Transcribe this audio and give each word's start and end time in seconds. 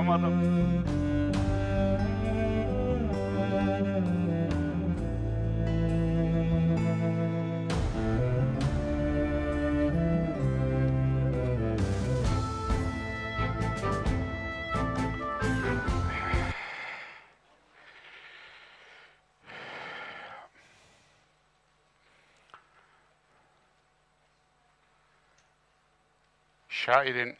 yapamadım. 0.00 0.40
Şairin 26.68 27.36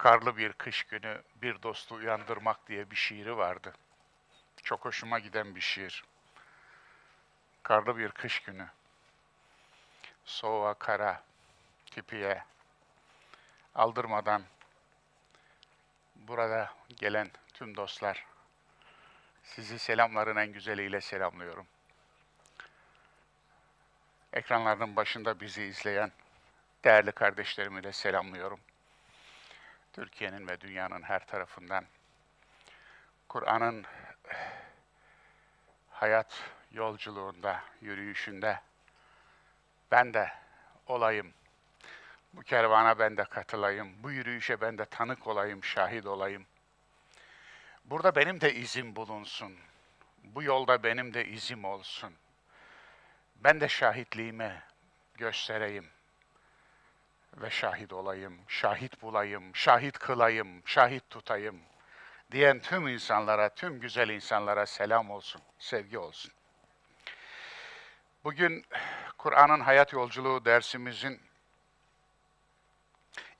karlı 0.00 0.36
bir 0.36 0.52
kış 0.52 0.82
günü 0.82 1.22
bir 1.42 1.62
dostu 1.62 1.94
uyandırmak 1.94 2.68
diye 2.68 2.90
bir 2.90 2.96
şiiri 2.96 3.36
vardı. 3.36 3.72
Çok 4.62 4.84
hoşuma 4.84 5.18
giden 5.18 5.54
bir 5.54 5.60
şiir. 5.60 6.04
Karlı 7.62 7.98
bir 7.98 8.10
kış 8.10 8.40
günü. 8.40 8.66
Soğuğa 10.24 10.74
kara, 10.74 11.22
tipiye, 11.90 12.44
aldırmadan 13.74 14.42
burada 16.16 16.74
gelen 16.88 17.30
tüm 17.54 17.76
dostlar, 17.76 18.26
sizi 19.42 19.78
selamların 19.78 20.36
en 20.36 20.52
güzeliyle 20.52 21.00
selamlıyorum. 21.00 21.66
Ekranların 24.32 24.96
başında 24.96 25.40
bizi 25.40 25.62
izleyen 25.64 26.12
değerli 26.84 27.12
kardeşlerimi 27.12 27.82
de 27.82 27.92
selamlıyorum. 27.92 28.60
Türkiye'nin 29.92 30.48
ve 30.48 30.60
dünyanın 30.60 31.02
her 31.02 31.26
tarafından 31.26 31.84
Kur'an'ın 33.28 33.84
hayat 35.90 36.42
yolculuğunda, 36.72 37.60
yürüyüşünde 37.80 38.60
ben 39.90 40.14
de 40.14 40.32
olayım. 40.86 41.32
Bu 42.32 42.42
kervana 42.42 42.98
ben 42.98 43.16
de 43.16 43.24
katılayım. 43.24 44.02
Bu 44.02 44.10
yürüyüşe 44.10 44.60
ben 44.60 44.78
de 44.78 44.84
tanık 44.84 45.26
olayım, 45.26 45.64
şahit 45.64 46.06
olayım. 46.06 46.46
Burada 47.84 48.16
benim 48.16 48.40
de 48.40 48.54
izim 48.54 48.96
bulunsun. 48.96 49.56
Bu 50.24 50.42
yolda 50.42 50.82
benim 50.82 51.14
de 51.14 51.26
izim 51.26 51.64
olsun. 51.64 52.14
Ben 53.36 53.60
de 53.60 53.68
şahitliğimi 53.68 54.62
göstereyim 55.14 55.90
ve 57.40 57.50
şahit 57.50 57.92
olayım, 57.92 58.38
şahit 58.48 59.02
bulayım, 59.02 59.56
şahit 59.56 59.98
kılayım, 59.98 60.62
şahit 60.66 61.10
tutayım 61.10 61.60
diyen 62.32 62.60
tüm 62.60 62.88
insanlara, 62.88 63.48
tüm 63.48 63.80
güzel 63.80 64.08
insanlara 64.08 64.66
selam 64.66 65.10
olsun, 65.10 65.42
sevgi 65.58 65.98
olsun. 65.98 66.32
Bugün 68.24 68.66
Kur'an'ın 69.18 69.60
hayat 69.60 69.92
yolculuğu 69.92 70.44
dersimizin 70.44 71.20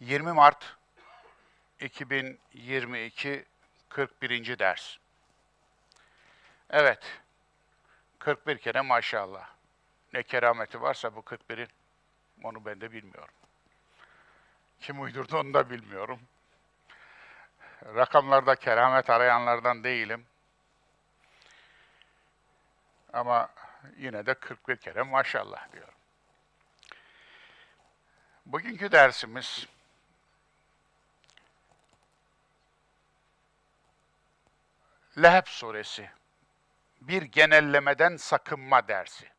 20 0.01 0.33
Mart 0.33 0.77
2022 1.81 3.45
41. 3.89 4.59
ders. 4.59 4.97
Evet, 6.71 7.21
41 8.19 8.59
kere 8.59 8.81
maşallah. 8.81 9.51
Ne 10.12 10.23
kerameti 10.23 10.83
varsa 10.83 11.17
bu 11.17 11.21
41'in, 11.21 11.69
onu 12.43 12.65
ben 12.65 12.81
de 12.81 12.93
bilmiyorum. 12.93 13.34
Kim 14.81 15.00
uydurdu 15.00 15.39
onu 15.39 15.55
da 15.55 15.70
bilmiyorum. 15.70 16.20
Rakamlarda 17.84 18.55
keramet 18.55 19.11
arayanlardan 19.11 19.84
değilim. 19.84 20.27
Ama 23.12 23.49
yine 23.97 24.27
de 24.27 24.34
41 24.34 24.77
kere 24.77 25.03
maşallah 25.03 25.72
diyorum. 25.72 25.94
Bugünkü 28.47 28.93
dersimiz 28.93 29.66
Leheb 35.22 35.47
suresi. 35.47 36.10
Bir 37.00 37.22
genellemeden 37.22 38.16
sakınma 38.16 38.88
dersi. 38.88 39.31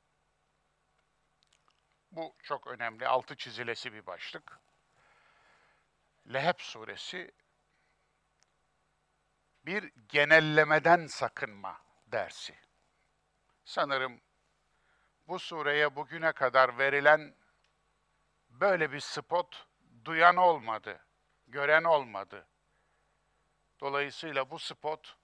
Bu 2.11 2.35
çok 2.43 2.67
önemli, 2.67 3.07
altı 3.07 3.35
çizilesi 3.35 3.93
bir 3.93 4.05
başlık. 4.05 4.59
Leheb 6.33 6.59
suresi 6.59 7.31
bir 9.65 9.91
genellemeden 10.09 11.07
sakınma 11.07 11.81
dersi. 12.07 12.55
Sanırım 13.65 14.21
bu 15.27 15.39
sureye 15.39 15.95
bugüne 15.95 16.31
kadar 16.31 16.77
verilen 16.77 17.35
böyle 18.49 18.91
bir 18.91 18.99
spot 18.99 19.67
duyan 20.05 20.35
olmadı, 20.35 21.05
gören 21.47 21.83
olmadı. 21.83 22.47
Dolayısıyla 23.79 24.49
bu 24.49 24.59
spot 24.59 25.17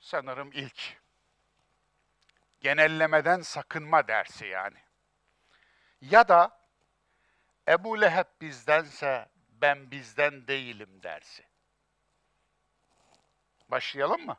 sanırım 0.00 0.50
ilk. 0.52 1.02
Genellemeden 2.60 3.40
sakınma 3.40 4.08
dersi 4.08 4.46
yani. 4.46 4.78
Ya 6.00 6.28
da 6.28 6.60
Ebu 7.68 8.00
Leheb 8.00 8.26
bizdense 8.40 9.28
ben 9.62 9.90
bizden 9.90 10.46
değilim 10.46 11.02
dersi. 11.02 11.44
Başlayalım 13.68 14.26
mı? 14.26 14.36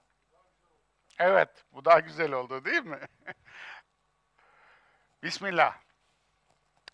Evet, 1.19 1.65
bu 1.71 1.85
daha 1.85 1.99
güzel 1.99 2.31
oldu 2.31 2.65
değil 2.65 2.83
mi? 2.83 2.99
Bismillah. 5.23 5.77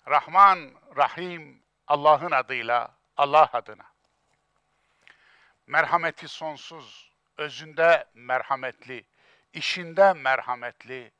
Rahman, 0.07 0.72
Rahim, 0.97 1.63
Allah'ın 1.88 2.31
adıyla, 2.31 2.97
Allah 3.18 3.50
adına. 3.53 3.85
Merhameti 5.68 6.28
sonsuz, 6.28 7.12
özünde 7.38 8.06
merhametli, 8.13 9.06
işinde 9.53 10.13
merhametli, 10.13 11.12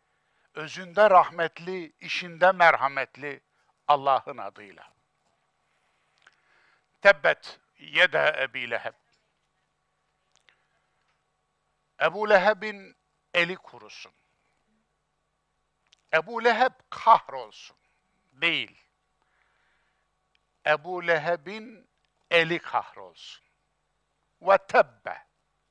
özünde 0.54 1.10
rahmetli, 1.10 1.94
işinde 2.00 2.52
merhametli 2.52 3.42
Allah'ın 3.88 4.38
adıyla. 4.38 4.99
Tebbet 7.02 7.60
yede 7.78 8.36
Ebi 8.40 8.70
Leheb. 8.70 8.94
Ebu 12.02 12.30
Leheb'in 12.30 12.98
eli 13.34 13.56
kurusun. 13.56 14.14
Ebu 16.14 16.44
Leheb 16.44 16.74
kahrolsun. 16.90 17.78
Değil. 18.32 18.78
Ebu 20.66 21.08
Leheb'in 21.08 21.90
eli 22.32 22.60
kahrolsun. 22.60 23.46
Ve 24.42 24.58
tebbe. 24.58 25.28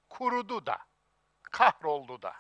Kurudu 0.09 0.67
da. 0.67 0.79
Kahroldu 1.43 2.23
da. 2.23 2.37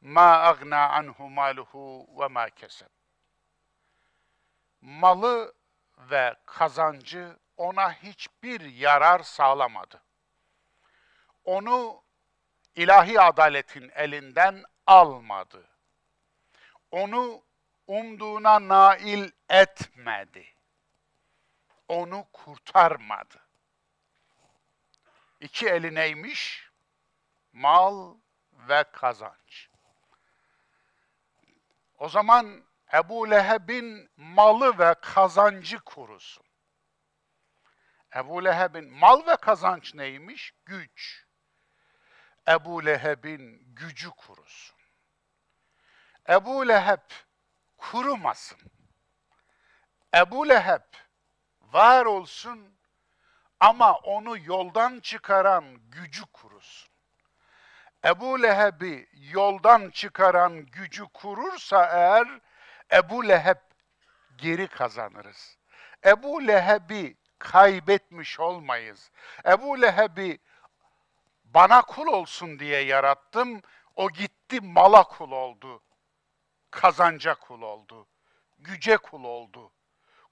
Ma 0.00 0.42
agna 0.42 0.88
anhu 0.88 1.30
maluhu 1.30 2.06
ve 2.20 2.28
ma 2.28 2.50
keseb. 2.50 2.88
Malı 4.80 5.54
ve 5.98 6.36
kazancı 6.46 7.38
ona 7.60 7.92
hiçbir 7.92 8.60
yarar 8.60 9.22
sağlamadı. 9.22 10.02
Onu 11.44 12.02
ilahi 12.74 13.20
adaletin 13.20 13.90
elinden 13.94 14.64
almadı. 14.86 15.68
Onu 16.90 17.42
umduğuna 17.86 18.68
nail 18.68 19.30
etmedi. 19.48 20.46
Onu 21.88 22.26
kurtarmadı. 22.32 23.40
İki 25.40 25.68
eli 25.68 25.94
neymiş? 25.94 26.70
Mal 27.52 28.14
ve 28.52 28.84
kazanç. 28.92 29.68
O 31.98 32.08
zaman 32.08 32.64
Ebu 32.94 33.30
Leheb'in 33.30 34.10
malı 34.16 34.78
ve 34.78 34.94
kazancı 34.94 35.78
kurusun. 35.78 36.49
Ebu 38.16 38.44
Leheb'in 38.44 38.92
mal 38.92 39.26
ve 39.26 39.36
kazanç 39.36 39.94
neymiş? 39.94 40.52
Güç. 40.66 41.26
Ebu 42.48 42.86
Leheb'in 42.86 43.74
gücü 43.74 44.10
kurusun. 44.10 44.78
Ebu 46.28 46.68
Leheb 46.68 47.10
kurumasın. 47.76 48.58
Ebu 50.14 50.48
Leheb 50.48 50.82
var 51.60 52.06
olsun 52.06 52.78
ama 53.60 53.94
onu 53.94 54.38
yoldan 54.38 55.00
çıkaran 55.00 55.90
gücü 55.90 56.22
kurusun. 56.32 56.90
Ebu 58.04 58.42
Leheb'i 58.42 59.08
yoldan 59.12 59.90
çıkaran 59.90 60.66
gücü 60.66 61.04
kurursa 61.04 61.84
eğer 61.84 62.40
Ebu 62.92 63.28
Leheb 63.28 63.58
geri 64.36 64.68
kazanırız. 64.68 65.58
Ebu 66.04 66.46
Leheb'i 66.46 67.19
kaybetmiş 67.40 68.40
olmayız. 68.40 69.10
Ebu 69.46 69.82
Leheb'i 69.82 70.38
bana 71.44 71.82
kul 71.82 72.06
olsun 72.06 72.58
diye 72.58 72.80
yarattım. 72.80 73.62
O 73.96 74.10
gitti 74.10 74.60
mala 74.60 75.02
kul 75.02 75.32
oldu. 75.32 75.82
Kazanca 76.70 77.34
kul 77.34 77.62
oldu. 77.62 78.08
Güce 78.58 78.96
kul 78.96 79.24
oldu. 79.24 79.72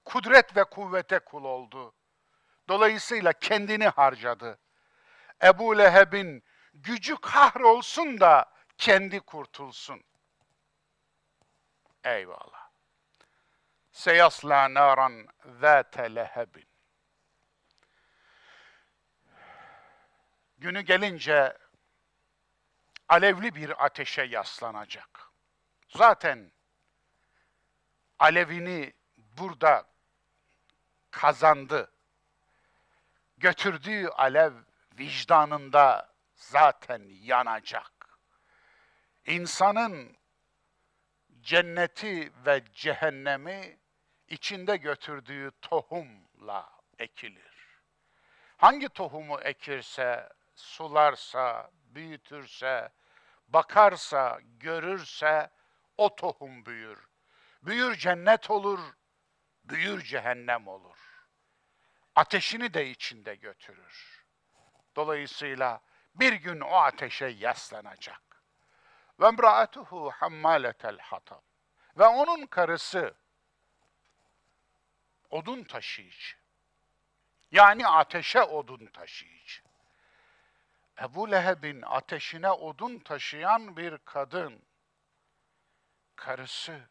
Kudret 0.05 0.57
ve 0.57 0.63
kuvvete 0.63 1.19
kul 1.19 1.43
oldu. 1.43 1.93
Dolayısıyla 2.67 3.33
kendini 3.33 3.87
harcadı. 3.87 4.59
Ebu 5.43 5.77
Leheb'in 5.77 6.43
gücü 6.73 7.15
kahrolsun 7.15 8.19
da 8.19 8.53
kendi 8.77 9.19
kurtulsun. 9.19 10.03
Eyvallah. 12.03 12.69
Seyasla 13.91 14.73
naran 14.73 15.27
zâte 15.45 16.15
lehebin. 16.15 16.68
Günü 20.59 20.81
gelince 20.81 21.57
alevli 23.09 23.55
bir 23.55 23.85
ateşe 23.85 24.21
yaslanacak. 24.21 25.31
Zaten 25.87 26.51
alevini 28.19 28.93
burada 29.17 29.87
kazandı. 31.11 31.91
Götürdüğü 33.37 34.07
alev 34.07 34.53
vicdanında 34.99 36.13
zaten 36.35 37.01
yanacak. 37.09 37.91
İnsanın 39.25 40.17
cenneti 41.41 42.31
ve 42.45 42.63
cehennemi 42.73 43.77
içinde 44.27 44.77
götürdüğü 44.77 45.51
tohumla 45.61 46.69
ekilir. 46.99 47.49
Hangi 48.57 48.89
tohumu 48.89 49.39
ekirse, 49.41 50.29
sularsa, 50.59 51.71
büyütürse, 51.73 52.91
bakarsa, 53.47 54.39
görürse 54.43 55.49
o 55.97 56.15
tohum 56.15 56.65
büyür. 56.65 57.09
Büyür 57.61 57.95
cennet 57.95 58.49
olur, 58.49 58.79
büyür 59.63 60.01
cehennem 60.01 60.67
olur. 60.67 60.97
Ateşini 62.15 62.73
de 62.73 62.89
içinde 62.89 63.35
götürür. 63.35 64.25
Dolayısıyla 64.95 65.81
bir 66.15 66.33
gün 66.33 66.59
o 66.59 66.75
ateşe 66.75 67.25
yaslanacak. 67.25 68.43
Ve 69.19 69.27
emraatuhu 69.27 70.11
hammaletel 70.11 70.99
hatab. 70.99 71.41
Ve 71.97 72.05
onun 72.05 72.45
karısı 72.45 73.15
odun 75.29 75.63
taşıyıcı. 75.63 76.37
Yani 77.51 77.87
ateşe 77.87 78.43
odun 78.43 78.85
taşıyıcı. 78.85 79.68
Ebu 81.01 81.31
Leheb'in 81.31 81.81
ateşine 81.81 82.51
odun 82.51 82.99
taşıyan 82.99 83.77
bir 83.77 83.97
kadın, 83.97 84.61
karısı, 86.15 86.89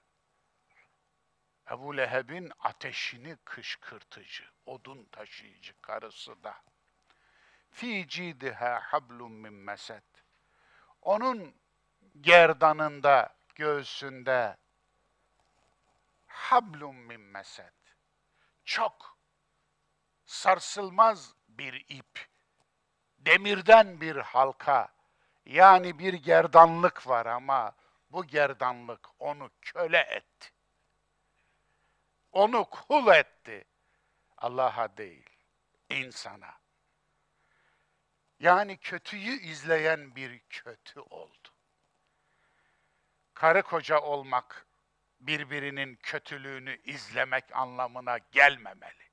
Ebu 1.71 1.97
Leheb'in 1.97 2.53
ateşini 2.59 3.37
kışkırtıcı, 3.45 4.45
odun 4.67 5.05
taşıyıcı 5.05 5.81
karısı 5.81 6.43
da. 6.45 6.63
Fi 7.71 8.09
cidiha 8.09 8.81
hablum 8.81 9.33
min 9.33 9.53
mesed. 9.53 10.03
Onun 11.03 11.55
gerdanında, 12.21 13.37
göğsünde 13.55 14.57
hablum 16.27 16.97
min 16.97 17.21
mesed. 17.21 17.73
Çok 18.65 19.19
sarsılmaz 20.25 21.35
bir 21.49 21.87
ip, 21.89 22.29
demirden 23.19 24.01
bir 24.01 24.17
halka, 24.17 24.89
yani 25.47 25.99
bir 25.99 26.15
gerdanlık 26.15 27.09
var 27.09 27.27
ama 27.27 27.73
bu 28.11 28.27
gerdanlık 28.27 29.09
onu 29.19 29.51
köle 29.61 29.99
etti. 29.99 30.51
Onu 32.33 32.65
kul 32.65 33.15
etti. 33.15 33.65
Allah'a 34.39 34.97
değil, 34.97 35.29
insana. 35.91 36.55
Yani 38.41 38.77
kötüyü 38.77 39.41
izleyen 39.41 40.17
bir 40.17 40.39
kötü 40.39 41.01
oldu. 41.01 41.49
Karı 43.35 43.63
koca 43.63 44.01
olmak 44.01 44.67
birbirinin 45.21 45.97
kötülüğünü 45.97 46.77
izlemek 46.85 47.57
anlamına 47.57 48.19
gelmemeli. 48.19 49.08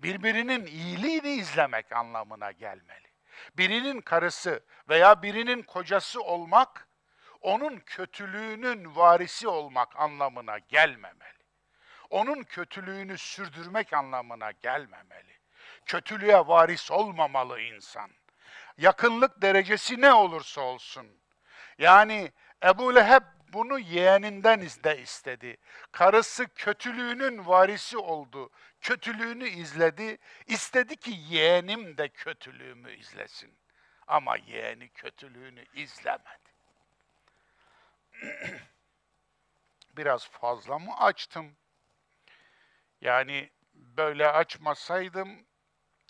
Birbirinin 0.00 0.66
iyiliğini 0.66 1.28
izlemek 1.28 1.92
anlamına 1.92 2.52
gelmeli. 2.52 3.06
Birinin 3.56 4.00
karısı 4.00 4.64
veya 4.88 5.22
birinin 5.22 5.62
kocası 5.62 6.22
olmak, 6.22 6.88
onun 7.40 7.78
kötülüğünün 7.78 8.96
varisi 8.96 9.48
olmak 9.48 9.96
anlamına 9.96 10.58
gelmemeli. 10.58 11.36
Onun 12.10 12.42
kötülüğünü 12.42 13.18
sürdürmek 13.18 13.92
anlamına 13.92 14.50
gelmemeli. 14.50 15.36
Kötülüğe 15.86 16.38
varis 16.38 16.90
olmamalı 16.90 17.60
insan. 17.60 18.10
Yakınlık 18.78 19.42
derecesi 19.42 20.00
ne 20.00 20.12
olursa 20.12 20.60
olsun. 20.60 21.06
Yani 21.78 22.32
Ebu 22.64 22.94
Leheb 22.94 23.22
bunu 23.52 23.78
yeğeninden 23.78 24.60
de 24.60 25.02
istedi. 25.02 25.56
Karısı 25.92 26.48
kötülüğünün 26.48 27.46
varisi 27.46 27.98
oldu. 27.98 28.50
Kötülüğünü 28.86 29.48
izledi. 29.48 30.18
İstedi 30.46 30.96
ki 30.96 31.10
yeğenim 31.28 31.98
de 31.98 32.08
kötülüğümü 32.08 32.96
izlesin. 32.96 33.58
Ama 34.06 34.36
yeğeni 34.36 34.88
kötülüğünü 34.88 35.64
izlemedi. 35.74 36.50
Biraz 39.96 40.28
fazla 40.28 40.78
mı 40.78 40.96
açtım? 40.98 41.56
Yani 43.00 43.50
böyle 43.74 44.28
açmasaydım 44.28 45.46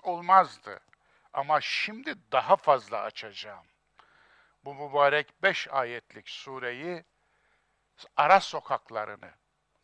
olmazdı. 0.02 0.80
Ama 1.32 1.60
şimdi 1.60 2.14
daha 2.32 2.56
fazla 2.56 3.00
açacağım. 3.00 3.66
Bu 4.64 4.74
mübarek 4.74 5.42
beş 5.42 5.68
ayetlik 5.68 6.28
sureyi 6.28 7.04
ara 8.16 8.40
sokaklarını, 8.40 9.30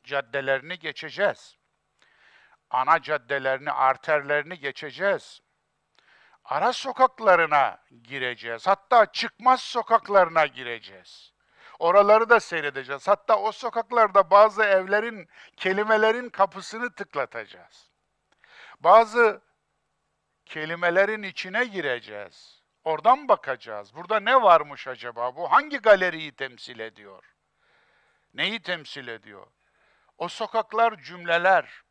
caddelerini 0.05 0.79
geçeceğiz. 0.79 1.62
Ana 2.73 3.03
caddelerini, 3.03 3.73
arterlerini 3.73 4.59
geçeceğiz. 4.59 5.41
Ara 6.45 6.73
sokaklarına 6.73 7.79
gireceğiz. 8.03 8.67
Hatta 8.67 9.07
çıkmaz 9.07 9.61
sokaklarına 9.61 10.47
gireceğiz. 10.47 11.33
Oraları 11.79 12.29
da 12.31 12.41
seyredeceğiz. 12.41 13.09
Hatta 13.09 13.39
o 13.39 13.53
sokaklarda 13.53 14.31
bazı 14.31 14.63
evlerin, 14.63 15.29
kelimelerin 15.57 16.29
kapısını 16.29 16.95
tıklatacağız. 16.95 17.91
Bazı 18.81 19.41
kelimelerin 20.47 21.23
içine 21.23 21.65
gireceğiz. 21.65 22.63
Oradan 22.85 23.29
bakacağız. 23.29 23.95
Burada 23.95 24.21
ne 24.21 24.43
varmış 24.43 24.89
acaba? 24.89 25.37
Bu 25.37 25.53
hangi 25.53 25.79
galeriyi 25.79 26.33
temsil 26.33 26.79
ediyor? 26.79 27.25
Neyi 28.35 28.63
temsil 28.63 29.09
ediyor? 29.09 29.47
O 30.19 30.29
sokaklar 30.29 30.97
cümleler, 30.97 31.83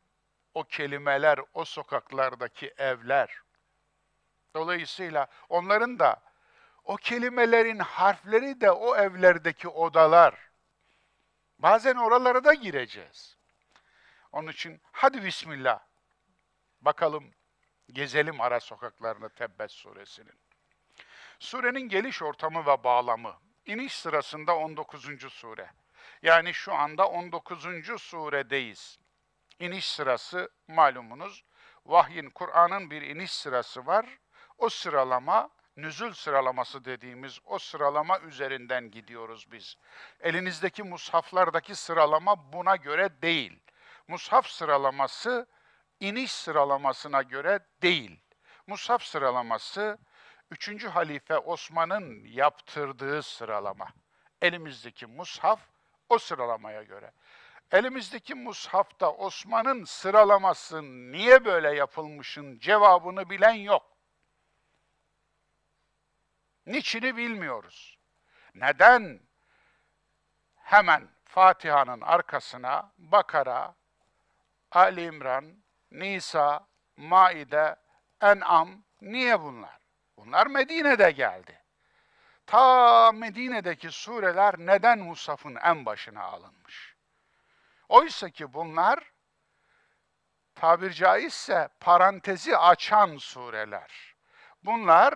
o 0.53 0.63
kelimeler, 0.63 1.39
o 1.53 1.65
sokaklardaki 1.65 2.73
evler. 2.77 3.41
Dolayısıyla 4.55 5.27
onların 5.49 5.99
da 5.99 6.21
o 6.83 6.95
kelimelerin 6.95 7.79
harfleri 7.79 8.61
de 8.61 8.71
o 8.71 8.95
evlerdeki 8.95 9.67
odalar. 9.67 10.51
Bazen 11.59 11.95
oralara 11.95 12.43
da 12.43 12.53
gireceğiz. 12.53 13.37
Onun 14.31 14.51
için 14.51 14.81
hadi 14.91 15.23
Bismillah. 15.23 15.79
Bakalım 16.81 17.31
gezelim 17.91 18.41
ara 18.41 18.59
sokaklarını 18.59 19.29
Tebbet 19.29 19.71
suresinin. 19.71 20.39
Surenin 21.39 21.89
geliş 21.89 22.21
ortamı 22.21 22.65
ve 22.65 22.83
bağlamı. 22.83 23.37
İniş 23.65 23.93
sırasında 23.93 24.57
19. 24.57 25.33
sure. 25.33 25.69
Yani 26.21 26.53
şu 26.53 26.73
anda 26.73 27.07
19. 27.07 27.65
suredeyiz. 27.97 28.99
İniş 29.61 29.85
sırası 29.85 30.49
malumunuz. 30.67 31.43
Vahyin, 31.85 32.29
Kur'an'ın 32.29 32.91
bir 32.91 33.01
iniş 33.01 33.31
sırası 33.31 33.85
var. 33.85 34.05
O 34.57 34.69
sıralama, 34.69 35.49
nüzül 35.77 36.13
sıralaması 36.13 36.85
dediğimiz 36.85 37.39
o 37.45 37.59
sıralama 37.59 38.19
üzerinden 38.19 38.91
gidiyoruz 38.91 39.51
biz. 39.51 39.75
Elinizdeki 40.19 40.83
mushaflardaki 40.83 41.75
sıralama 41.75 42.53
buna 42.53 42.75
göre 42.75 43.21
değil. 43.21 43.59
Mushaf 44.07 44.47
sıralaması 44.47 45.47
iniş 45.99 46.31
sıralamasına 46.31 47.21
göre 47.21 47.59
değil. 47.81 48.19
Mushaf 48.67 49.03
sıralaması 49.03 49.97
3. 50.51 50.85
halife 50.85 51.37
Osman'ın 51.37 52.25
yaptırdığı 52.25 53.23
sıralama. 53.23 53.87
Elimizdeki 54.41 55.05
mushaf 55.05 55.59
o 56.09 56.17
sıralamaya 56.17 56.83
göre. 56.83 57.11
Elimizdeki 57.71 58.35
mushafta 58.35 59.11
Osman'ın 59.11 59.83
sıralaması 59.83 60.83
niye 60.83 61.45
böyle 61.45 61.75
yapılmışın 61.75 62.59
cevabını 62.59 63.29
bilen 63.29 63.53
yok. 63.53 63.97
Niçini 66.65 67.17
bilmiyoruz. 67.17 67.97
Neden 68.55 69.19
hemen 70.55 71.09
Fatiha'nın 71.25 72.01
arkasına 72.01 72.91
Bakara, 72.97 73.75
Ali 74.71 75.03
İmran, 75.03 75.63
Nisa, 75.91 76.67
Maide, 76.97 77.75
En'am 78.21 78.83
niye 79.01 79.41
bunlar? 79.41 79.79
Bunlar 80.17 80.47
Medine'de 80.47 81.11
geldi. 81.11 81.63
Ta 82.45 83.11
Medine'deki 83.11 83.91
sureler 83.91 84.55
neden 84.57 84.99
Musaf'ın 84.99 85.55
en 85.55 85.85
başına 85.85 86.23
alınmış? 86.23 86.90
Oysa 87.91 88.29
ki 88.29 88.53
bunlar 88.53 89.11
tabir 90.55 90.91
caizse 90.91 91.69
parantezi 91.79 92.57
açan 92.57 93.17
sureler. 93.17 94.15
Bunlar 94.63 95.13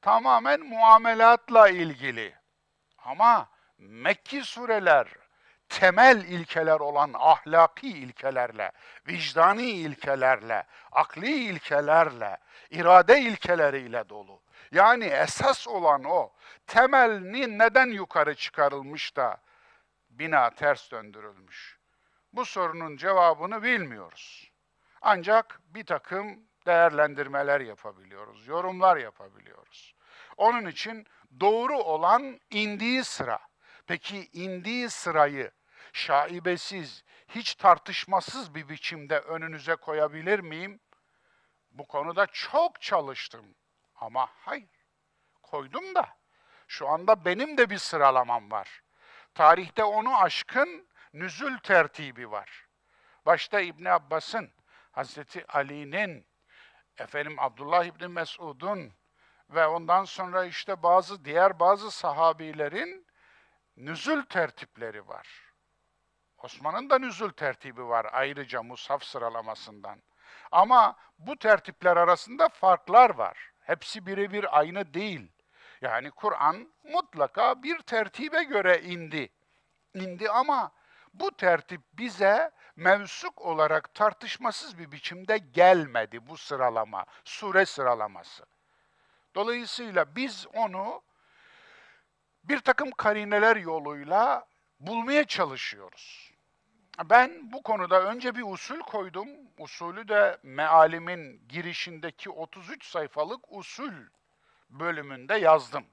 tamamen 0.00 0.60
muamelatla 0.60 1.68
ilgili. 1.68 2.36
Ama 2.98 3.48
Mekki 3.78 4.44
sureler 4.44 5.08
temel 5.68 6.24
ilkeler 6.24 6.80
olan 6.80 7.10
ahlaki 7.14 7.88
ilkelerle, 7.88 8.72
vicdani 9.08 9.70
ilkelerle, 9.70 10.66
akli 10.92 11.44
ilkelerle, 11.44 12.36
irade 12.70 13.20
ilkeleriyle 13.20 14.08
dolu. 14.08 14.42
Yani 14.72 15.04
esas 15.04 15.68
olan 15.68 16.04
o. 16.04 16.32
Temelini 16.66 17.58
neden 17.58 17.86
yukarı 17.86 18.34
çıkarılmış 18.34 19.16
da 19.16 19.36
bina 20.10 20.50
ters 20.50 20.90
döndürülmüş? 20.90 21.77
Bu 22.32 22.44
sorunun 22.44 22.96
cevabını 22.96 23.62
bilmiyoruz. 23.62 24.50
Ancak 25.00 25.60
bir 25.64 25.86
takım 25.86 26.48
değerlendirmeler 26.66 27.60
yapabiliyoruz, 27.60 28.46
yorumlar 28.46 28.96
yapabiliyoruz. 28.96 29.94
Onun 30.36 30.66
için 30.66 31.06
doğru 31.40 31.78
olan 31.78 32.40
indiği 32.50 33.04
sıra. 33.04 33.38
Peki 33.86 34.28
indiği 34.32 34.90
sırayı 34.90 35.50
şaibesiz, 35.92 37.04
hiç 37.28 37.54
tartışmasız 37.54 38.54
bir 38.54 38.68
biçimde 38.68 39.18
önünüze 39.18 39.76
koyabilir 39.76 40.40
miyim? 40.40 40.80
Bu 41.70 41.86
konuda 41.86 42.26
çok 42.26 42.80
çalıştım 42.80 43.54
ama 43.96 44.28
hayır. 44.32 44.68
Koydum 45.42 45.94
da 45.94 46.08
şu 46.68 46.88
anda 46.88 47.24
benim 47.24 47.58
de 47.58 47.70
bir 47.70 47.78
sıralamam 47.78 48.50
var. 48.50 48.82
Tarihte 49.34 49.84
onu 49.84 50.22
aşkın 50.22 50.87
nüzül 51.12 51.58
tertibi 51.58 52.30
var. 52.30 52.66
Başta 53.26 53.60
İbn 53.60 53.84
Abbas'ın, 53.84 54.52
Hazreti 54.90 55.46
Ali'nin, 55.46 56.26
efendim 56.98 57.36
Abdullah 57.38 57.84
İbni 57.84 58.08
Mesud'un 58.08 58.92
ve 59.50 59.66
ondan 59.66 60.04
sonra 60.04 60.44
işte 60.44 60.82
bazı 60.82 61.24
diğer 61.24 61.60
bazı 61.60 61.90
sahabilerin 61.90 63.06
nüzül 63.76 64.22
tertipleri 64.22 65.08
var. 65.08 65.48
Osman'ın 66.38 66.90
da 66.90 66.98
nüzül 66.98 67.30
tertibi 67.30 67.88
var 67.88 68.06
ayrıca 68.12 68.62
mushaf 68.62 69.04
sıralamasından. 69.04 70.02
Ama 70.52 70.96
bu 71.18 71.36
tertipler 71.36 71.96
arasında 71.96 72.48
farklar 72.48 73.10
var. 73.10 73.50
Hepsi 73.60 74.06
birebir 74.06 74.58
aynı 74.58 74.94
değil. 74.94 75.32
Yani 75.80 76.10
Kur'an 76.10 76.72
mutlaka 76.84 77.62
bir 77.62 77.78
tertibe 77.78 78.42
göre 78.42 78.82
indi. 78.82 79.32
İndi 79.94 80.30
ama 80.30 80.72
bu 81.20 81.30
tertip 81.30 81.80
bize 81.92 82.50
mevsuk 82.76 83.42
olarak 83.42 83.94
tartışmasız 83.94 84.78
bir 84.78 84.92
biçimde 84.92 85.38
gelmedi 85.38 86.26
bu 86.26 86.36
sıralama, 86.36 87.04
sure 87.24 87.66
sıralaması. 87.66 88.44
Dolayısıyla 89.34 90.16
biz 90.16 90.46
onu 90.54 91.02
bir 92.44 92.60
takım 92.60 92.90
karineler 92.90 93.56
yoluyla 93.56 94.46
bulmaya 94.80 95.24
çalışıyoruz. 95.24 96.32
Ben 97.04 97.52
bu 97.52 97.62
konuda 97.62 98.02
önce 98.02 98.34
bir 98.34 98.42
usul 98.52 98.80
koydum. 98.80 99.28
Usulü 99.58 100.08
de 100.08 100.38
mealimin 100.42 101.48
girişindeki 101.48 102.30
33 102.30 102.84
sayfalık 102.84 103.40
usul 103.48 103.92
bölümünde 104.70 105.34
yazdım. 105.34 105.84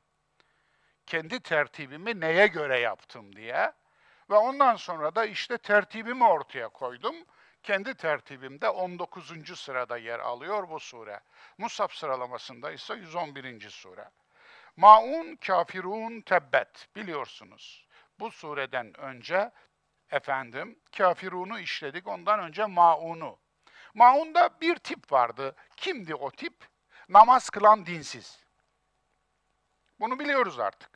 Kendi 1.05 1.39
tertibimi 1.39 2.20
neye 2.20 2.48
göre 2.48 2.79
yaptım 2.79 3.36
diye. 3.36 3.72
Ve 4.29 4.36
ondan 4.36 4.75
sonra 4.75 5.15
da 5.15 5.25
işte 5.25 5.58
tertibimi 5.58 6.27
ortaya 6.27 6.70
koydum. 6.70 7.15
Kendi 7.63 7.96
tertibimde 7.96 8.70
19. 8.70 9.60
sırada 9.60 9.98
yer 9.98 10.20
alıyor 10.20 10.70
bu 10.70 10.79
sure. 10.79 11.20
Musab 11.58 11.89
sıralamasında 11.91 12.72
ise 12.72 12.94
111. 12.94 13.70
sure. 13.70 14.10
Maun, 14.77 15.36
kafirun, 15.36 16.22
tebbet 16.22 16.88
biliyorsunuz. 16.96 17.88
Bu 18.20 18.32
sureden 18.32 19.00
önce 19.00 19.51
efendim 20.12 20.79
kafirunu 20.98 21.60
işledik, 21.60 22.08
ondan 22.08 22.39
önce 22.39 22.65
maunu. 22.65 23.39
Maunda 23.94 24.62
bir 24.62 24.75
tip 24.75 25.12
vardı. 25.12 25.55
Kimdi 25.77 26.15
o 26.15 26.32
tip? 26.32 26.67
Namaz 27.10 27.50
kılan 27.50 27.86
dinsiz. 27.86 28.44
Bunu 30.00 30.20
biliyoruz 30.20 30.60
artık. 30.60 30.95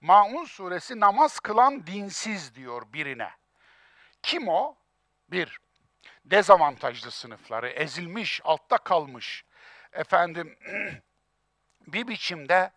Maun 0.00 0.44
suresi 0.44 1.00
namaz 1.00 1.40
kılan 1.40 1.86
dinsiz 1.86 2.54
diyor 2.54 2.92
birine. 2.92 3.30
Kim 4.22 4.48
o? 4.48 4.76
Bir, 5.28 5.58
dezavantajlı 6.24 7.10
sınıfları, 7.10 7.68
ezilmiş, 7.68 8.40
altta 8.44 8.78
kalmış, 8.78 9.44
efendim 9.92 10.58
bir 11.86 12.08
biçimde 12.08 12.70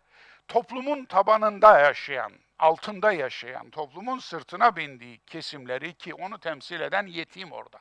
toplumun 0.48 1.04
tabanında 1.04 1.78
yaşayan, 1.78 2.32
altında 2.58 3.12
yaşayan, 3.12 3.70
toplumun 3.70 4.18
sırtına 4.18 4.76
bindiği 4.76 5.18
kesimleri 5.18 5.94
ki 5.94 6.14
onu 6.14 6.40
temsil 6.40 6.80
eden 6.80 7.06
yetim 7.06 7.52
orada. 7.52 7.80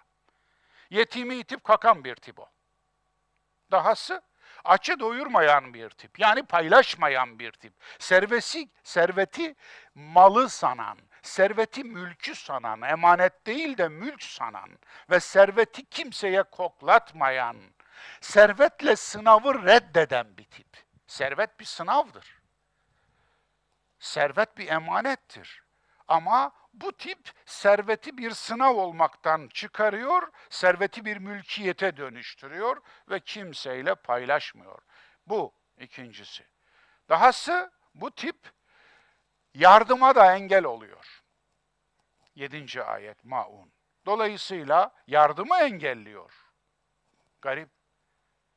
Yetimi 0.89 1.35
itip 1.35 1.63
kakan 1.63 2.03
bir 2.03 2.15
tip 2.15 2.39
o. 2.39 2.49
Dahası 3.71 4.21
açı 4.63 4.99
doyurmayan 4.99 5.73
bir 5.73 5.89
tip. 5.89 6.19
Yani 6.19 6.43
paylaşmayan 6.43 7.39
bir 7.39 7.51
tip. 7.51 7.73
Servesi, 7.99 8.69
serveti 8.83 9.55
malı 9.95 10.49
sanan, 10.49 10.97
serveti 11.21 11.83
mülkü 11.83 12.35
sanan, 12.35 12.81
emanet 12.81 13.45
değil 13.45 13.77
de 13.77 13.87
mülk 13.87 14.23
sanan 14.23 14.69
ve 15.09 15.19
serveti 15.19 15.85
kimseye 15.85 16.43
koklatmayan, 16.43 17.57
servetle 18.21 18.95
sınavı 18.95 19.65
reddeden 19.65 20.37
bir 20.37 20.45
tip. 20.45 20.67
Servet 21.07 21.59
bir 21.59 21.65
sınavdır. 21.65 22.41
Servet 23.99 24.57
bir 24.57 24.67
emanettir. 24.67 25.63
Ama 26.07 26.51
bu 26.73 26.91
tip 26.91 27.31
serveti 27.45 28.17
bir 28.17 28.31
sınav 28.31 28.75
olmaktan 28.75 29.47
çıkarıyor, 29.47 30.31
serveti 30.49 31.05
bir 31.05 31.17
mülkiyete 31.17 31.97
dönüştürüyor 31.97 32.77
ve 33.09 33.19
kimseyle 33.19 33.95
paylaşmıyor. 33.95 34.79
Bu 35.27 35.53
ikincisi. 35.77 36.43
Dahası 37.09 37.71
bu 37.95 38.11
tip 38.11 38.37
yardıma 39.53 40.15
da 40.15 40.35
engel 40.35 40.63
oluyor. 40.63 41.23
Yedinci 42.35 42.83
ayet 42.83 43.25
Maun. 43.25 43.71
Dolayısıyla 44.05 44.91
yardımı 45.07 45.57
engelliyor. 45.57 46.33
Garip. 47.41 47.69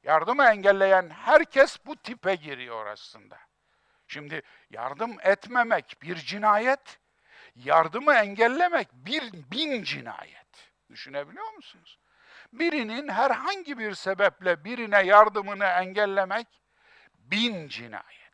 Yardımı 0.02 0.44
engelleyen 0.44 1.10
herkes 1.10 1.78
bu 1.86 1.96
tipe 1.96 2.34
giriyor 2.34 2.86
aslında. 2.86 3.38
Şimdi 4.06 4.42
yardım 4.70 5.16
etmemek 5.22 5.96
bir 6.02 6.16
cinayet, 6.16 6.98
yardımı 7.56 8.14
engellemek 8.14 8.88
bir 8.92 9.32
bin 9.32 9.82
cinayet. 9.82 10.72
Düşünebiliyor 10.90 11.52
musunuz? 11.52 11.98
Birinin 12.52 13.08
herhangi 13.08 13.78
bir 13.78 13.94
sebeple 13.94 14.64
birine 14.64 15.02
yardımını 15.02 15.64
engellemek 15.64 16.46
bin 17.18 17.68
cinayet. 17.68 18.26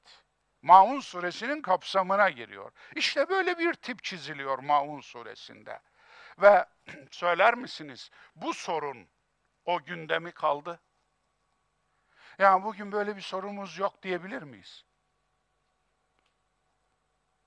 Maun 0.62 1.00
suresinin 1.00 1.62
kapsamına 1.62 2.30
giriyor. 2.30 2.72
İşte 2.96 3.28
böyle 3.28 3.58
bir 3.58 3.74
tip 3.74 4.02
çiziliyor 4.04 4.58
Maun 4.58 5.00
suresinde. 5.00 5.80
Ve 6.38 6.66
söyler 7.10 7.54
misiniz 7.54 8.10
bu 8.36 8.54
sorun 8.54 9.08
o 9.64 9.84
gündemi 9.84 10.32
kaldı? 10.32 10.80
Yani 12.38 12.64
bugün 12.64 12.92
böyle 12.92 13.16
bir 13.16 13.20
sorumuz 13.20 13.78
yok 13.78 14.02
diyebilir 14.02 14.42
miyiz? 14.42 14.84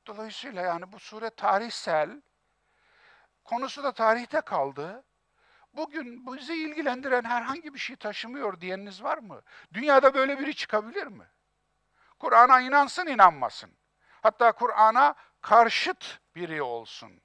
Dolayısıyla 0.08 0.62
yani 0.62 0.92
bu 0.92 1.00
sure 1.00 1.30
tarihsel, 1.30 2.22
konusu 3.44 3.84
da 3.84 3.92
tarihte 3.92 4.42
kaldı. 4.42 5.04
Bugün 5.74 6.36
bizi 6.36 6.54
ilgilendiren 6.54 7.24
herhangi 7.24 7.74
bir 7.74 7.80
şey 7.80 7.96
taşımıyor 7.96 8.62
diyeniniz 8.62 9.04
var 9.04 9.18
mı? 9.18 9.42
Dünyada 9.74 10.14
böyle 10.14 10.40
biri 10.40 10.56
çıkabilir 10.56 11.08
mi? 11.08 11.28
Kur'an'a 12.20 12.62
inansın 12.62 13.08
inanmasın. 13.08 13.72
Hatta 14.22 14.52
Kur'an'a 14.52 15.16
karşıt 15.42 16.20
biri 16.36 16.62
olsun. 16.62 17.22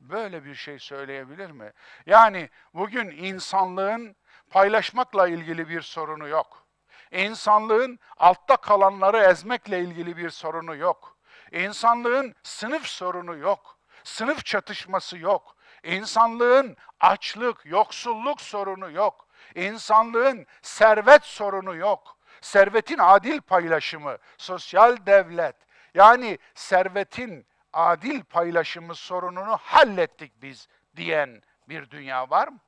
böyle 0.00 0.44
bir 0.44 0.54
şey 0.54 0.78
söyleyebilir 0.78 1.50
mi? 1.50 1.72
Yani 2.06 2.50
bugün 2.74 3.10
insanlığın 3.10 4.16
paylaşmakla 4.50 5.28
ilgili 5.28 5.68
bir 5.68 5.80
sorunu 5.82 6.28
yok. 6.28 6.66
İnsanlığın 7.10 7.98
altta 8.16 8.56
kalanları 8.56 9.18
ezmekle 9.18 9.80
ilgili 9.80 10.16
bir 10.16 10.30
sorunu 10.30 10.76
yok. 10.76 11.13
İnsanlığın 11.54 12.34
sınıf 12.42 12.86
sorunu 12.86 13.36
yok. 13.36 13.78
Sınıf 14.04 14.44
çatışması 14.44 15.18
yok. 15.18 15.56
İnsanlığın 15.84 16.76
açlık, 17.00 17.66
yoksulluk 17.66 18.40
sorunu 18.40 18.90
yok. 18.90 19.28
İnsanlığın 19.54 20.46
servet 20.62 21.24
sorunu 21.24 21.76
yok. 21.76 22.18
Servetin 22.40 22.98
adil 22.98 23.40
paylaşımı, 23.40 24.18
sosyal 24.38 25.06
devlet, 25.06 25.56
yani 25.94 26.38
servetin 26.54 27.46
adil 27.72 28.22
paylaşımı 28.22 28.94
sorununu 28.94 29.56
hallettik 29.56 30.42
biz 30.42 30.68
diyen 30.96 31.42
bir 31.68 31.90
dünya 31.90 32.30
var 32.30 32.48
mı? 32.48 32.60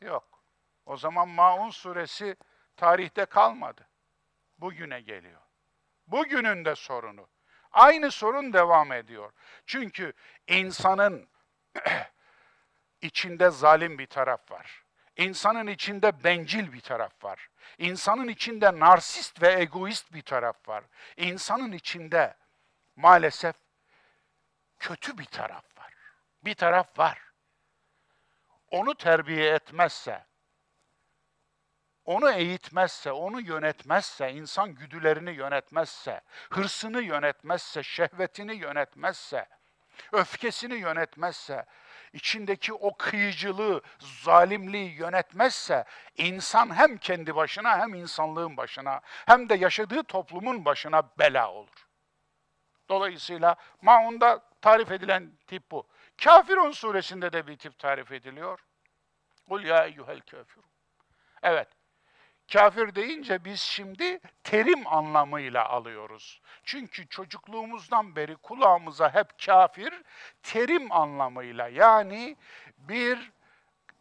Yok. 0.00 0.42
O 0.86 0.96
zaman 0.96 1.28
Maun 1.28 1.70
suresi 1.70 2.36
tarihte 2.76 3.24
kalmadı. 3.24 3.88
Bugüne 4.58 5.00
geliyor. 5.00 5.40
Bugünün 6.06 6.64
de 6.64 6.74
sorunu. 6.74 7.28
Aynı 7.76 8.10
sorun 8.10 8.52
devam 8.52 8.92
ediyor. 8.92 9.32
Çünkü 9.66 10.12
insanın 10.48 11.28
içinde 13.02 13.50
zalim 13.50 13.98
bir 13.98 14.06
taraf 14.06 14.50
var. 14.50 14.84
İnsanın 15.16 15.66
içinde 15.66 16.24
bencil 16.24 16.72
bir 16.72 16.80
taraf 16.80 17.24
var. 17.24 17.48
İnsanın 17.78 18.28
içinde 18.28 18.80
narsist 18.80 19.42
ve 19.42 19.60
egoist 19.60 20.12
bir 20.12 20.22
taraf 20.22 20.68
var. 20.68 20.84
İnsanın 21.16 21.72
içinde 21.72 22.34
maalesef 22.96 23.56
kötü 24.78 25.18
bir 25.18 25.24
taraf 25.24 25.78
var. 25.78 25.94
Bir 26.44 26.54
taraf 26.54 26.98
var. 26.98 27.22
Onu 28.70 28.94
terbiye 28.94 29.54
etmezse, 29.54 30.24
onu 32.06 32.30
eğitmezse, 32.30 33.12
onu 33.12 33.40
yönetmezse, 33.40 34.32
insan 34.32 34.74
güdülerini 34.74 35.30
yönetmezse, 35.30 36.20
hırsını 36.50 37.02
yönetmezse, 37.02 37.82
şehvetini 37.82 38.56
yönetmezse, 38.56 39.46
öfkesini 40.12 40.74
yönetmezse, 40.74 41.64
içindeki 42.12 42.72
o 42.72 42.96
kıyıcılığı, 42.96 43.82
zalimliği 43.98 44.92
yönetmezse 44.92 45.84
insan 46.16 46.74
hem 46.76 46.98
kendi 46.98 47.36
başına 47.36 47.78
hem 47.78 47.94
insanlığın 47.94 48.56
başına 48.56 49.00
hem 49.26 49.48
de 49.48 49.54
yaşadığı 49.54 50.02
toplumun 50.02 50.64
başına 50.64 51.02
bela 51.18 51.52
olur. 51.52 51.86
Dolayısıyla 52.88 53.56
Maun'da 53.82 54.40
tarif 54.60 54.90
edilen 54.90 55.32
tip 55.46 55.70
bu. 55.70 55.86
Kafirun 56.24 56.70
suresinde 56.70 57.32
de 57.32 57.46
bir 57.46 57.56
tip 57.56 57.78
tarif 57.78 58.12
ediliyor. 58.12 58.60
Kul 59.48 59.64
ya 59.64 59.84
eyyuhel 59.84 60.20
kafirun. 60.20 60.64
Evet, 61.42 61.68
Kafir 62.52 62.94
deyince 62.94 63.44
biz 63.44 63.60
şimdi 63.60 64.20
terim 64.44 64.86
anlamıyla 64.86 65.68
alıyoruz. 65.68 66.40
Çünkü 66.64 67.08
çocukluğumuzdan 67.08 68.16
beri 68.16 68.36
kulağımıza 68.36 69.14
hep 69.14 69.26
kafir 69.46 70.02
terim 70.42 70.92
anlamıyla 70.92 71.68
yani 71.68 72.36
bir 72.78 73.32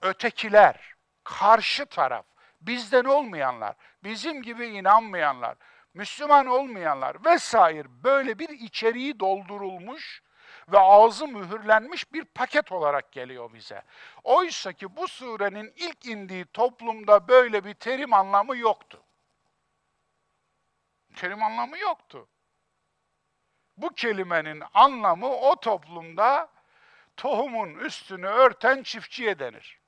ötekiler, 0.02 0.94
karşı 1.24 1.86
taraf, 1.86 2.25
bizden 2.62 3.04
olmayanlar, 3.04 3.75
bizim 4.04 4.42
gibi 4.42 4.66
inanmayanlar, 4.68 5.56
Müslüman 5.94 6.46
olmayanlar 6.46 7.25
vesaire 7.25 7.88
böyle 8.04 8.40
bir 8.40 8.50
içeriği 8.50 9.20
doldurulmuş 9.20 10.24
ve 10.72 10.79
ağzı 10.79 11.27
mühürlenmiş 11.27 12.13
bir 12.13 12.25
paket 12.25 12.72
olarak 12.72 13.12
geliyor 13.12 13.53
bize. 13.53 13.81
Oysa 14.24 14.74
ki 14.74 14.95
bu 14.95 15.07
surenin 15.07 15.74
ilk 15.75 16.05
indiği 16.05 16.45
toplumda 16.45 17.27
böyle 17.27 17.65
bir 17.65 17.74
terim 17.74 18.13
anlamı 18.13 18.57
yoktu. 18.57 19.03
Terim 21.15 21.43
anlamı 21.43 21.78
yoktu. 21.78 22.28
Bu 23.78 23.89
kelimenin 23.89 24.63
anlamı 24.73 25.28
o 25.28 25.56
toplumda 25.60 26.49
tohumun 27.17 27.75
üstünü 27.75 28.28
örten 28.28 28.84
çiftçiye 28.84 29.39
denir. 29.39 29.80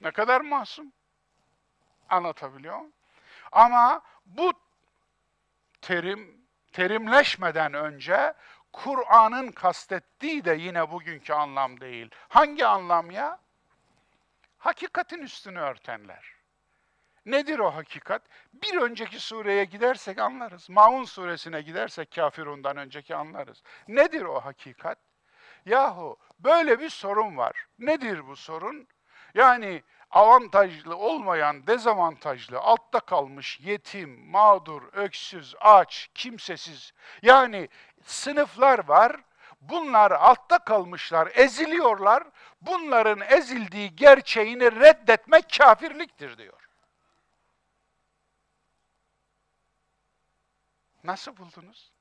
Ne 0.00 0.10
kadar 0.10 0.40
masum. 0.40 0.92
Anlatabiliyor 2.08 2.76
muyum? 2.76 2.92
Ama 3.52 4.02
bu 4.26 4.52
terim 5.80 6.45
terimleşmeden 6.76 7.74
önce 7.74 8.34
Kur'an'ın 8.72 9.52
kastettiği 9.52 10.44
de 10.44 10.54
yine 10.54 10.90
bugünkü 10.90 11.32
anlam 11.32 11.80
değil. 11.80 12.10
Hangi 12.28 12.66
anlam 12.66 13.10
ya? 13.10 13.38
Hakikatin 14.58 15.18
üstünü 15.18 15.58
örtenler. 15.58 16.32
Nedir 17.26 17.58
o 17.58 17.74
hakikat? 17.74 18.22
Bir 18.52 18.80
önceki 18.80 19.20
sureye 19.20 19.64
gidersek 19.64 20.18
anlarız. 20.18 20.70
Maun 20.70 21.04
suresine 21.04 21.60
gidersek 21.60 22.10
kafirundan 22.10 22.76
önceki 22.76 23.14
anlarız. 23.14 23.62
Nedir 23.88 24.22
o 24.22 24.40
hakikat? 24.40 24.98
Yahu 25.66 26.16
böyle 26.38 26.80
bir 26.80 26.90
sorun 26.90 27.36
var. 27.36 27.66
Nedir 27.78 28.26
bu 28.26 28.36
sorun? 28.36 28.88
Yani 29.34 29.82
avantajlı 30.10 30.96
olmayan, 30.96 31.66
dezavantajlı, 31.66 32.58
altta 32.58 33.00
kalmış, 33.00 33.60
yetim, 33.60 34.30
mağdur, 34.30 34.82
öksüz, 34.92 35.54
aç, 35.60 36.08
kimsesiz. 36.14 36.92
Yani 37.22 37.68
sınıflar 38.02 38.88
var. 38.88 39.16
Bunlar 39.60 40.10
altta 40.10 40.58
kalmışlar, 40.58 41.32
eziliyorlar. 41.34 42.24
Bunların 42.60 43.20
ezildiği 43.20 43.96
gerçeğini 43.96 44.80
reddetmek 44.80 45.44
kafirliktir 45.58 46.38
diyor. 46.38 46.68
Nasıl 51.04 51.36
buldunuz? 51.36 51.92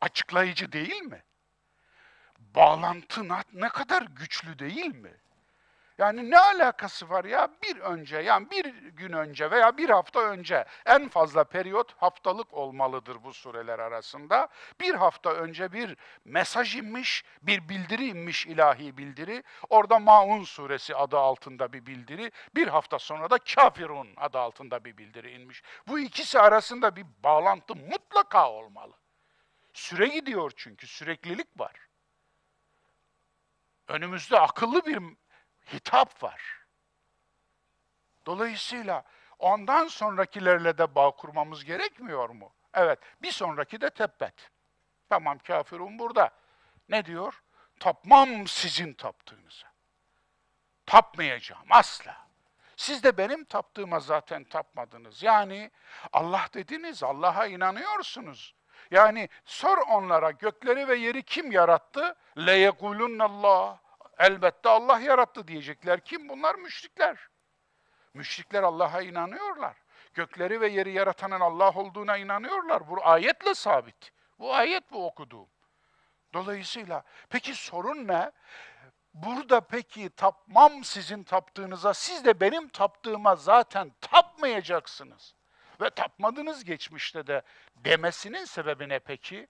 Açıklayıcı 0.00 0.72
değil 0.72 1.02
mi? 1.02 1.22
Bağlantı 2.38 3.28
ne 3.52 3.68
kadar 3.68 4.02
güçlü 4.02 4.58
değil 4.58 4.94
mi? 4.94 5.20
Yani 6.00 6.30
ne 6.30 6.38
alakası 6.38 7.10
var 7.10 7.24
ya 7.24 7.48
bir 7.62 7.76
önce 7.76 8.18
yani 8.18 8.50
bir 8.50 8.64
gün 8.74 9.12
önce 9.12 9.50
veya 9.50 9.76
bir 9.76 9.90
hafta 9.90 10.20
önce 10.20 10.64
en 10.86 11.08
fazla 11.08 11.44
periyot 11.44 12.02
haftalık 12.02 12.54
olmalıdır 12.54 13.16
bu 13.24 13.32
sureler 13.32 13.78
arasında. 13.78 14.48
Bir 14.80 14.94
hafta 14.94 15.32
önce 15.32 15.72
bir 15.72 15.96
mesaj 16.24 16.76
inmiş, 16.76 17.24
bir 17.42 17.68
bildiri 17.68 18.06
inmiş 18.06 18.46
ilahi 18.46 18.96
bildiri. 18.96 19.42
Orada 19.70 19.98
Maun 19.98 20.44
suresi 20.44 20.96
adı 20.96 21.18
altında 21.18 21.72
bir 21.72 21.86
bildiri. 21.86 22.30
Bir 22.54 22.66
hafta 22.66 22.98
sonra 22.98 23.30
da 23.30 23.38
Kafirun 23.38 24.08
adı 24.16 24.38
altında 24.38 24.84
bir 24.84 24.96
bildiri 24.96 25.30
inmiş. 25.30 25.62
Bu 25.88 25.98
ikisi 25.98 26.40
arasında 26.40 26.96
bir 26.96 27.06
bağlantı 27.24 27.74
mutlaka 27.76 28.50
olmalı. 28.50 28.94
Süre 29.72 30.06
gidiyor 30.06 30.52
çünkü 30.56 30.86
süreklilik 30.86 31.60
var. 31.60 31.72
Önümüzde 33.88 34.40
akıllı 34.40 34.86
bir 34.86 35.19
hitap 35.72 36.22
var. 36.22 36.60
Dolayısıyla 38.26 39.04
ondan 39.38 39.86
sonrakilerle 39.88 40.78
de 40.78 40.94
bağ 40.94 41.10
kurmamız 41.10 41.64
gerekmiyor 41.64 42.28
mu? 42.28 42.52
Evet, 42.74 42.98
bir 43.22 43.32
sonraki 43.32 43.80
de 43.80 43.90
tebbet. 43.90 44.50
Tamam 45.08 45.38
kafirun 45.38 45.98
burada. 45.98 46.30
Ne 46.88 47.04
diyor? 47.04 47.42
Tapmam 47.80 48.46
sizin 48.46 48.92
taptığınıza. 48.92 49.66
Tapmayacağım 50.86 51.66
asla. 51.70 52.16
Siz 52.76 53.02
de 53.02 53.18
benim 53.18 53.44
taptığıma 53.44 54.00
zaten 54.00 54.44
tapmadınız. 54.44 55.22
Yani 55.22 55.70
Allah 56.12 56.48
dediniz, 56.54 57.02
Allah'a 57.02 57.46
inanıyorsunuz. 57.46 58.54
Yani 58.90 59.28
sor 59.44 59.78
onlara 59.78 60.30
gökleri 60.30 60.88
ve 60.88 60.96
yeri 60.96 61.22
kim 61.22 61.52
yarattı? 61.52 62.16
Le 62.38 62.72
Allah. 63.20 63.80
Elbette 64.20 64.68
Allah 64.68 65.00
yarattı 65.00 65.48
diyecekler. 65.48 66.00
Kim 66.00 66.28
bunlar? 66.28 66.54
Müşrikler. 66.54 67.18
Müşrikler 68.14 68.62
Allah'a 68.62 69.02
inanıyorlar. 69.02 69.76
Gökleri 70.14 70.60
ve 70.60 70.68
yeri 70.68 70.92
yaratanın 70.92 71.40
Allah 71.40 71.70
olduğuna 71.70 72.16
inanıyorlar. 72.16 72.88
Bu 72.88 73.06
ayetle 73.06 73.54
sabit. 73.54 74.12
Bu 74.38 74.54
ayet 74.54 74.92
bu 74.92 75.06
okuduğum. 75.06 75.48
Dolayısıyla 76.34 77.02
peki 77.28 77.54
sorun 77.54 78.08
ne? 78.08 78.32
Burada 79.14 79.60
peki 79.60 80.10
tapmam 80.10 80.84
sizin 80.84 81.24
taptığınıza, 81.24 81.94
siz 81.94 82.24
de 82.24 82.40
benim 82.40 82.68
taptığıma 82.68 83.36
zaten 83.36 83.92
tapmayacaksınız. 84.00 85.34
Ve 85.80 85.90
tapmadınız 85.90 86.64
geçmişte 86.64 87.26
de 87.26 87.42
demesinin 87.76 88.44
sebebi 88.44 88.88
ne 88.88 88.98
peki? 88.98 89.48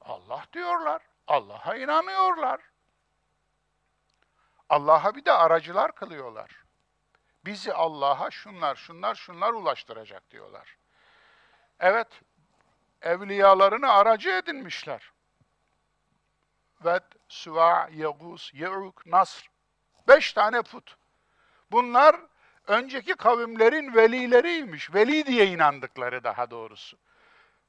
Allah 0.00 0.44
diyorlar. 0.52 1.02
Allah'a 1.26 1.76
inanıyorlar. 1.76 2.60
Allah'a 4.68 5.14
bir 5.14 5.24
de 5.24 5.32
aracılar 5.32 5.94
kılıyorlar. 5.94 6.50
Bizi 7.44 7.72
Allah'a 7.72 8.30
şunlar, 8.30 8.76
şunlar, 8.76 9.14
şunlar 9.14 9.52
ulaştıracak 9.52 10.30
diyorlar. 10.30 10.76
Evet, 11.80 12.20
evliyalarını 13.02 13.92
aracı 13.92 14.30
edinmişler. 14.30 15.12
Ved, 16.84 17.02
Süva, 17.28 17.88
Yegus, 17.92 18.54
Ye'uk, 18.54 19.06
Nasr. 19.06 19.50
Beş 20.08 20.32
tane 20.32 20.62
put. 20.62 20.96
Bunlar 21.70 22.16
önceki 22.66 23.14
kavimlerin 23.14 23.94
velileriymiş. 23.94 24.94
Veli 24.94 25.26
diye 25.26 25.46
inandıkları 25.46 26.24
daha 26.24 26.50
doğrusu. 26.50 26.98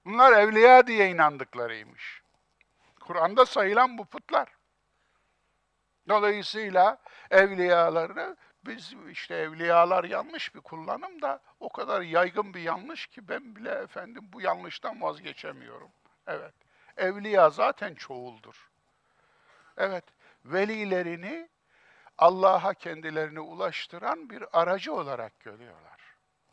Bunlar 0.06 0.34
evliya 0.34 0.88
diye 0.88 1.10
inandıklarıymış. 1.10 2.22
Kur'an'da 3.00 3.46
sayılan 3.46 3.98
bu 3.98 4.06
putlar. 4.06 4.57
Dolayısıyla 6.10 6.98
evliyalarını 7.32 8.38
biz 8.66 8.94
işte 9.12 9.36
evliyalar 9.36 10.04
yanlış 10.04 10.56
bir 10.56 10.62
kullanım 10.62 11.22
da 11.22 11.40
o 11.60 11.70
kadar 11.70 12.02
yaygın 12.02 12.54
bir 12.54 12.62
yanlış 12.62 13.08
ki 13.08 13.28
ben 13.28 13.56
bile 13.56 13.72
efendim 13.72 14.30
bu 14.34 14.42
yanlıştan 14.42 15.02
vazgeçemiyorum. 15.02 15.90
Evet. 16.28 16.54
Evliya 16.98 17.50
zaten 17.50 17.96
çoğuldur. 17.96 18.70
Evet. 19.78 20.04
Velilerini 20.46 21.50
Allah'a 22.18 22.74
kendilerini 22.74 23.40
ulaştıran 23.40 24.30
bir 24.30 24.60
aracı 24.62 24.94
olarak 24.94 25.40
görüyorlar. 25.40 25.98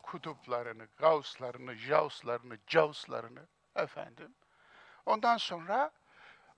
Kutuplarını, 0.02 0.88
gavslarını, 0.96 1.74
javslarını, 1.74 2.58
cavslarını 2.66 3.46
efendim. 3.76 4.34
Ondan 5.06 5.36
sonra 5.36 5.90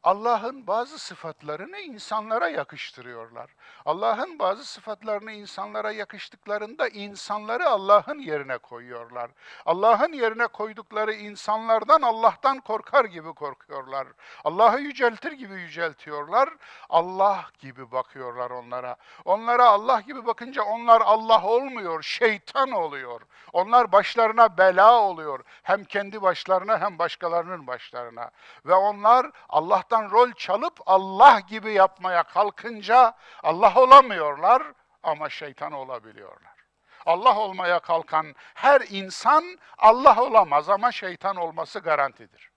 Allah'ın 0.06 0.66
bazı 0.66 0.98
sıfatlarını 0.98 1.78
insanlara 1.78 2.48
yakıştırıyorlar. 2.48 3.50
Allah'ın 3.86 4.38
bazı 4.38 4.64
sıfatlarını 4.64 5.32
insanlara 5.32 5.92
yakıştıklarında 5.92 6.88
insanları 6.88 7.68
Allah'ın 7.68 8.18
yerine 8.18 8.58
koyuyorlar. 8.58 9.30
Allah'ın 9.66 10.12
yerine 10.12 10.46
koydukları 10.46 11.12
insanlardan 11.12 12.02
Allah'tan 12.02 12.60
korkar 12.60 13.04
gibi 13.04 13.32
korkuyorlar. 13.32 14.06
Allah'ı 14.44 14.80
yüceltir 14.80 15.32
gibi 15.32 15.54
yüceltiyorlar. 15.54 16.48
Allah 16.88 17.44
gibi 17.58 17.92
bakıyorlar 17.92 18.50
onlara. 18.50 18.96
Onlara 19.24 19.64
Allah 19.64 20.00
gibi 20.00 20.26
bakınca 20.26 20.62
onlar 20.62 21.00
Allah 21.00 21.44
olmuyor, 21.44 22.02
şeytan 22.02 22.70
oluyor. 22.70 23.20
Onlar 23.52 23.92
başlarına 23.92 24.58
bela 24.58 25.00
oluyor. 25.00 25.40
Hem 25.62 25.84
kendi 25.84 26.22
başlarına 26.22 26.80
hem 26.80 26.98
başkalarının 26.98 27.66
başlarına. 27.66 28.30
Ve 28.66 28.74
onlar 28.74 29.30
Allah'tan 29.48 29.95
Allah'tan 29.96 30.10
rol 30.10 30.32
çalıp 30.32 30.80
Allah 30.86 31.40
gibi 31.40 31.72
yapmaya 31.72 32.22
kalkınca 32.22 33.16
Allah 33.42 33.74
olamıyorlar 33.80 34.72
ama 35.02 35.30
şeytan 35.30 35.72
olabiliyorlar. 35.72 36.56
Allah 37.06 37.38
olmaya 37.38 37.80
kalkan 37.80 38.34
her 38.54 38.80
insan 38.88 39.58
Allah 39.78 40.22
olamaz 40.22 40.68
ama 40.68 40.92
şeytan 40.92 41.36
olması 41.36 41.78
garantidir. 41.80 42.50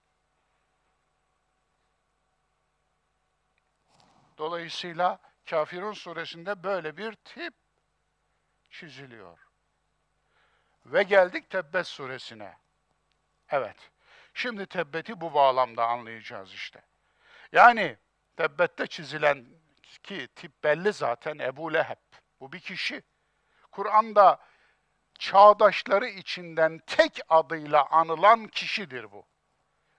Dolayısıyla 4.38 5.18
Kafirun 5.50 5.92
suresinde 5.92 6.62
böyle 6.62 6.96
bir 6.96 7.14
tip 7.14 7.54
çiziliyor. 8.70 9.38
Ve 10.86 11.02
geldik 11.02 11.50
Tebbet 11.50 11.86
suresine. 11.86 12.56
Evet. 13.48 13.90
Şimdi 14.34 14.66
tebbeti 14.66 15.20
bu 15.20 15.34
bağlamda 15.34 15.86
anlayacağız 15.86 16.52
işte. 16.52 16.89
Yani 17.52 17.96
tebbette 18.36 18.86
çizilen 18.86 19.46
ki 20.02 20.28
tip 20.36 20.64
belli 20.64 20.92
zaten 20.92 21.38
Ebu 21.38 21.74
Leheb. 21.74 21.98
Bu 22.40 22.52
bir 22.52 22.60
kişi. 22.60 23.02
Kur'an'da 23.70 24.40
çağdaşları 25.18 26.08
içinden 26.08 26.80
tek 26.86 27.20
adıyla 27.28 27.86
anılan 27.86 28.46
kişidir 28.46 29.12
bu. 29.12 29.26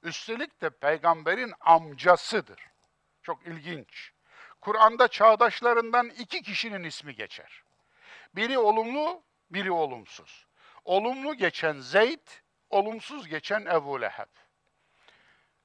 Üstelik 0.03 0.61
de 0.61 0.69
peygamberin 0.69 1.53
amcasıdır. 1.59 2.59
Çok 3.23 3.47
ilginç. 3.47 4.11
Kur'an'da 4.61 5.07
çağdaşlarından 5.07 6.09
iki 6.09 6.41
kişinin 6.41 6.83
ismi 6.83 7.15
geçer. 7.15 7.63
Biri 8.35 8.59
olumlu, 8.59 9.23
biri 9.49 9.71
olumsuz. 9.71 10.47
Olumlu 10.85 11.33
geçen 11.33 11.79
Zeyd, 11.79 12.27
olumsuz 12.69 13.27
geçen 13.27 13.65
Ebu 13.65 14.01
Leheb. 14.01 14.29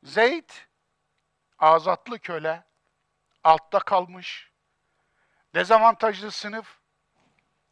Zeyd 0.03 0.51
azatlı 1.59 2.19
köle, 2.19 2.65
altta 3.45 3.79
kalmış, 3.79 4.51
dezavantajlı 5.55 6.31
sınıf, 6.31 6.79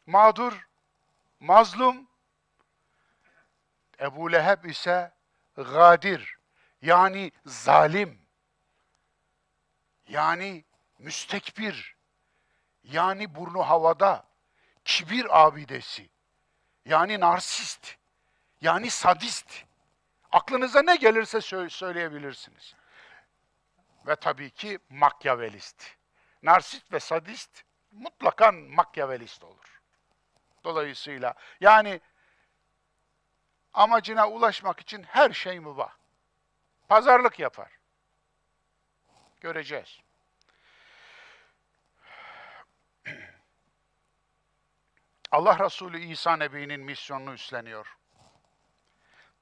mağdur, 0.05 0.67
mazlum. 1.39 2.07
Ebu 3.99 4.31
Leheb 4.31 4.63
ise 4.63 5.13
gadir, 5.55 6.37
yani 6.81 7.31
zalim, 7.45 8.21
yani 10.07 10.65
müstekbir, 10.99 11.95
yani 12.83 13.35
burnu 13.35 13.63
havada, 13.63 14.27
kibir 14.85 15.45
abidesi, 15.45 16.09
yani 16.85 17.19
narsist, 17.19 17.95
yani 18.61 18.89
sadist. 18.89 19.63
Aklınıza 20.31 20.81
ne 20.81 20.95
gelirse 20.95 21.41
söyleyebilirsiniz 21.69 22.75
ve 24.07 24.15
tabii 24.15 24.49
ki 24.49 24.79
makyavelist. 24.89 25.95
Narsist 26.43 26.93
ve 26.93 26.99
sadist 26.99 27.63
mutlaka 27.91 28.51
makyavelist 28.51 29.43
olur. 29.43 29.81
Dolayısıyla 30.63 31.33
yani 31.59 32.01
amacına 33.73 34.29
ulaşmak 34.29 34.79
için 34.79 35.03
her 35.03 35.31
şey 35.31 35.59
mübah. 35.59 35.95
Pazarlık 36.89 37.39
yapar. 37.39 37.71
Göreceğiz. 39.41 39.99
Allah 45.31 45.59
Resulü 45.59 45.99
İsa 45.99 46.35
Nebi'nin 46.37 46.81
misyonunu 46.81 47.33
üstleniyor. 47.33 47.97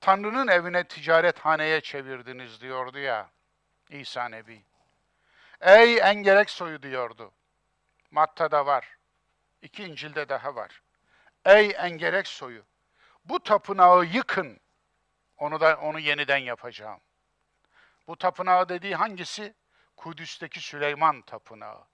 Tanrı'nın 0.02 0.48
evine 0.48 0.88
ticarethaneye 0.88 1.82
çevirdiniz 1.82 2.62
diyordu 2.62 3.00
ya. 3.00 3.30
İsa 3.90 4.30
Nebi. 4.30 4.66
Ey 5.62 5.98
engerek 5.98 6.50
soyu 6.50 6.84
diyordu. 6.84 7.32
Matta'da 8.12 8.66
var. 8.66 8.98
İki 9.62 9.84
İncil'de 9.84 10.30
daha 10.30 10.56
var. 10.56 10.82
Ey 11.46 11.76
engerek 11.78 12.28
soyu. 12.28 12.66
Bu 13.26 13.44
tapınağı 13.44 14.06
yıkın. 14.06 14.60
Onu 15.38 15.60
da 15.60 15.78
onu 15.82 16.00
yeniden 16.00 16.38
yapacağım. 16.38 17.02
Bu 18.08 18.18
tapınağı 18.18 18.70
dediği 18.70 18.96
hangisi? 18.96 19.56
Kudüs'teki 19.98 20.60
Süleyman 20.60 21.22
tapınağı. 21.22 21.88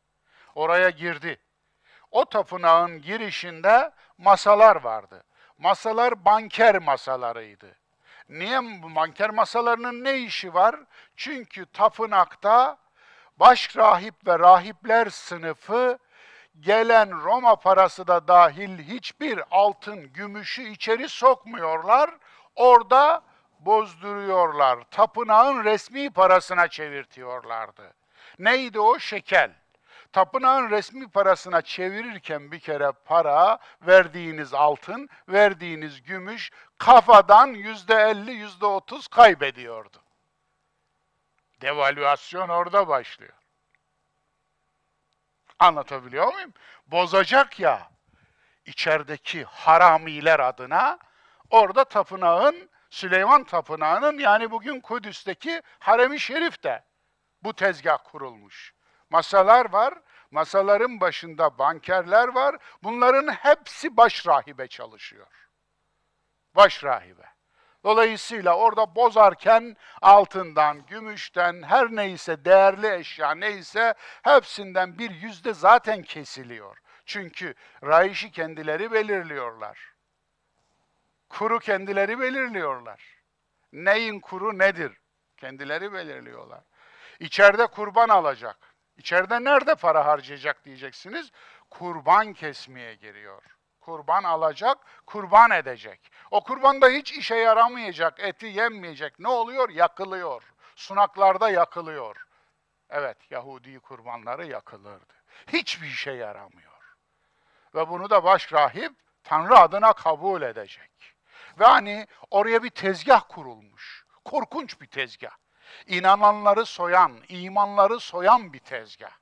Oraya 0.56 0.89
girdi. 0.89 1.39
O 2.12 2.25
tapınağın 2.25 3.02
girişinde 3.02 3.91
masalar 4.17 4.75
vardı. 4.75 5.23
Masalar 5.58 6.25
banker 6.25 6.78
masalarıydı. 6.78 7.75
Niye 8.29 8.59
bu 8.83 8.95
banker 8.95 9.29
masalarının 9.29 10.03
ne 10.03 10.17
işi 10.17 10.53
var? 10.53 10.75
Çünkü 11.15 11.65
tapınakta 11.65 12.77
baş 13.37 13.77
rahip 13.77 14.27
ve 14.27 14.39
rahipler 14.39 15.09
sınıfı 15.09 15.99
gelen 16.59 17.23
Roma 17.23 17.55
parası 17.55 18.07
da 18.07 18.27
dahil 18.27 18.79
hiçbir 18.79 19.41
altın, 19.51 20.13
gümüşü 20.13 20.69
içeri 20.69 21.09
sokmuyorlar. 21.09 22.09
Orada 22.55 23.21
bozduruyorlar. 23.59 24.79
Tapınağın 24.91 25.63
resmi 25.63 26.09
parasına 26.09 26.67
çevirtiyorlardı. 26.67 27.93
Neydi 28.39 28.79
o? 28.79 28.99
Şekel. 28.99 29.51
Tapınağın 30.11 30.69
resmi 30.69 31.11
parasına 31.11 31.61
çevirirken 31.61 32.51
bir 32.51 32.59
kere 32.59 32.91
para, 33.05 33.59
verdiğiniz 33.81 34.53
altın, 34.53 35.09
verdiğiniz 35.29 36.03
gümüş 36.03 36.51
kafadan 36.77 37.47
yüzde 37.47 37.95
elli, 37.95 38.31
yüzde 38.31 38.65
otuz 38.65 39.07
kaybediyordu. 39.07 40.03
Devalüasyon 41.61 42.49
orada 42.49 42.87
başlıyor. 42.87 43.33
Anlatabiliyor 45.59 46.33
muyum? 46.33 46.53
Bozacak 46.87 47.59
ya 47.59 47.91
içerideki 48.65 49.43
haramiler 49.43 50.39
adına 50.39 50.99
orada 51.49 51.83
tapınağın 51.83 52.69
Süleyman 52.89 53.43
Tapınağı'nın 53.43 54.19
yani 54.19 54.51
bugün 54.51 54.79
Kudüs'teki 54.79 55.61
Harem-i 55.79 56.19
Şerif'te 56.19 56.83
bu 57.43 57.53
tezgah 57.53 57.97
kurulmuş. 58.03 58.73
Masalar 59.09 59.69
var, 59.71 59.93
masaların 60.31 60.99
başında 61.01 61.57
bankerler 61.57 62.27
var. 62.27 62.55
Bunların 62.83 63.27
hepsi 63.27 63.97
baş 63.97 64.27
rahibe 64.27 64.67
çalışıyor. 64.67 65.27
Baş 66.55 66.83
rahibe. 66.83 67.25
Dolayısıyla 67.83 68.57
orada 68.57 68.95
bozarken 68.95 69.77
altından, 70.01 70.85
gümüşten, 70.85 71.63
her 71.63 71.87
neyse 71.87 72.45
değerli 72.45 72.93
eşya 72.93 73.31
neyse 73.35 73.93
hepsinden 74.23 74.99
bir 74.99 75.11
yüzde 75.11 75.53
zaten 75.53 76.03
kesiliyor. 76.03 76.77
Çünkü 77.05 77.53
rayişi 77.83 78.31
kendileri 78.31 78.91
belirliyorlar. 78.91 79.93
Kuru 81.29 81.59
kendileri 81.59 82.19
belirliyorlar. 82.19 83.19
Neyin 83.73 84.19
kuru 84.19 84.57
nedir? 84.57 84.97
Kendileri 85.37 85.93
belirliyorlar. 85.93 86.63
İçeride 87.19 87.67
kurban 87.67 88.09
alacak. 88.09 88.68
İçeride 88.99 89.43
nerede 89.43 89.75
para 89.75 90.05
harcayacak 90.05 90.65
diyeceksiniz. 90.65 91.31
Kurban 91.69 92.33
kesmeye 92.33 92.95
giriyor. 92.95 93.43
Kurban 93.81 94.23
alacak, 94.23 94.77
kurban 95.05 95.51
edecek. 95.51 96.12
O 96.31 96.43
kurban 96.43 96.81
da 96.81 96.89
hiç 96.89 97.12
işe 97.12 97.35
yaramayacak, 97.35 98.19
eti 98.19 98.45
yenmeyecek. 98.45 99.19
Ne 99.19 99.27
oluyor? 99.27 99.69
Yakılıyor. 99.69 100.53
Sunaklarda 100.75 101.49
yakılıyor. 101.49 102.25
Evet, 102.89 103.17
Yahudi 103.31 103.79
kurbanları 103.79 104.45
yakılırdı. 104.45 105.13
Hiçbir 105.47 105.88
işe 105.88 106.12
yaramıyor. 106.12 106.95
Ve 107.75 107.89
bunu 107.89 108.09
da 108.09 108.23
baş 108.23 108.53
rahip 108.53 108.91
Tanrı 109.23 109.57
adına 109.57 109.93
kabul 109.93 110.41
edecek. 110.41 111.15
Ve 111.59 111.65
hani 111.65 112.07
oraya 112.31 112.63
bir 112.63 112.69
tezgah 112.69 113.21
kurulmuş. 113.29 114.05
Korkunç 114.25 114.81
bir 114.81 114.88
tezgah. 114.88 115.38
İnananları 115.88 116.65
soyan, 116.65 117.17
imanları 117.27 117.99
soyan 117.99 118.53
bir 118.53 118.60
tezgah. 118.60 119.17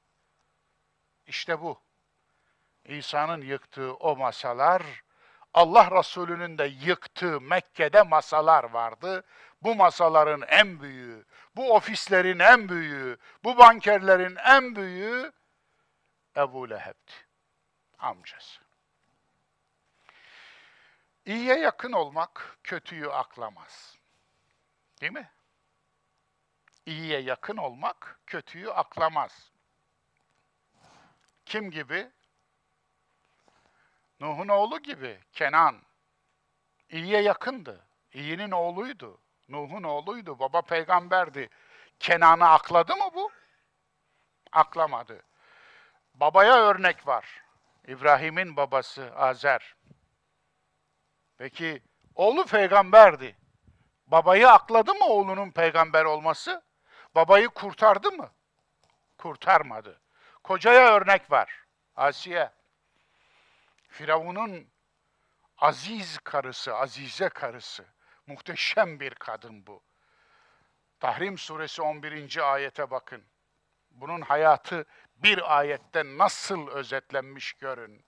İşte 1.27 1.61
bu. 1.61 1.81
İsa'nın 2.85 3.41
yıktığı 3.41 3.93
o 3.93 4.15
masalar, 4.15 4.83
Allah 5.53 5.99
Resulü'nün 5.99 6.57
de 6.57 6.65
yıktığı 6.65 7.41
Mekke'de 7.41 8.03
masalar 8.03 8.63
vardı. 8.63 9.23
Bu 9.61 9.75
masaların 9.75 10.41
en 10.41 10.81
büyüğü, 10.81 11.25
bu 11.55 11.73
ofislerin 11.75 12.39
en 12.39 12.69
büyüğü, 12.69 13.17
bu 13.43 13.57
bankerlerin 13.57 14.35
en 14.35 14.75
büyüğü 14.75 15.31
Ebu 16.37 16.69
Leheb'ti. 16.69 17.13
Amcası. 17.99 18.61
İyiye 21.25 21.59
yakın 21.59 21.91
olmak 21.91 22.57
kötüyü 22.63 23.11
aklamaz. 23.11 23.97
Değil 25.01 25.11
mi? 25.11 25.29
İyiye 26.87 27.19
yakın 27.19 27.57
olmak 27.57 28.19
kötüyü 28.27 28.71
aklamaz. 28.71 29.51
Kim 31.45 31.71
gibi? 31.71 32.11
Nuh'un 34.19 34.47
oğlu 34.47 34.79
gibi 34.79 35.19
Kenan. 35.33 35.81
İyiye 36.89 37.21
yakındı. 37.21 37.87
İyinin 38.13 38.51
oğluydu. 38.51 39.21
Nuh'un 39.49 39.83
oğluydu. 39.83 40.39
Baba 40.39 40.61
peygamberdi. 40.61 41.49
Kenan'ı 41.99 42.49
akladı 42.49 42.95
mı 42.95 43.09
bu? 43.15 43.31
Aklamadı. 44.51 45.23
Babaya 46.13 46.55
örnek 46.55 47.07
var. 47.07 47.41
İbrahim'in 47.87 48.57
babası 48.57 49.15
Azer. 49.15 49.75
Peki 51.37 51.83
oğlu 52.15 52.45
peygamberdi. 52.45 53.35
Babayı 54.05 54.49
akladı 54.49 54.93
mı 54.93 55.05
oğlunun 55.05 55.51
peygamber 55.51 56.05
olması? 56.05 56.66
Babayı 57.17 57.49
kurtardı 57.49 58.11
mı? 58.11 58.31
Kurtarmadı. 59.17 60.01
Kocaya 60.43 60.95
örnek 60.95 61.31
var. 61.31 61.65
Asiye. 61.95 62.51
Firavun'un 63.89 64.67
aziz 65.57 66.17
karısı, 66.17 66.75
azize 66.75 67.29
karısı. 67.29 67.85
Muhteşem 68.27 68.99
bir 68.99 69.15
kadın 69.15 69.67
bu. 69.67 69.83
Tahrim 70.99 71.37
suresi 71.37 71.81
11. 71.81 72.53
ayete 72.53 72.91
bakın. 72.91 73.23
Bunun 73.91 74.21
hayatı 74.21 74.85
bir 75.15 75.57
ayette 75.57 76.03
nasıl 76.17 76.67
özetlenmiş 76.67 77.53
görün. 77.53 78.05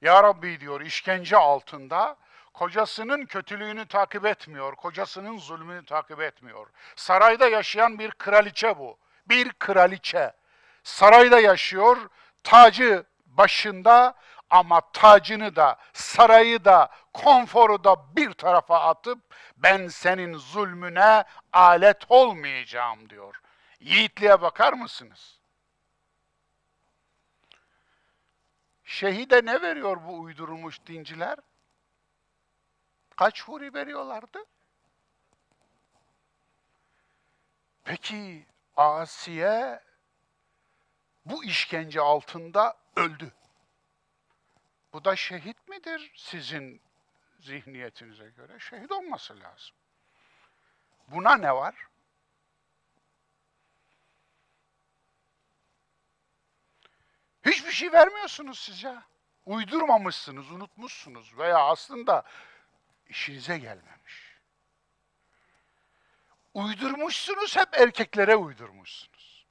Ya 0.00 0.22
Rabbi 0.22 0.60
diyor 0.60 0.80
işkence 0.80 1.36
altında 1.36 2.16
kocasının 2.54 3.26
kötülüğünü 3.26 3.86
takip 3.86 4.26
etmiyor, 4.26 4.74
kocasının 4.76 5.38
zulmünü 5.38 5.84
takip 5.84 6.20
etmiyor. 6.20 6.66
Sarayda 6.96 7.48
yaşayan 7.48 7.98
bir 7.98 8.10
kraliçe 8.10 8.78
bu. 8.78 8.98
Bir 9.26 9.52
kraliçe. 9.52 10.32
Sarayda 10.82 11.40
yaşıyor, 11.40 11.96
tacı 12.44 13.04
başında 13.26 14.14
ama 14.50 14.80
tacını 14.92 15.56
da, 15.56 15.76
sarayı 15.92 16.64
da, 16.64 16.90
konforu 17.12 17.84
da 17.84 18.16
bir 18.16 18.32
tarafa 18.32 18.80
atıp 18.80 19.18
ben 19.56 19.88
senin 19.88 20.34
zulmüne 20.34 21.24
alet 21.52 22.02
olmayacağım 22.08 23.10
diyor. 23.10 23.40
Yiğitliğe 23.80 24.42
bakar 24.42 24.72
mısınız? 24.72 25.38
Şehide 28.84 29.44
ne 29.44 29.62
veriyor 29.62 29.96
bu 30.06 30.20
uydurulmuş 30.20 30.86
dinciler? 30.86 31.38
Kaç 33.22 33.42
huri 33.42 33.74
veriyorlardı? 33.74 34.44
Peki 37.84 38.46
Asiye 38.76 39.80
bu 41.24 41.44
işkence 41.44 42.00
altında 42.00 42.76
öldü. 42.96 43.32
Bu 44.92 45.04
da 45.04 45.16
şehit 45.16 45.68
midir 45.68 46.12
sizin 46.16 46.82
zihniyetinize 47.40 48.30
göre? 48.30 48.58
Şehit 48.58 48.92
olması 48.92 49.40
lazım. 49.40 49.76
Buna 51.08 51.36
ne 51.36 51.54
var? 51.54 51.74
Hiçbir 57.46 57.72
şey 57.72 57.92
vermiyorsunuz 57.92 58.58
siz 58.58 58.82
ya. 58.82 59.04
Uydurmamışsınız, 59.46 60.50
unutmuşsunuz 60.50 61.38
veya 61.38 61.58
aslında 61.58 62.24
işinize 63.12 63.58
gelmemiş. 63.58 64.38
Uydurmuşsunuz, 66.54 67.56
hep 67.56 67.68
erkeklere 67.74 68.36
uydurmuşsunuz. 68.36 69.46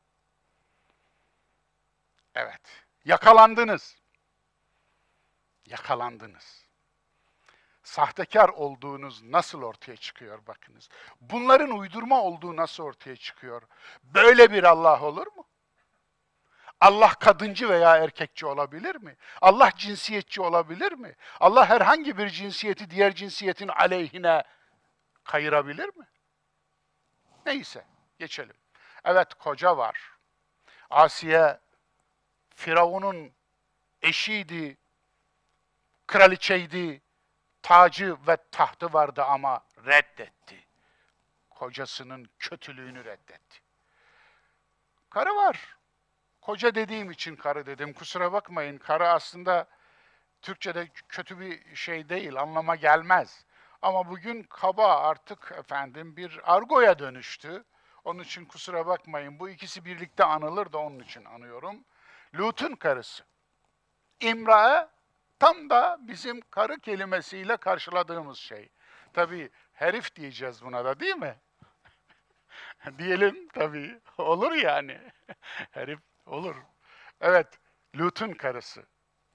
Evet, 2.36 2.62
yakalandınız. 3.06 3.98
Yakalandınız. 5.66 6.66
Sahtekar 7.84 8.50
olduğunuz 8.50 9.24
nasıl 9.24 9.62
ortaya 9.62 9.96
çıkıyor 9.96 10.48
bakınız. 10.48 10.90
Bunların 11.22 11.78
uydurma 11.80 12.22
olduğu 12.22 12.56
nasıl 12.56 12.84
ortaya 12.84 13.16
çıkıyor? 13.16 13.62
Böyle 14.04 14.52
bir 14.52 14.64
Allah 14.64 15.02
olur 15.04 15.28
mu? 15.28 15.48
Allah 16.82 17.14
kadıncı 17.14 17.70
veya 17.70 17.98
erkekçi 17.98 18.46
olabilir 18.46 18.96
mi? 18.96 19.16
Allah 19.42 19.72
cinsiyetçi 19.76 20.42
olabilir 20.42 20.92
mi? 20.92 21.16
Allah 21.40 21.70
herhangi 21.70 22.18
bir 22.18 22.30
cinsiyeti 22.30 22.90
diğer 22.90 23.16
cinsiyetin 23.16 23.68
aleyhine 23.68 24.44
kayırabilir 25.24 25.98
mi? 25.98 26.08
Neyse, 27.46 27.86
geçelim. 28.20 28.56
Evet, 29.04 29.34
koca 29.34 29.78
var. 29.78 30.12
Asiye, 30.90 31.60
Firavun'un 32.56 33.32
eşiydi, 34.02 34.78
kraliçeydi, 36.08 37.02
tacı 37.62 38.18
ve 38.28 38.38
tahtı 38.52 38.94
vardı 38.94 39.24
ama 39.24 39.64
reddetti. 39.86 40.68
Kocasının 41.50 42.30
kötülüğünü 42.40 43.06
reddetti. 43.06 43.62
Karı 45.10 45.36
var, 45.36 45.76
Koca 46.42 46.76
dediğim 46.76 47.12
için 47.12 47.36
karı 47.36 47.66
dedim. 47.66 47.94
Kusura 47.94 48.34
bakmayın. 48.34 48.78
Karı 48.78 49.10
aslında 49.10 49.68
Türkçe'de 50.42 50.88
kötü 51.10 51.40
bir 51.40 51.76
şey 51.76 52.10
değil, 52.10 52.36
anlama 52.36 52.76
gelmez. 52.76 53.46
Ama 53.82 54.10
bugün 54.10 54.44
kaba 54.44 54.96
artık 54.98 55.52
efendim 55.60 56.18
bir 56.18 56.54
argoya 56.56 57.00
dönüştü. 57.00 57.64
Onun 58.04 58.24
için 58.24 58.46
kusura 58.46 58.88
bakmayın. 58.88 59.40
Bu 59.40 59.50
ikisi 59.50 59.86
birlikte 59.86 60.24
anılır 60.24 60.74
da 60.74 60.78
onun 60.78 61.00
için 61.00 61.26
anıyorum. 61.26 61.84
Lut'un 62.36 62.76
karısı. 62.76 63.24
İmrae 64.20 64.88
tam 65.40 65.70
da 65.70 65.98
bizim 66.02 66.42
karı 66.42 66.80
kelimesiyle 66.80 67.58
karşıladığımız 67.58 68.38
şey. 68.38 68.70
Tabii 69.14 69.50
herif 69.74 70.16
diyeceğiz 70.16 70.64
buna 70.64 70.86
da 70.86 71.00
değil 71.00 71.16
mi? 71.16 71.36
Diyelim 72.98 73.48
tabii. 73.48 74.00
Olur 74.18 74.52
yani. 74.52 75.00
herif 75.72 76.00
Olur. 76.26 76.56
Evet, 77.22 77.48
Lut'un 77.96 78.34
karısı. 78.34 78.86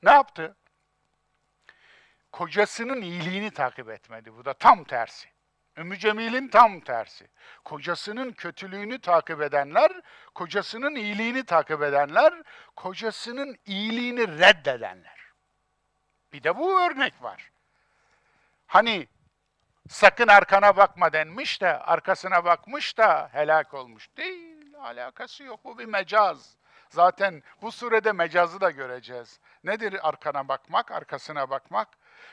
Ne 0.02 0.10
yaptı? 0.10 0.56
Kocasının 2.32 3.02
iyiliğini 3.02 3.50
takip 3.50 3.90
etmedi. 3.90 4.34
Bu 4.34 4.44
da 4.44 4.52
tam 4.52 4.84
tersi. 4.84 5.28
Ümmü 5.76 5.98
Cemil'in 5.98 6.48
tam 6.48 6.80
tersi. 6.80 7.28
Kocasının 7.64 8.32
kötülüğünü 8.32 9.00
takip 9.00 9.42
edenler, 9.42 9.92
kocasının 10.34 10.94
iyiliğini 10.94 11.44
takip 11.44 11.82
edenler, 11.82 12.42
kocasının 12.76 13.56
iyiliğini 13.66 14.38
reddedenler. 14.38 15.16
Bir 16.32 16.42
de 16.42 16.56
bu 16.56 16.80
örnek 16.80 17.22
var. 17.22 17.50
Hani 18.66 19.08
sakın 19.88 20.28
arkana 20.28 20.76
bakma 20.76 21.12
denmiş 21.12 21.62
de 21.62 21.78
arkasına 21.78 22.44
bakmış 22.44 22.98
da 22.98 23.28
helak 23.32 23.74
olmuş. 23.74 24.16
Değil, 24.16 24.74
alakası 24.80 25.42
yok. 25.44 25.60
Bu 25.64 25.78
bir 25.78 25.84
mecaz. 25.84 26.56
Zaten 26.96 27.42
bu 27.62 27.72
surede 27.72 28.12
mecazı 28.12 28.60
da 28.60 28.70
göreceğiz. 28.70 29.40
Nedir 29.64 30.08
arkana 30.08 30.48
bakmak, 30.48 30.90
arkasına 30.90 31.50
bakmak? 31.50 31.88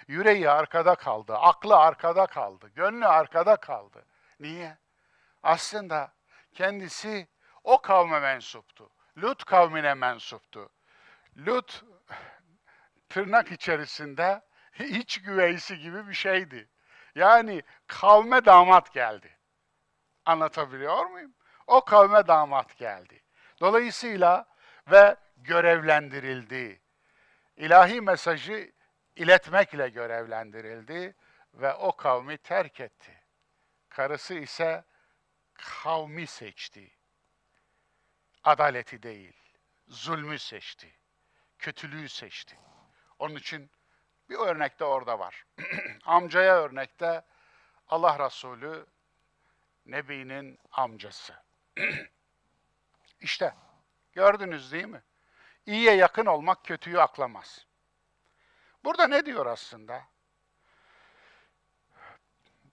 Yüreği 0.07 0.49
arkada 0.49 0.95
kaldı, 0.95 1.35
aklı 1.37 1.77
arkada 1.77 2.25
kaldı, 2.25 2.67
gönlü 2.75 3.05
arkada 3.07 3.55
kaldı. 3.55 4.05
Niye? 4.39 4.77
Aslında 5.43 6.13
kendisi 6.53 7.27
o 7.63 7.81
kavme 7.81 8.19
mensuptu. 8.19 8.89
Lut 9.17 9.45
kavmine 9.45 9.93
mensuptu. 9.93 10.69
Lut 11.37 11.83
tırnak 13.09 13.51
içerisinde 13.51 14.41
iç 14.79 15.21
güveysi 15.21 15.79
gibi 15.79 16.07
bir 16.07 16.13
şeydi. 16.13 16.69
Yani 17.15 17.61
kavme 17.87 18.45
damat 18.45 18.93
geldi. 18.93 19.37
Anlatabiliyor 20.25 21.05
muyum? 21.05 21.33
O 21.67 21.85
kavme 21.85 22.27
damat 22.27 22.77
geldi. 22.77 23.23
Dolayısıyla 23.59 24.52
ve 24.91 25.15
görevlendirildi. 25.37 26.81
İlahi 27.57 28.01
mesajı 28.01 28.71
iletmekle 29.15 29.89
görevlendirildi 29.89 31.15
ve 31.53 31.73
o 31.73 31.95
kavmi 31.95 32.37
terk 32.37 32.79
etti. 32.79 33.23
Karısı 33.89 34.33
ise 34.33 34.83
kavmi 35.53 36.27
seçti. 36.27 36.91
Adaleti 38.43 39.03
değil, 39.03 39.33
zulmü 39.87 40.39
seçti. 40.39 40.95
Kötülüğü 41.59 42.09
seçti. 42.09 42.57
Onun 43.19 43.35
için 43.35 43.71
bir 44.29 44.35
örnek 44.35 44.79
de 44.79 44.85
orada 44.85 45.19
var. 45.19 45.45
Amcaya 46.05 46.61
örnekte 46.61 47.21
Allah 47.87 48.25
Resulü 48.25 48.85
Nebi'nin 49.85 50.59
amcası. 50.71 51.33
İşte 53.21 53.53
gördünüz 54.13 54.71
değil 54.71 54.85
mi? 54.85 55.01
İyiye 55.65 55.95
yakın 55.95 56.25
olmak 56.25 56.65
kötüyü 56.65 57.01
aklamaz. 57.01 57.65
Burada 58.83 59.07
ne 59.07 59.25
diyor 59.25 59.45
aslında? 59.45 60.01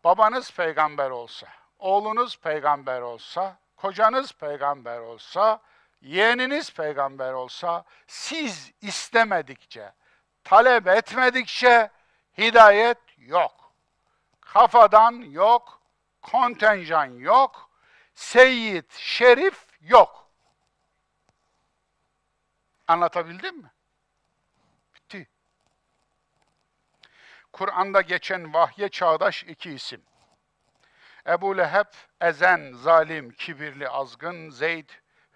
Babanız 0.05 0.53
peygamber 0.53 1.11
olsa, 1.11 1.47
oğlunuz 1.79 2.39
peygamber 2.39 3.01
olsa, 3.01 3.59
kocanız 3.77 4.33
peygamber 4.33 4.99
olsa, 4.99 5.61
yeğeniniz 6.01 6.75
peygamber 6.75 7.33
olsa, 7.33 7.85
siz 8.07 8.73
istemedikçe, 8.81 9.93
talep 10.45 10.87
etmedikçe 10.87 11.91
hidayet 12.39 12.99
yok. 13.19 13.73
Kafadan 14.41 15.13
yok, 15.13 15.83
kontenjan 16.23 17.07
yok, 17.07 17.71
seyit, 18.15 18.93
şerif 18.93 19.67
yok. 19.81 20.30
Anlatabildim 22.91 23.57
mi? 23.57 23.71
Bitti. 24.95 25.29
Kur'an'da 27.53 28.01
geçen 28.01 28.55
vahye 28.55 28.89
çağdaş 28.89 29.45
iki 29.45 29.71
isim. 29.71 30.03
Ebu 31.27 31.59
Leheb, 31.59 31.87
ezen, 32.21 32.73
zalim, 32.73 33.31
kibirli, 33.31 33.89
azgın, 33.89 34.51
Zeyd, 34.51 34.89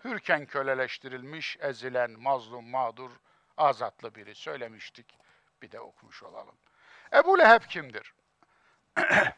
hürken 0.05 0.47
köleleştirilmiş, 0.47 1.57
ezilen, 1.61 2.11
mazlum, 2.11 2.71
mağdur, 2.71 3.11
azatlı 3.57 4.15
biri 4.15 4.35
söylemiştik. 4.35 5.19
Bir 5.63 5.73
de 5.73 5.81
okumuş 5.81 6.23
olalım. 6.23 6.57
Ebu 7.13 7.39
Leheb 7.39 7.63
kimdir? 7.63 8.15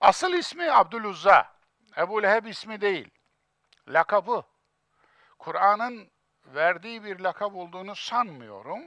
Asıl 0.00 0.32
ismi 0.32 0.72
Abdüluzza. 0.72 1.54
Ebu 1.96 2.22
Leheb 2.22 2.44
ismi 2.44 2.80
değil. 2.80 3.10
Lakabı. 3.88 4.44
Kur'an'ın 5.38 6.13
verdiği 6.46 7.04
bir 7.04 7.20
lakap 7.20 7.54
olduğunu 7.54 7.96
sanmıyorum. 7.96 8.82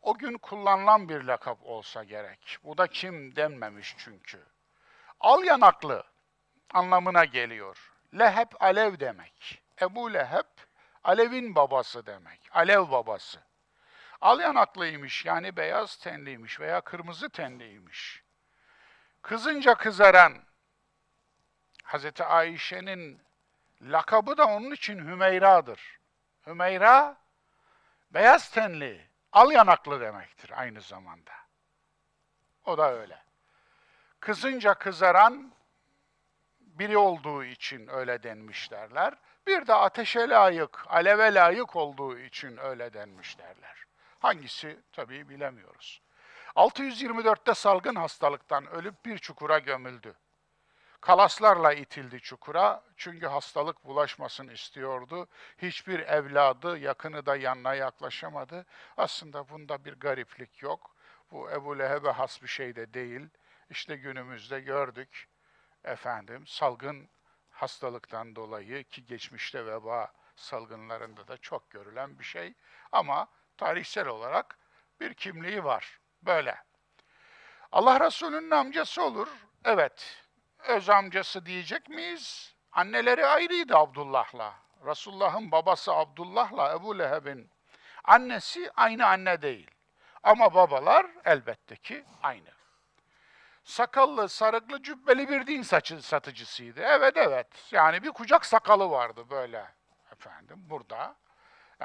O 0.00 0.18
gün 0.18 0.38
kullanılan 0.38 1.08
bir 1.08 1.22
lakap 1.22 1.58
olsa 1.62 2.04
gerek. 2.04 2.56
Bu 2.64 2.78
da 2.78 2.86
kim 2.86 3.36
denmemiş 3.36 3.94
çünkü. 3.98 4.46
Al 5.20 5.44
yanaklı 5.44 6.04
anlamına 6.74 7.24
geliyor. 7.24 7.92
Leheb 8.18 8.48
alev 8.60 9.00
demek. 9.00 9.62
Ebu 9.82 10.14
Leheb 10.14 10.46
Alev'in 11.04 11.54
babası 11.54 12.06
demek. 12.06 12.40
Alev 12.52 12.90
babası. 12.90 13.40
Al 14.20 14.40
yanaklıymış 14.40 15.24
yani 15.24 15.56
beyaz 15.56 15.96
tenliymiş 15.96 16.60
veya 16.60 16.80
kırmızı 16.80 17.28
tenliymiş. 17.28 18.22
Kızınca 19.22 19.74
kızaran 19.74 20.34
Hazreti 21.84 22.24
Ayşe'nin 22.24 23.22
lakabı 23.82 24.36
da 24.36 24.46
onun 24.46 24.70
için 24.70 24.98
Hümeyra'dır. 24.98 25.98
Hümeyra 26.46 27.16
beyaz 28.10 28.50
tenli, 28.50 29.06
al 29.32 29.50
yanaklı 29.50 30.00
demektir 30.00 30.50
aynı 30.60 30.80
zamanda. 30.80 31.32
O 32.64 32.78
da 32.78 32.92
öyle. 32.92 33.22
Kızınca 34.20 34.74
kızaran 34.74 35.52
biri 36.60 36.96
olduğu 36.96 37.44
için 37.44 37.88
öyle 37.88 38.22
denmiş 38.22 38.70
derler. 38.70 39.14
Bir 39.46 39.66
de 39.66 39.74
ateşe 39.74 40.28
layık, 40.28 40.84
aleve 40.86 41.34
layık 41.34 41.76
olduğu 41.76 42.18
için 42.18 42.56
öyle 42.56 42.92
denmiş 42.92 43.38
derler. 43.38 43.84
Hangisi 44.18 44.80
tabii 44.92 45.28
bilemiyoruz. 45.28 46.02
624'te 46.56 47.54
salgın 47.54 47.94
hastalıktan 47.94 48.66
ölüp 48.66 49.04
bir 49.04 49.18
çukura 49.18 49.58
gömüldü. 49.58 50.14
Kalaslarla 51.02 51.72
itildi 51.72 52.20
çukura 52.20 52.82
çünkü 52.96 53.26
hastalık 53.26 53.84
bulaşmasın 53.84 54.48
istiyordu. 54.48 55.28
Hiçbir 55.58 56.00
evladı, 56.00 56.78
yakını 56.78 57.26
da 57.26 57.36
yanına 57.36 57.74
yaklaşamadı. 57.74 58.66
Aslında 58.96 59.48
bunda 59.48 59.84
bir 59.84 59.92
gariplik 59.92 60.62
yok. 60.62 60.96
Bu 61.32 61.50
Ebu 61.50 61.78
Leheb'e 61.78 62.10
has 62.10 62.42
bir 62.42 62.48
şey 62.48 62.76
de 62.76 62.94
değil. 62.94 63.28
İşte 63.70 63.96
günümüzde 63.96 64.60
gördük 64.60 65.28
efendim 65.84 66.46
salgın 66.46 67.08
hastalıktan 67.50 68.36
dolayı 68.36 68.84
ki 68.84 69.06
geçmişte 69.06 69.66
veba 69.66 70.12
salgınlarında 70.36 71.28
da 71.28 71.36
çok 71.36 71.70
görülen 71.70 72.18
bir 72.18 72.24
şey 72.24 72.54
ama 72.92 73.26
tarihsel 73.56 74.06
olarak 74.06 74.58
bir 75.00 75.14
kimliği 75.14 75.64
var. 75.64 76.00
Böyle. 76.22 76.56
Allah 77.72 78.00
Resulü'nün 78.00 78.50
amcası 78.50 79.02
olur. 79.02 79.28
Evet. 79.64 80.22
Öz 80.68 80.88
amcası 80.88 81.46
diyecek 81.46 81.88
miyiz? 81.88 82.54
Anneleri 82.72 83.26
ayrıydı 83.26 83.76
Abdullah'la. 83.76 84.54
Resulullah'ın 84.86 85.52
babası 85.52 85.92
Abdullah'la 85.92 86.72
Ebu 86.72 86.98
Leheb'in 86.98 87.50
annesi 88.04 88.70
aynı 88.76 89.06
anne 89.06 89.42
değil. 89.42 89.70
Ama 90.22 90.54
babalar 90.54 91.06
elbette 91.24 91.76
ki 91.76 92.04
aynı. 92.22 92.48
Sakallı, 93.64 94.28
sarıklı, 94.28 94.82
cübbeli 94.82 95.28
bir 95.28 95.46
din 95.46 95.62
saçı 95.62 96.02
satıcısıydı. 96.02 96.80
Evet 96.80 97.16
evet. 97.16 97.46
Yani 97.70 98.02
bir 98.02 98.10
kucak 98.10 98.46
sakalı 98.46 98.90
vardı 98.90 99.30
böyle 99.30 99.66
efendim 100.12 100.56
burada. 100.58 101.16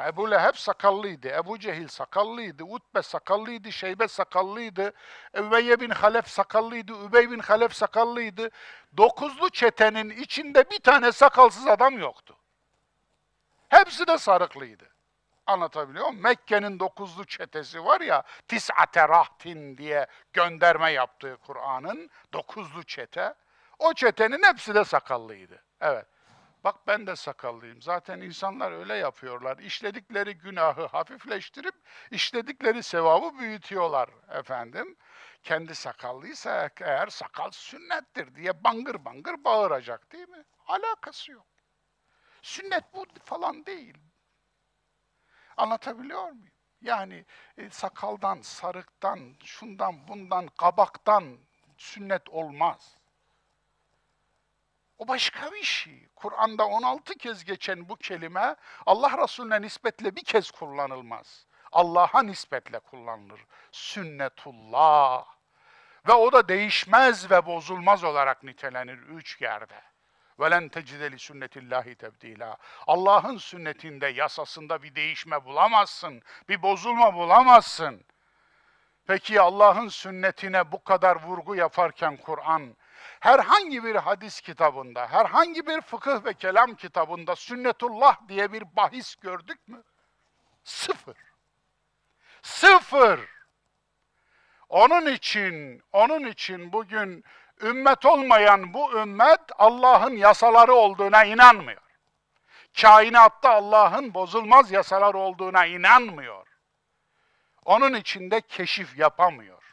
Ebu 0.06 0.32
Leheb 0.32 0.56
sakallıydı, 0.56 1.28
Ebu 1.28 1.60
Cehil 1.60 1.88
sakallıydı, 1.88 2.64
Utbe 2.64 3.02
sakallıydı, 3.02 3.72
Şeybe 3.72 4.08
sakallıydı, 4.08 4.94
Übeyye 5.34 5.80
bin 5.80 5.90
Halef 5.90 6.28
sakallıydı, 6.28 6.94
Übey 7.06 7.32
bin 7.32 7.40
Halef 7.40 7.74
sakallıydı. 7.74 8.50
Dokuzlu 8.98 9.50
çetenin 9.50 10.10
içinde 10.10 10.70
bir 10.70 10.80
tane 10.80 11.12
sakalsız 11.12 11.68
adam 11.68 12.00
yoktu. 12.00 12.38
Hepsi 13.70 14.08
de 14.08 14.18
sarıklıydı. 14.18 14.90
Anlatabiliyor 15.46 16.08
muyum? 16.08 16.24
Mekke'nin 16.24 16.80
dokuzlu 16.80 17.26
çetesi 17.26 17.86
var 17.86 18.02
ya, 18.02 18.24
tis'ate 18.48 19.08
rahtin 19.08 19.78
diye 19.78 20.08
gönderme 20.34 20.92
yaptığı 20.92 21.38
Kur'an'ın 21.38 22.10
dokuzlu 22.34 22.84
çete. 22.84 23.34
O 23.80 23.94
çetenin 23.94 24.44
hepsi 24.44 24.76
de 24.76 24.84
sakallıydı. 24.84 25.64
Evet. 25.82 26.06
Bak 26.63 26.88
ben 26.88 27.08
de 27.08 27.15
sakallıyım. 27.15 27.82
Zaten 27.82 28.22
insanlar 28.22 28.72
öyle 28.72 28.93
yapıyorlar. 28.93 29.58
İşledikleri 29.58 30.38
günahı 30.38 30.86
hafifleştirip 30.86 31.76
işledikleri 32.12 32.84
sevabı 32.84 33.39
büyütüyorlar 33.39 34.10
efendim. 34.30 34.98
Kendi 35.43 35.76
sakallıysa 35.76 36.70
eğer 36.82 37.08
sakal 37.08 37.52
sünnettir 37.52 38.36
diye 38.36 38.63
bangır 38.63 39.06
bangır 39.06 39.43
bağıracak 39.43 40.12
değil 40.12 40.30
mi? 40.30 40.43
Alakası 40.68 41.32
yok. 41.32 41.47
Sünnet 42.41 42.84
bu 42.93 43.05
falan 43.26 43.66
değil. 43.66 43.97
Anlatabiliyor 45.58 46.32
muyum? 46.32 46.51
Yani 46.82 47.26
e, 47.58 47.70
sakaldan, 47.70 48.41
sarıktan, 48.41 49.36
şundan, 49.43 50.08
bundan, 50.08 50.47
kabaktan 50.47 51.38
sünnet 51.78 52.30
olmaz. 52.30 52.97
O 54.99 55.09
başka 55.09 55.53
bir 55.53 55.62
şey. 55.62 56.09
Kur'an'da 56.16 56.66
16 56.66 57.14
kez 57.14 57.45
geçen 57.45 57.89
bu 57.89 57.97
kelime 57.97 58.57
Allah 58.87 59.22
Resulüne 59.22 59.62
nispetle 59.62 60.16
bir 60.16 60.24
kez 60.24 60.51
kullanılmaz. 60.51 61.47
Allah'a 61.72 62.22
nispetle 62.22 62.78
kullanılır. 62.78 63.41
Sünnetullah. 63.72 65.24
Ve 66.09 66.12
o 66.12 66.33
da 66.33 66.49
değişmez 66.49 67.30
ve 67.30 67.47
bozulmaz 67.47 68.05
olarak 68.05 68.43
nitelenir 68.43 68.99
üç 68.99 69.41
yerde. 69.41 69.83
وَلَنْ 70.39 70.70
تَجِدَ 70.70 71.03
لِسُنَّةِ 71.14 71.49
اللّٰهِ 71.49 71.97
تَبْد۪يلًا 71.97 72.57
Allah'ın 72.87 73.37
sünnetinde, 73.37 74.07
yasasında 74.07 74.83
bir 74.83 74.95
değişme 74.95 75.45
bulamazsın, 75.45 76.22
bir 76.49 76.62
bozulma 76.62 77.14
bulamazsın. 77.14 78.05
Peki 79.07 79.41
Allah'ın 79.41 79.89
sünnetine 79.89 80.72
bu 80.72 80.85
kadar 80.85 81.22
vurgu 81.22 81.55
yaparken 81.55 82.16
Kur'an, 82.16 82.76
herhangi 83.20 83.84
bir 83.84 83.95
hadis 83.95 84.41
kitabında, 84.41 85.08
herhangi 85.08 85.68
bir 85.68 85.82
fıkıh 85.82 86.26
ve 86.26 86.34
kelam 86.34 86.76
kitabında 86.76 87.36
sünnetullah 87.36 88.28
diye 88.28 88.53
bir 88.53 88.64
bahis 88.76 89.16
gördük 89.16 89.68
mü? 89.68 89.84
Sıfır. 90.64 91.18
Sıfır. 92.41 93.20
Onun 94.70 95.05
için, 95.05 95.84
onun 95.93 96.24
için 96.24 96.74
bugün 96.74 97.24
ümmet 97.62 98.05
olmayan 98.05 98.74
bu 98.74 98.99
ümmet 98.99 99.41
Allah'ın 99.58 100.16
yasaları 100.16 100.74
olduğuna 100.74 101.24
inanmıyor. 101.24 101.82
Kainatta 102.82 103.49
Allah'ın 103.49 104.14
bozulmaz 104.14 104.72
yasalar 104.72 105.14
olduğuna 105.14 105.66
inanmıyor. 105.66 106.47
Onun 107.66 107.93
içinde 107.93 108.41
keşif 108.41 108.97
yapamıyor. 108.97 109.64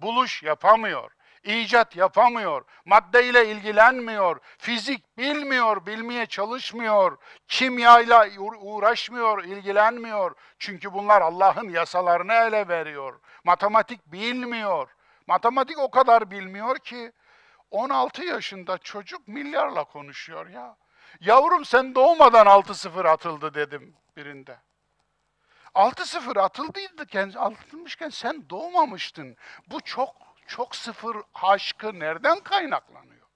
Buluş 0.00 0.42
yapamıyor. 0.42 1.15
İcat 1.46 1.96
yapamıyor. 1.96 2.64
Maddeyle 2.84 3.48
ilgilenmiyor. 3.48 4.40
Fizik 4.58 5.18
bilmiyor, 5.18 5.86
bilmeye 5.86 6.26
çalışmıyor. 6.26 7.18
Kimyayla 7.48 8.28
uğraşmıyor, 8.60 9.44
ilgilenmiyor. 9.44 10.34
Çünkü 10.58 10.92
bunlar 10.92 11.22
Allah'ın 11.22 11.68
yasalarını 11.68 12.32
ele 12.32 12.68
veriyor. 12.68 13.20
Matematik 13.44 14.12
bilmiyor. 14.12 14.88
Matematik 15.26 15.78
o 15.78 15.90
kadar 15.90 16.30
bilmiyor 16.30 16.78
ki 16.78 17.12
16 17.70 18.24
yaşında 18.24 18.78
çocuk 18.78 19.28
milyarla 19.28 19.84
konuşuyor 19.84 20.46
ya. 20.46 20.76
Yavrum 21.20 21.64
sen 21.64 21.94
doğmadan 21.94 22.46
6-0 22.46 23.08
atıldı 23.08 23.54
dedim 23.54 23.96
birinde. 24.16 24.58
6-0 25.74 26.40
atıldıyken, 26.40 27.32
atılmışken 27.36 28.08
sen 28.08 28.50
doğmamıştın. 28.50 29.36
Bu 29.66 29.80
çok 29.80 30.25
çok 30.46 30.76
sıfır 30.76 31.16
aşkı 31.34 31.98
nereden 31.98 32.40
kaynaklanıyor? 32.40 33.26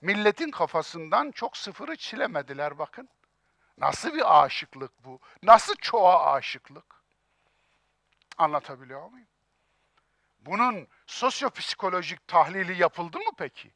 Milletin 0.00 0.50
kafasından 0.50 1.30
çok 1.30 1.56
sıfırı 1.56 1.96
çilemediler 1.96 2.78
bakın. 2.78 3.08
Nasıl 3.78 4.14
bir 4.14 4.44
aşıklık 4.44 5.04
bu? 5.04 5.20
Nasıl 5.42 5.74
çoğa 5.74 6.32
aşıklık? 6.32 7.04
Anlatabiliyor 8.38 9.10
muyum? 9.10 9.28
Bunun 10.38 10.88
sosyopsikolojik 11.06 12.28
tahlili 12.28 12.80
yapıldı 12.82 13.18
mı 13.18 13.30
peki? 13.38 13.72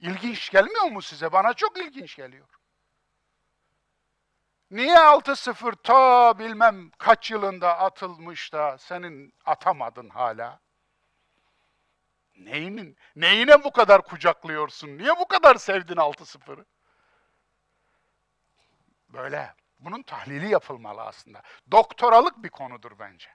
İlginç 0.00 0.50
gelmiyor 0.50 0.84
mu 0.84 1.02
size? 1.02 1.32
Bana 1.32 1.54
çok 1.54 1.78
ilginç 1.78 2.16
geliyor. 2.16 2.48
Niye 4.72 4.96
6-0 4.96 5.76
ta 5.82 6.38
bilmem 6.38 6.90
kaç 6.98 7.30
yılında 7.30 7.78
atılmış 7.78 8.52
da 8.52 8.78
senin 8.78 9.34
atamadın 9.44 10.08
hala? 10.08 10.60
Neyinin, 12.36 12.96
neyine 13.16 13.64
bu 13.64 13.72
kadar 13.72 14.02
kucaklıyorsun? 14.02 14.98
Niye 14.98 15.10
bu 15.18 15.28
kadar 15.28 15.54
sevdin 15.54 15.96
6-0'ı? 15.96 16.64
Böyle. 19.08 19.54
Bunun 19.78 20.02
tahlili 20.02 20.50
yapılmalı 20.50 21.02
aslında. 21.02 21.42
Doktoralık 21.70 22.42
bir 22.42 22.50
konudur 22.50 22.92
bence. 22.98 23.28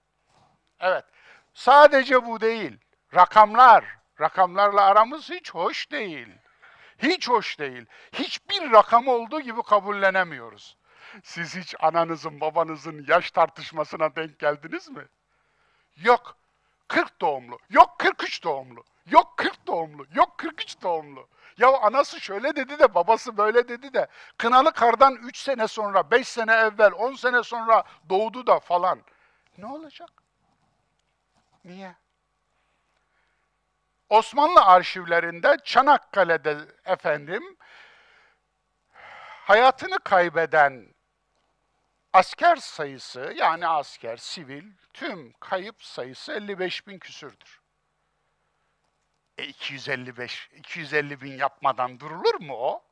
Evet. 0.80 1.06
Sadece 1.54 2.26
bu 2.26 2.42
değil. 2.42 2.78
Rakamlar. 3.16 3.86
Rakamlarla 4.22 4.82
aramız 4.82 5.30
hiç 5.30 5.54
hoş 5.54 5.92
değil. 5.92 6.28
Hiç 6.98 7.30
hoş 7.30 7.60
değil. 7.60 7.86
Hiçbir 8.14 8.72
rakam 8.72 9.08
olduğu 9.08 9.42
gibi 9.42 9.64
kabullenemiyoruz. 9.64 10.78
Siz 11.24 11.56
hiç 11.56 11.76
ananızın 11.80 12.42
babanızın 12.42 13.06
yaş 13.08 13.32
tartışmasına 13.32 14.16
denk 14.16 14.40
geldiniz 14.40 14.90
mi? 14.90 15.06
Yok 15.96 16.38
40 16.88 17.22
doğumlu, 17.22 17.60
yok 17.70 18.00
43 18.00 18.44
doğumlu, 18.44 18.84
yok 19.06 19.34
40 19.38 19.68
doğumlu, 19.68 20.06
yok 20.14 20.38
43 20.38 20.82
doğumlu. 20.82 21.28
Ya 21.58 21.78
anası 21.78 22.20
şöyle 22.20 22.56
dedi 22.56 22.80
de 22.80 22.96
babası 22.96 23.38
böyle 23.38 23.68
dedi 23.68 23.94
de 23.94 24.08
kınalı 24.38 24.72
kardan 24.72 25.16
3 25.16 25.38
sene 25.38 25.68
sonra, 25.68 26.12
5 26.12 26.28
sene 26.28 26.54
evvel, 26.54 26.92
10 26.92 27.14
sene 27.14 27.44
sonra 27.44 27.84
doğdu 28.10 28.48
da 28.48 28.60
falan. 28.60 29.02
Ne 29.58 29.66
olacak? 29.66 30.10
Niye? 31.66 31.96
Osmanlı 34.10 34.62
arşivlerinde 34.66 35.58
Çanakkale'de 35.64 36.58
efendim 36.86 37.58
hayatını 39.48 40.00
kaybeden 40.00 40.97
asker 42.18 42.56
sayısı 42.56 43.34
yani 43.36 43.68
asker, 43.68 44.18
sivil 44.18 44.72
tüm 44.94 45.34
kayıp 45.40 45.84
sayısı 45.84 46.32
55 46.34 46.88
bin 46.88 47.00
küsürdür. 47.00 47.62
E 49.38 49.44
255, 49.44 50.50
250 50.56 51.22
bin 51.22 51.38
yapmadan 51.38 52.00
durulur 52.00 52.42
mu 52.42 52.54
o? 52.54 52.84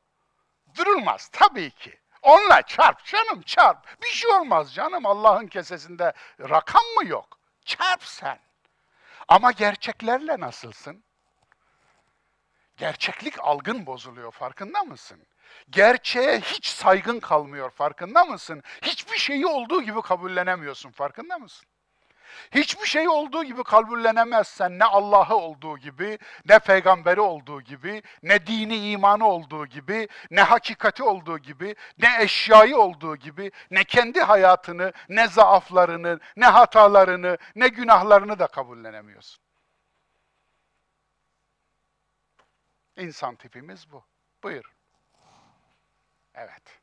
Durulmaz 0.74 1.28
tabii 1.32 1.70
ki. 1.70 2.00
Onunla 2.22 2.62
çarp 2.62 3.04
canım 3.04 3.42
çarp. 3.42 4.02
Bir 4.02 4.08
şey 4.08 4.30
olmaz 4.30 4.74
canım 4.74 5.06
Allah'ın 5.06 5.46
kesesinde 5.46 6.12
rakam 6.40 6.84
mı 6.96 7.06
yok? 7.08 7.38
Çarp 7.64 8.04
sen. 8.04 8.38
Ama 9.28 9.52
gerçeklerle 9.52 10.40
nasılsın? 10.40 11.04
Gerçeklik 12.76 13.40
algın 13.40 13.86
bozuluyor 13.86 14.32
farkında 14.32 14.82
mısın? 14.84 15.26
Gerçeğe 15.70 16.40
hiç 16.40 16.66
saygın 16.66 17.20
kalmıyor 17.20 17.70
farkında 17.70 18.24
mısın? 18.24 18.62
Hiçbir 18.82 19.18
şeyi 19.18 19.46
olduğu 19.46 19.82
gibi 19.82 20.02
kabullenemiyorsun 20.02 20.90
farkında 20.90 21.38
mısın? 21.38 21.68
Hiçbir 22.54 22.86
şey 22.86 23.08
olduğu 23.08 23.44
gibi 23.44 23.64
kabullenemezsen 23.64 24.78
ne 24.78 24.84
Allah'ı 24.84 25.36
olduğu 25.36 25.78
gibi, 25.78 26.18
ne 26.48 26.58
peygamberi 26.58 27.20
olduğu 27.20 27.60
gibi, 27.62 28.02
ne 28.22 28.46
dini 28.46 28.90
imanı 28.90 29.28
olduğu 29.28 29.66
gibi, 29.66 30.08
ne 30.30 30.42
hakikati 30.42 31.02
olduğu 31.02 31.38
gibi, 31.38 31.74
ne 31.98 32.22
eşyayı 32.22 32.76
olduğu 32.76 33.16
gibi, 33.16 33.50
ne 33.70 33.84
kendi 33.84 34.20
hayatını, 34.20 34.92
ne 35.08 35.28
zaaflarını, 35.28 36.20
ne 36.36 36.46
hatalarını, 36.46 37.38
ne 37.54 37.68
günahlarını 37.68 38.38
da 38.38 38.46
kabullenemiyorsun. 38.46 39.42
İnsan 42.96 43.36
tipimiz 43.36 43.92
bu. 43.92 44.04
Buyur. 44.42 44.75
Evet. 46.36 46.80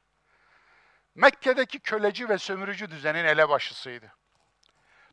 Mekke'deki 1.16 1.80
köleci 1.80 2.30
ve 2.30 2.38
sömürücü 2.38 2.92
düzenin 2.92 3.26
elebaşısıydı. 3.26 4.14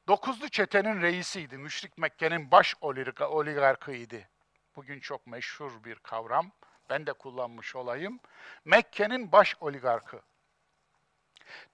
Dokuzlu 0.08 0.48
çetenin 0.48 1.02
reisiydi. 1.02 1.58
Müşrik 1.58 1.98
Mekke'nin 1.98 2.50
baş 2.50 2.74
oligarkıydı. 2.80 4.20
Bugün 4.76 5.00
çok 5.00 5.26
meşhur 5.26 5.84
bir 5.84 5.94
kavram. 5.94 6.50
Ben 6.90 7.06
de 7.06 7.12
kullanmış 7.12 7.76
olayım. 7.76 8.20
Mekke'nin 8.64 9.32
baş 9.32 9.56
oligarkı. 9.60 10.20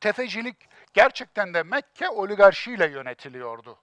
Tefecilik 0.01 0.69
gerçekten 0.95 1.55
de 1.55 1.63
Mekke 1.63 2.09
oligarşiyle 2.09 2.87
yönetiliyordu. 2.87 3.79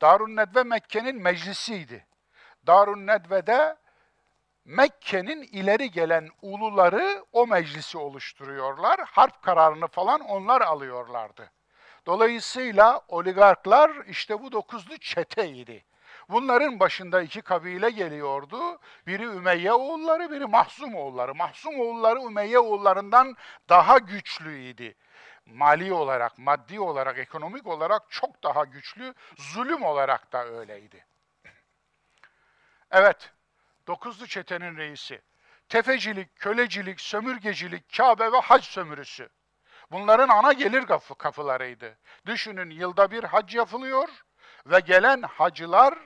Darun 0.00 0.36
Nedve 0.36 0.62
Mekke'nin 0.62 1.22
meclisiydi. 1.22 2.06
Darun 2.66 3.06
Nedve'de 3.06 3.76
Mekke'nin 4.66 5.42
ileri 5.42 5.90
gelen 5.90 6.28
uluları 6.42 7.24
o 7.32 7.46
meclisi 7.46 7.98
oluşturuyorlar. 7.98 9.00
Harp 9.06 9.42
kararını 9.42 9.86
falan 9.86 10.20
onlar 10.20 10.60
alıyorlardı. 10.60 11.50
Dolayısıyla 12.06 13.00
oligarklar 13.08 13.90
işte 14.06 14.42
bu 14.42 14.52
dokuzlu 14.52 14.98
çeteydi. 14.98 15.84
Bunların 16.28 16.80
başında 16.80 17.22
iki 17.22 17.42
kabile 17.42 17.90
geliyordu. 17.90 18.78
Biri 19.06 19.22
Ümeyye 19.24 19.72
oğulları, 19.72 20.30
biri 20.30 20.46
Mahzum 20.46 20.94
oğulları. 20.94 21.34
Mahzum 21.34 21.80
oğulları 21.80 22.20
Ümeyye 22.20 22.58
oğullarından 22.58 23.36
daha 23.68 23.98
güçlüydü. 23.98 24.94
Mali 25.46 25.92
olarak, 25.92 26.38
maddi 26.38 26.80
olarak, 26.80 27.18
ekonomik 27.18 27.66
olarak 27.66 28.02
çok 28.10 28.42
daha 28.42 28.64
güçlü, 28.64 29.14
zulüm 29.36 29.82
olarak 29.82 30.32
da 30.32 30.46
öyleydi. 30.46 31.06
Evet, 32.90 33.35
dokuzlu 33.86 34.26
çetenin 34.26 34.76
reisi. 34.76 35.22
Tefecilik, 35.68 36.36
kölecilik, 36.36 37.00
sömürgecilik, 37.00 37.96
Kabe 37.96 38.32
ve 38.32 38.40
hac 38.40 38.64
sömürüsü. 38.64 39.28
Bunların 39.90 40.28
ana 40.28 40.52
gelir 40.52 40.86
kapı, 40.86 41.14
kapılarıydı. 41.14 41.98
Düşünün 42.26 42.70
yılda 42.70 43.10
bir 43.10 43.24
hac 43.24 43.54
yapılıyor 43.54 44.08
ve 44.66 44.80
gelen 44.80 45.22
hacılar 45.22 45.98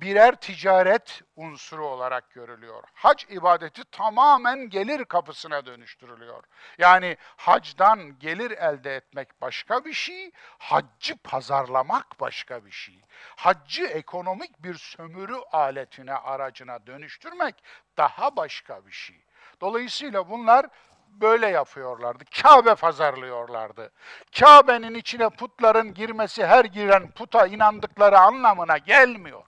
birer 0.00 0.34
ticaret 0.34 1.22
unsuru 1.36 1.86
olarak 1.86 2.30
görülüyor. 2.30 2.82
Hac 2.94 3.24
ibadeti 3.30 3.84
tamamen 3.84 4.68
gelir 4.68 5.04
kapısına 5.04 5.66
dönüştürülüyor. 5.66 6.44
Yani 6.78 7.16
hacdan 7.36 8.18
gelir 8.18 8.50
elde 8.50 8.96
etmek 8.96 9.40
başka 9.40 9.84
bir 9.84 9.92
şey, 9.92 10.30
haccı 10.58 11.16
pazarlamak 11.16 12.20
başka 12.20 12.64
bir 12.64 12.70
şey. 12.70 13.02
Haccı 13.36 13.86
ekonomik 13.86 14.62
bir 14.62 14.74
sömürü 14.74 15.36
aletine, 15.52 16.14
aracına 16.14 16.86
dönüştürmek 16.86 17.54
daha 17.96 18.36
başka 18.36 18.86
bir 18.86 18.92
şey. 18.92 19.24
Dolayısıyla 19.60 20.30
bunlar 20.30 20.66
böyle 21.08 21.46
yapıyorlardı. 21.46 22.24
Kabe 22.42 22.74
pazarlıyorlardı. 22.74 23.92
Kabe'nin 24.38 24.94
içine 24.94 25.28
putların 25.28 25.94
girmesi 25.94 26.46
her 26.46 26.64
giren 26.64 27.10
puta 27.10 27.46
inandıkları 27.46 28.18
anlamına 28.18 28.78
gelmiyor. 28.78 29.44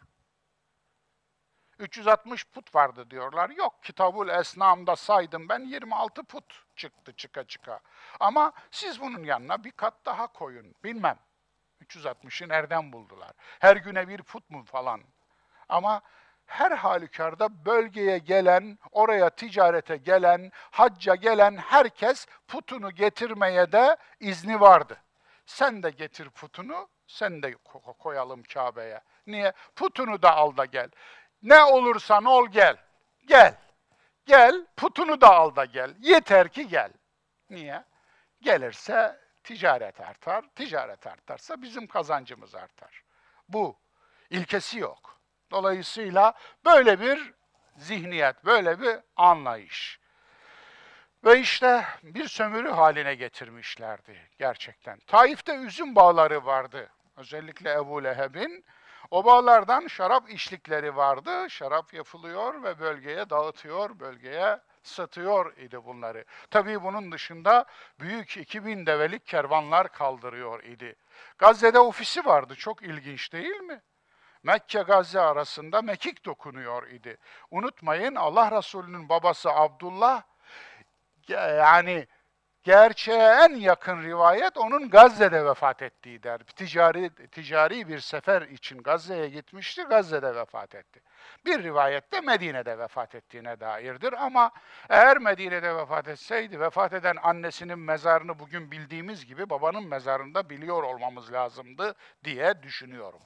360 1.79 2.45
put 2.45 2.75
vardı 2.75 3.11
diyorlar. 3.11 3.51
Yok 3.51 3.83
Kitabul 3.83 4.29
Esnam'da 4.29 4.97
saydım 4.97 5.49
ben 5.49 5.61
26 5.61 6.23
put 6.23 6.65
çıktı 6.77 7.13
çıka 7.13 7.45
çıka. 7.45 7.81
Ama 8.21 8.53
siz 8.71 9.01
bunun 9.01 9.25
yanına 9.25 9.65
bir 9.65 9.71
kat 9.71 9.95
daha 10.07 10.27
koyun. 10.27 10.75
Bilmem. 10.85 11.19
360'ı 11.85 12.49
nereden 12.49 12.93
buldular? 12.93 13.31
Her 13.39 13.77
güne 13.77 14.09
bir 14.09 14.23
put 14.23 14.51
mu 14.51 14.65
falan? 14.65 15.01
Ama 15.69 16.03
her 16.47 16.71
halükarda 16.71 17.65
bölgeye 17.65 18.19
gelen, 18.19 18.79
oraya 18.93 19.31
ticarete 19.31 19.97
gelen, 19.97 20.53
hacca 20.55 21.15
gelen 21.15 21.57
herkes 21.57 22.27
putunu 22.49 22.91
getirmeye 22.91 23.73
de 23.73 23.97
izni 24.21 24.61
vardı. 24.61 24.97
Sen 25.47 25.83
de 25.83 25.91
getir 25.91 26.31
putunu, 26.31 26.89
sen 27.07 27.43
de 27.43 27.55
koyalım 27.99 28.43
Kabe'ye. 28.43 29.01
Niye? 29.27 29.53
Putunu 29.77 30.23
da 30.23 30.37
al 30.37 30.57
da 30.57 30.65
gel. 30.65 30.91
Ne 31.43 31.65
olursan 31.65 32.25
ol 32.25 32.49
gel. 32.49 32.77
Gel. 33.27 33.55
Gel, 34.27 34.67
putunu 34.77 35.21
da 35.21 35.35
al 35.35 35.57
da 35.57 35.65
gel. 35.65 35.95
Yeter 36.01 36.49
ki 36.49 36.69
gel. 36.69 36.93
Niye? 37.51 37.85
Gelirse 38.41 39.21
ticaret 39.45 40.01
artar. 40.01 40.45
Ticaret 40.57 41.07
artarsa 41.07 41.63
bizim 41.63 41.87
kazancımız 41.87 42.55
artar. 42.55 43.03
Bu. 43.49 43.79
ilkesi 44.31 44.79
yok. 44.79 45.21
Dolayısıyla 45.51 46.35
böyle 46.65 47.01
bir 47.01 47.35
zihniyet, 47.77 48.45
böyle 48.45 48.81
bir 48.81 48.97
anlayış. 49.17 50.01
Ve 51.25 51.41
işte 51.41 51.85
bir 52.03 52.29
sömürü 52.29 52.71
haline 52.71 53.15
getirmişlerdi 53.15 54.31
gerçekten. 54.39 54.99
Taif'te 55.07 55.57
üzüm 55.57 55.97
bağları 55.97 56.47
vardı. 56.47 56.91
Özellikle 57.17 57.73
Ebu 57.73 58.05
Leheb'in. 58.05 58.65
O 59.11 59.25
bağlardan 59.25 59.87
şarap 59.87 60.31
işlikleri 60.31 60.97
vardı. 60.97 61.51
Şarap 61.51 61.95
yapılıyor 61.95 62.63
ve 62.63 62.79
bölgeye 62.81 63.31
dağıtıyor, 63.31 64.01
bölgeye 64.01 64.61
satıyor 64.83 65.57
idi 65.57 65.85
bunları. 65.85 66.25
Tabii 66.51 66.83
bunun 66.83 67.13
dışında 67.13 67.65
büyük 68.01 68.37
2000 68.37 68.87
develik 68.87 69.27
kervanlar 69.27 69.89
kaldırıyor 69.93 70.63
idi. 70.63 70.97
Gazze'de 71.39 71.79
ofisi 71.79 72.27
vardı. 72.27 72.55
Çok 72.55 72.83
ilginç 72.83 73.33
değil 73.33 73.61
mi? 73.61 73.83
Mekke 74.43 74.83
Gazze 74.83 75.21
arasında 75.21 75.83
mekik 75.83 76.25
dokunuyor 76.25 76.89
idi. 76.89 77.19
Unutmayın 77.51 78.15
Allah 78.15 78.59
Resulü'nün 78.59 79.09
babası 79.09 79.51
Abdullah 79.51 80.23
yani 81.29 82.07
gerçeğe 82.69 83.29
en 83.29 83.55
yakın 83.55 84.03
rivayet 84.03 84.57
onun 84.57 84.91
Gazze'de 84.91 85.45
vefat 85.45 85.83
ettiği 85.83 86.23
der. 86.23 86.39
Ticari, 86.39 87.11
ticari 87.29 87.89
bir 87.89 87.99
sefer 87.99 88.43
için 88.43 88.83
Gazze'ye 88.83 89.29
gitmişti, 89.29 89.83
Gazze'de 89.83 90.35
vefat 90.35 90.75
etti. 90.75 91.01
Bir 91.45 91.63
rivayette 91.63 92.21
Medine'de 92.21 92.79
vefat 92.79 93.15
ettiğine 93.15 93.61
dairdir 93.61 94.13
ama 94.13 94.51
eğer 94.89 95.19
Medine'de 95.19 95.77
vefat 95.77 96.09
etseydi, 96.09 96.61
vefat 96.61 96.93
eden 96.93 97.17
annesinin 97.23 97.79
mezarını 97.79 98.39
bugün 98.39 98.71
bildiğimiz 98.71 99.27
gibi 99.27 99.51
babanın 99.51 99.89
mezarında 99.89 100.51
biliyor 100.51 100.83
olmamız 100.83 101.33
lazımdı 101.33 101.95
diye 102.25 102.63
düşünüyorum. 102.63 103.21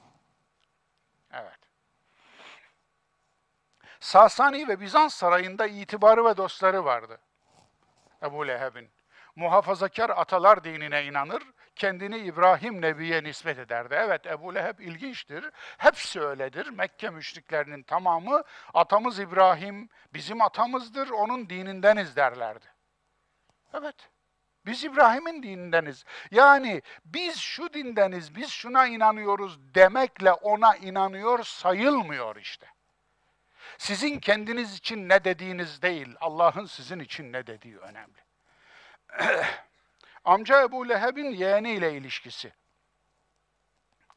Evet. 1.33 1.59
Sasani 4.01 4.69
ve 4.69 4.81
Bizans 4.81 5.15
sarayında 5.15 5.67
itibarı 5.67 6.25
ve 6.25 6.37
dostları 6.37 6.85
vardı. 6.85 7.19
Ebu 8.23 8.49
Leheb'in. 8.49 9.02
Muhafazakar 9.37 10.11
atalar 10.11 10.65
dinine 10.65 11.05
inanır, 11.05 11.43
kendini 11.77 12.19
İbrahim 12.19 12.83
Nebi'ye 12.83 13.25
nispet 13.25 13.59
ederdi. 13.59 13.95
Evet 13.99 14.27
Ebu 14.27 14.55
Leheb 14.55 14.79
ilginçtir. 14.79 15.51
Hepsi 15.79 16.21
öyledir. 16.21 16.67
Mekke 16.67 17.11
müşriklerinin 17.11 17.83
tamamı 17.83 18.43
atamız 18.75 19.19
İbrahim 19.19 19.89
bizim 20.15 20.43
atamızdır, 20.43 21.09
onun 21.11 21.49
dinindeniz 21.49 22.17
derlerdi. 22.17 22.67
Evet. 23.75 23.97
Biz 24.67 24.85
İbrahim'in 24.85 25.43
dinindeniz. 25.43 26.05
Yani 26.31 26.83
biz 27.05 27.37
şu 27.39 27.73
dindeniz, 27.73 28.35
biz 28.35 28.51
şuna 28.51 28.87
inanıyoruz 28.87 29.75
demekle 29.75 30.33
ona 30.33 30.77
inanıyor 30.77 31.45
sayılmıyor 31.45 32.37
işte. 32.37 32.67
Sizin 33.79 34.21
kendiniz 34.21 34.75
için 34.75 35.09
ne 35.09 35.25
dediğiniz 35.25 35.83
değil, 35.83 36.17
Allah'ın 36.21 36.67
sizin 36.67 36.99
için 36.99 37.33
ne 37.33 37.47
dediği 37.47 37.79
önemli. 37.79 38.19
Amca 40.25 40.63
Ebu 40.63 40.89
Leheb'in 40.89 41.31
yeğeniyle 41.31 41.93
ilişkisi. 41.93 42.53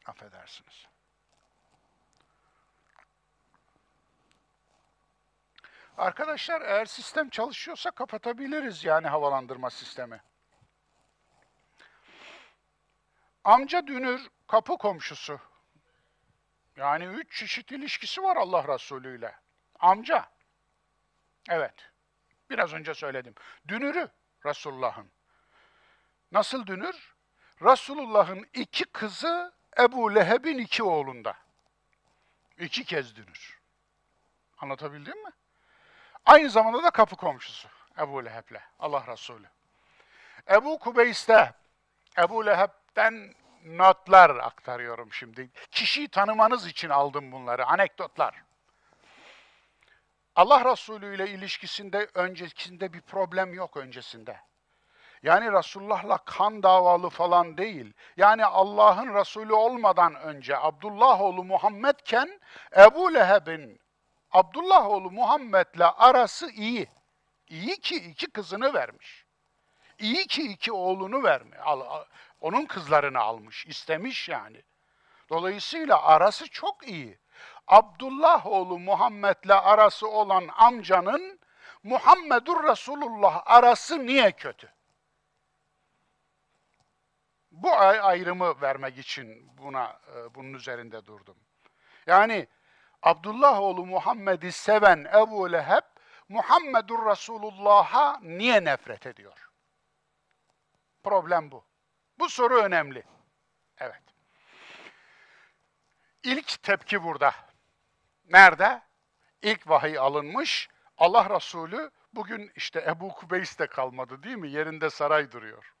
Affedersiniz. 0.06 0.86
Arkadaşlar 5.98 6.60
eğer 6.60 6.84
sistem 6.84 7.30
çalışıyorsa 7.30 7.90
kapatabiliriz 7.90 8.84
yani 8.84 9.08
havalandırma 9.08 9.70
sistemi. 9.70 10.22
Amca 13.44 13.86
dünür 13.86 14.28
kapı 14.46 14.78
komşusu. 14.78 15.40
Yani 16.76 17.04
üç 17.04 17.38
çeşit 17.38 17.72
ilişkisi 17.72 18.22
var 18.22 18.36
Allah 18.36 18.74
Resulü 18.74 19.18
ile. 19.18 19.34
Amca. 19.80 20.28
Evet. 21.50 21.90
Biraz 22.50 22.72
önce 22.72 22.94
söyledim. 22.94 23.34
Dünürü 23.68 24.08
Resulullah'ın. 24.46 25.10
Nasıl 26.32 26.66
dünür? 26.66 27.14
Resulullah'ın 27.62 28.46
iki 28.54 28.84
kızı 28.84 29.52
Ebu 29.78 30.14
Leheb'in 30.14 30.58
iki 30.58 30.82
oğlunda. 30.82 31.36
İki 32.58 32.84
kez 32.84 33.16
dünür. 33.16 33.60
Anlatabildim 34.58 35.24
mi? 35.24 35.30
Aynı 36.24 36.50
zamanda 36.50 36.82
da 36.82 36.90
kapı 36.90 37.16
komşusu 37.16 37.68
Ebu 37.98 38.24
Leheb'le 38.24 38.60
Allah 38.78 39.06
Resulü. 39.06 39.46
Ebu 40.50 40.78
Kubeys'te 40.78 41.52
Ebu 42.18 42.46
Leheb'den 42.46 43.34
notlar 43.64 44.30
aktarıyorum 44.30 45.12
şimdi. 45.12 45.50
Kişiyi 45.70 46.08
tanımanız 46.08 46.66
için 46.66 46.88
aldım 46.88 47.32
bunları, 47.32 47.66
anekdotlar. 47.66 48.45
Allah 50.36 50.72
Resulü 50.72 51.14
ile 51.14 51.30
ilişkisinde 51.30 52.08
öncesinde 52.14 52.92
bir 52.92 53.00
problem 53.00 53.54
yok 53.54 53.76
öncesinde. 53.76 54.40
Yani 55.22 55.52
Resulullah'la 55.52 56.18
kan 56.18 56.62
davalı 56.62 57.10
falan 57.10 57.58
değil. 57.58 57.92
Yani 58.16 58.44
Allah'ın 58.44 59.14
Resulü 59.14 59.52
olmadan 59.52 60.14
önce 60.14 60.58
Abdullah 60.58 61.20
oğlu 61.20 61.44
Muhammedken 61.44 62.40
Ebu 62.76 63.14
Leheb'in 63.14 63.80
Abdullah 64.30 64.86
oğlu 64.86 65.10
Muhammed'le 65.10 65.84
arası 65.96 66.50
iyi. 66.50 66.88
İyi 67.48 67.76
ki 67.76 67.96
iki 67.96 68.26
kızını 68.26 68.74
vermiş. 68.74 69.24
İyi 69.98 70.26
ki 70.26 70.42
iki 70.42 70.72
oğlunu 70.72 71.22
vermiş. 71.22 71.58
Onun 72.40 72.66
kızlarını 72.66 73.20
almış, 73.20 73.66
istemiş 73.66 74.28
yani. 74.28 74.62
Dolayısıyla 75.30 76.02
arası 76.02 76.48
çok 76.50 76.88
iyi. 76.88 77.18
Abdullah 77.66 78.46
oğlu 78.46 78.78
Muhammed'le 78.78 79.50
arası 79.50 80.08
olan 80.08 80.48
amcanın 80.56 81.40
Muhammedur 81.82 82.64
Resulullah 82.64 83.42
arası 83.46 84.06
niye 84.06 84.32
kötü? 84.32 84.72
Bu 87.50 87.72
ayrımı 87.76 88.60
vermek 88.60 88.98
için 88.98 89.58
buna 89.58 90.00
e, 90.14 90.34
bunun 90.34 90.54
üzerinde 90.54 91.06
durdum. 91.06 91.36
Yani 92.06 92.46
Abdullah 93.02 93.60
oğlu 93.60 93.86
Muhammed'i 93.86 94.52
seven 94.52 95.06
Ebu 95.14 95.52
Leheb 95.52 95.82
Muhammedur 96.28 97.06
Resulullah'a 97.10 98.20
niye 98.20 98.64
nefret 98.64 99.06
ediyor? 99.06 99.50
Problem 101.02 101.50
bu. 101.50 101.64
Bu 102.18 102.28
soru 102.28 102.62
önemli. 102.62 103.04
Evet. 103.78 104.02
İlk 106.22 106.62
tepki 106.62 107.04
burada. 107.04 107.34
Nerede? 108.30 108.82
İlk 109.42 109.68
vahiy 109.68 109.98
alınmış. 109.98 110.68
Allah 110.98 111.36
Resulü 111.36 111.90
bugün 112.12 112.52
işte 112.54 112.84
Ebu 112.88 113.08
Kubeys 113.08 113.58
de 113.58 113.66
kalmadı 113.66 114.22
değil 114.22 114.36
mi? 114.36 114.50
Yerinde 114.50 114.90
saray 114.90 115.32
duruyor. 115.32 115.74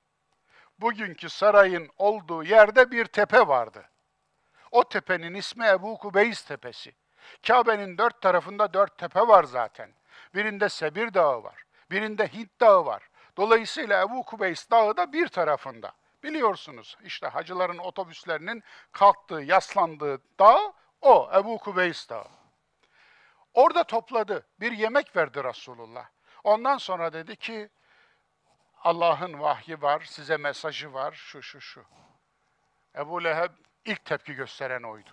Bugünkü 0.78 1.28
sarayın 1.28 1.90
olduğu 1.98 2.44
yerde 2.44 2.90
bir 2.90 3.04
tepe 3.04 3.48
vardı. 3.48 3.90
O 4.70 4.88
tepenin 4.88 5.34
ismi 5.34 5.66
Ebu 5.66 5.98
Kubeys 5.98 6.44
Tepesi. 6.44 6.94
Kabe'nin 7.46 7.98
dört 7.98 8.22
tarafında 8.22 8.74
dört 8.74 8.98
tepe 8.98 9.20
var 9.20 9.44
zaten. 9.44 9.94
Birinde 10.34 10.68
Sebir 10.68 11.14
Dağı 11.14 11.42
var. 11.42 11.62
Birinde 11.90 12.32
Hint 12.32 12.60
Dağı 12.60 12.86
var. 12.86 13.02
Dolayısıyla 13.36 14.02
Ebu 14.02 14.22
Kubeys 14.22 14.70
Dağı 14.70 14.96
da 14.96 15.12
bir 15.12 15.28
tarafında. 15.28 15.92
Biliyorsunuz 16.22 16.96
işte 17.04 17.26
hacıların 17.26 17.78
otobüslerinin 17.78 18.62
kalktığı, 18.92 19.40
yaslandığı 19.40 20.22
dağ 20.38 20.72
o 21.06 21.30
Ebu 21.34 21.58
Kubeys 21.58 22.08
Dağı. 22.08 22.28
Orada 23.54 23.84
topladı. 23.84 24.46
Bir 24.60 24.72
yemek 24.72 25.16
verdi 25.16 25.44
Resulullah. 25.44 26.08
Ondan 26.44 26.78
sonra 26.78 27.12
dedi 27.12 27.36
ki 27.36 27.68
Allah'ın 28.82 29.40
vahyi 29.40 29.82
var, 29.82 30.00
size 30.00 30.36
mesajı 30.36 30.92
var, 30.92 31.12
şu 31.12 31.42
şu 31.42 31.60
şu. 31.60 31.84
Ebu 32.96 33.24
Leheb 33.24 33.50
ilk 33.84 34.04
tepki 34.04 34.34
gösteren 34.34 34.82
oydu. 34.82 35.10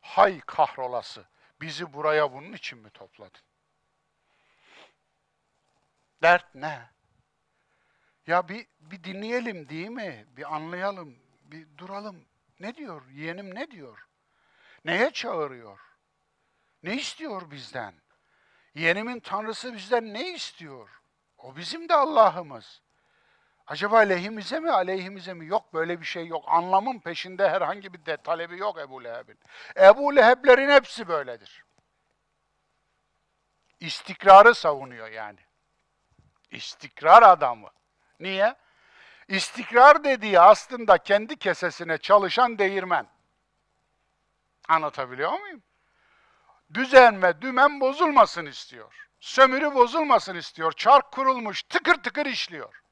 Hay 0.00 0.40
kahrolası. 0.40 1.24
Bizi 1.60 1.92
buraya 1.92 2.32
bunun 2.32 2.52
için 2.52 2.78
mi 2.78 2.90
topladın? 2.90 3.40
Dert 6.22 6.54
ne? 6.54 6.90
Ya 8.26 8.48
bir, 8.48 8.66
bir 8.80 9.04
dinleyelim 9.04 9.68
değil 9.68 9.88
mi? 9.88 10.26
Bir 10.28 10.54
anlayalım, 10.54 11.18
bir 11.42 11.78
duralım. 11.78 12.24
Ne 12.60 12.74
diyor? 12.74 13.02
Yeğenim 13.08 13.54
ne 13.54 13.70
diyor? 13.70 14.05
Neye 14.86 15.10
çağırıyor? 15.10 15.78
Ne 16.82 16.94
istiyor 16.94 17.50
bizden? 17.50 17.94
Yeğenimin 18.74 19.20
Tanrısı 19.20 19.74
bizden 19.74 20.14
ne 20.14 20.32
istiyor? 20.32 20.88
O 21.38 21.56
bizim 21.56 21.88
de 21.88 21.94
Allah'ımız. 21.94 22.82
Acaba 23.66 23.98
lehimize 23.98 24.60
mi, 24.60 24.70
aleyhimize 24.70 25.34
mi? 25.34 25.46
Yok 25.46 25.74
böyle 25.74 26.00
bir 26.00 26.06
şey 26.06 26.26
yok. 26.26 26.44
Anlamın 26.46 26.98
peşinde 26.98 27.50
herhangi 27.50 27.92
bir 27.92 28.06
de 28.06 28.16
talebi 28.16 28.58
yok 28.58 28.78
Ebu 28.78 29.04
Leheb'in. 29.04 29.38
Ebu 29.76 30.16
Leheb'lerin 30.16 30.70
hepsi 30.70 31.08
böyledir. 31.08 31.64
İstikrarı 33.80 34.54
savunuyor 34.54 35.08
yani. 35.08 35.40
İstikrar 36.50 37.22
adamı. 37.22 37.70
Niye? 38.20 38.54
İstikrar 39.28 40.04
dediği 40.04 40.40
aslında 40.40 40.98
kendi 40.98 41.36
kesesine 41.36 41.98
çalışan 41.98 42.58
değirmen. 42.58 43.15
Anlatabiliyor 44.68 45.40
muyum? 45.40 45.62
Düzenme, 46.74 47.42
dümen 47.42 47.80
bozulmasın 47.80 48.46
istiyor. 48.46 49.08
Sömürü 49.20 49.74
bozulmasın 49.74 50.34
istiyor. 50.34 50.72
Çark 50.72 51.12
kurulmuş, 51.12 51.62
tıkır 51.62 51.94
tıkır 51.94 52.26
işliyor. 52.26 52.82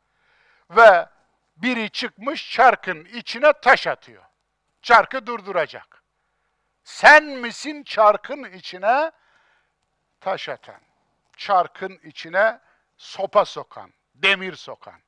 Ve 0.70 1.08
biri 1.56 1.90
çıkmış 1.90 2.50
çarkın 2.50 3.04
içine 3.04 3.52
taş 3.52 3.86
atıyor. 3.86 4.24
Çarkı 4.82 5.26
durduracak. 5.26 6.02
Sen 6.84 7.24
misin 7.24 7.82
çarkın 7.82 8.44
içine 8.44 9.12
taş 10.20 10.48
atan? 10.48 10.80
Çarkın 11.36 12.00
içine 12.02 12.60
sopa 12.96 13.44
sokan, 13.44 13.92
demir 14.14 14.54
sokan. 14.54 15.00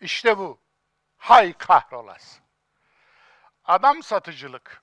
İşte 0.00 0.38
bu. 0.38 0.60
Hay 1.18 1.52
kahrolasın. 1.52 2.42
Adam 3.64 4.02
satıcılık. 4.02 4.82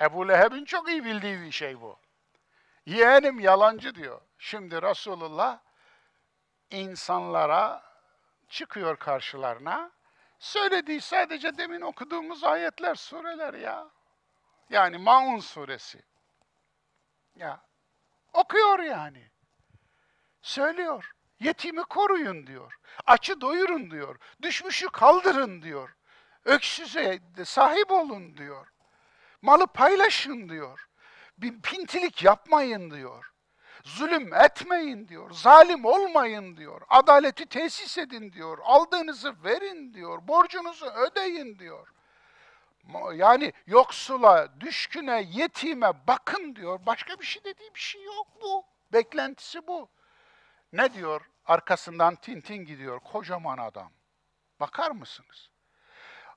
Ebu 0.00 0.28
Leheb'in 0.28 0.64
çok 0.64 0.88
iyi 0.88 1.04
bildiği 1.04 1.40
bir 1.40 1.52
şey 1.52 1.80
bu. 1.80 1.98
Yeğenim 2.86 3.40
yalancı 3.40 3.94
diyor. 3.94 4.20
Şimdi 4.38 4.82
Resulullah 4.82 5.58
insanlara 6.70 7.82
çıkıyor 8.48 8.96
karşılarına. 8.96 9.90
Söylediği 10.38 11.00
sadece 11.00 11.58
demin 11.58 11.80
okuduğumuz 11.80 12.44
ayetler, 12.44 12.94
sureler 12.94 13.54
ya. 13.54 13.88
Yani 14.70 14.98
Maun 14.98 15.38
suresi. 15.38 16.02
Ya 17.36 17.60
okuyor 18.32 18.78
yani. 18.78 19.30
Söylüyor. 20.42 21.10
Yetimi 21.40 21.82
koruyun 21.82 22.46
diyor. 22.46 22.78
Açı 23.06 23.40
doyurun 23.40 23.90
diyor. 23.90 24.16
Düşmüşü 24.42 24.88
kaldırın 24.88 25.62
diyor. 25.62 25.96
Öksüze 26.44 27.20
sahip 27.44 27.90
olun 27.90 28.36
diyor. 28.36 28.66
Malı 29.42 29.66
paylaşın 29.66 30.48
diyor. 30.48 30.86
Bir 31.38 31.60
pintilik 31.62 32.22
yapmayın 32.22 32.90
diyor. 32.90 33.32
Zulüm 33.84 34.34
etmeyin 34.34 35.08
diyor. 35.08 35.30
Zalim 35.30 35.84
olmayın 35.84 36.56
diyor. 36.56 36.82
Adaleti 36.88 37.46
tesis 37.46 37.98
edin 37.98 38.32
diyor. 38.32 38.58
Aldığınızı 38.62 39.44
verin 39.44 39.94
diyor. 39.94 40.28
Borcunuzu 40.28 40.86
ödeyin 40.86 41.58
diyor. 41.58 41.88
Yani 43.14 43.52
yoksula, 43.66 44.60
düşküne, 44.60 45.22
yetime 45.30 46.06
bakın 46.06 46.56
diyor. 46.56 46.80
Başka 46.86 47.20
bir 47.20 47.24
şey 47.24 47.44
dediği 47.44 47.74
bir 47.74 47.80
şey 47.80 48.02
yok 48.02 48.26
bu. 48.42 48.64
Beklentisi 48.92 49.66
bu. 49.66 49.88
Ne 50.72 50.94
diyor? 50.94 51.30
Arkasından 51.46 52.14
tintin 52.14 52.64
gidiyor 52.64 53.00
kocaman 53.00 53.58
adam. 53.58 53.92
Bakar 54.60 54.90
mısınız? 54.90 55.49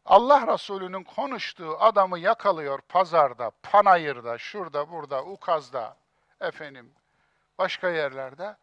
Allah 0.06 0.54
Resulü'nün 0.54 1.04
konuştuğu 1.04 1.78
adamı 1.80 2.20
yakalıyor 2.20 2.80
pazarda, 2.82 3.52
panayırda, 3.64 4.38
şurada, 4.38 4.92
burada, 4.92 5.24
ukazda, 5.24 5.98
efendim, 6.42 6.94
başka 7.58 7.90
yerlerde. 7.90 8.56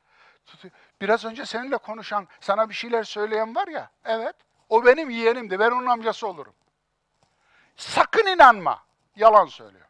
Biraz 1.00 1.24
önce 1.24 1.46
seninle 1.46 1.76
konuşan, 1.76 2.28
sana 2.40 2.68
bir 2.68 2.74
şeyler 2.74 3.04
söyleyen 3.04 3.54
var 3.54 3.68
ya, 3.68 3.90
evet, 4.04 4.36
o 4.68 4.84
benim 4.84 5.10
yeğenimdi, 5.10 5.58
ben 5.58 5.70
onun 5.70 5.86
amcası 5.86 6.26
olurum. 6.26 6.54
Sakın 7.76 8.26
inanma, 8.26 8.84
yalan 9.16 9.46
söylüyor. 9.46 9.86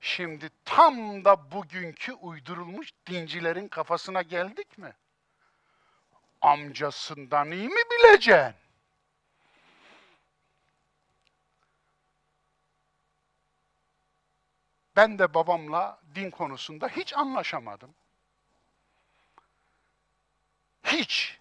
Şimdi 0.00 0.50
tam 0.64 1.24
da 1.24 1.50
bugünkü 1.52 2.12
uydurulmuş 2.12 2.90
dincilerin 3.06 3.68
kafasına 3.68 4.22
geldik 4.22 4.78
mi? 4.78 4.92
Amcasından 6.44 7.50
iyi 7.50 7.68
mi 7.68 7.80
bileceksin? 7.90 8.54
Ben 14.96 15.18
de 15.18 15.34
babamla 15.34 16.00
din 16.14 16.30
konusunda 16.30 16.88
hiç 16.88 17.14
anlaşamadım. 17.14 17.94
Hiç. 20.84 21.38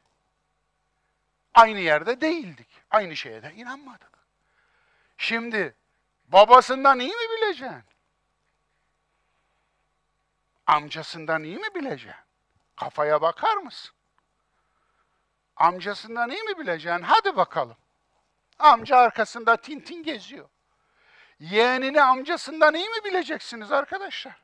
Aynı 1.54 1.80
yerde 1.80 2.22
değildik. 2.22 2.68
Aynı 2.92 3.16
şeye 3.16 3.44
de 3.44 3.54
inanmadık. 3.54 4.12
Şimdi 5.18 5.76
babasından 6.28 7.00
iyi 7.00 7.16
mi 7.16 7.30
bileceksin? 7.38 7.84
Amcasından 10.68 11.44
iyi 11.44 11.58
mi 11.58 11.76
bileceksin? 11.76 12.24
Kafaya 12.76 13.22
bakar 13.22 13.58
mısın? 13.58 13.96
Amcasından 15.56 16.30
iyi 16.30 16.44
mi 16.44 16.58
bileceksin? 16.58 17.04
Hadi 17.04 17.36
bakalım. 17.36 17.78
Amca 18.60 18.98
arkasında 18.98 19.58
tintin 19.58 20.04
geziyor. 20.04 20.50
Yeğenini 21.40 22.02
amcasından 22.02 22.74
iyi 22.74 22.90
mi 22.90 23.04
bileceksiniz 23.04 23.72
arkadaşlar? 23.72 24.44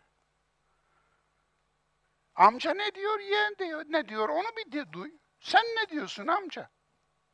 Amca 2.35 2.73
ne 2.73 2.95
diyor, 2.95 3.19
yeğen 3.19 3.55
diyor, 3.59 3.85
ne 3.89 4.07
diyor 4.09 4.29
onu 4.29 4.47
bir 4.57 4.71
de 4.71 4.93
duy. 4.93 5.11
Sen 5.39 5.63
ne 5.63 5.89
diyorsun 5.89 6.27
amca? 6.27 6.69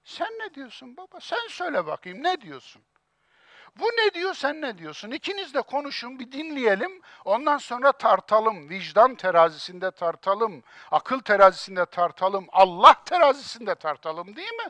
Sen 0.03 0.27
ne 0.27 0.53
diyorsun 0.53 0.97
baba? 0.97 1.19
Sen 1.19 1.47
söyle 1.49 1.85
bakayım 1.85 2.23
ne 2.23 2.41
diyorsun? 2.41 2.83
Bu 3.79 3.85
ne 3.85 4.13
diyor, 4.13 4.33
sen 4.33 4.61
ne 4.61 4.77
diyorsun? 4.77 5.11
İkiniz 5.11 5.53
de 5.53 5.61
konuşun, 5.61 6.19
bir 6.19 6.31
dinleyelim. 6.31 7.01
Ondan 7.25 7.57
sonra 7.57 7.91
tartalım. 7.91 8.69
Vicdan 8.69 9.15
terazisinde 9.15 9.91
tartalım. 9.91 10.63
Akıl 10.91 11.19
terazisinde 11.19 11.85
tartalım. 11.85 12.47
Allah 12.51 13.03
terazisinde 13.05 13.75
tartalım 13.75 14.35
değil 14.35 14.53
mi? 14.53 14.69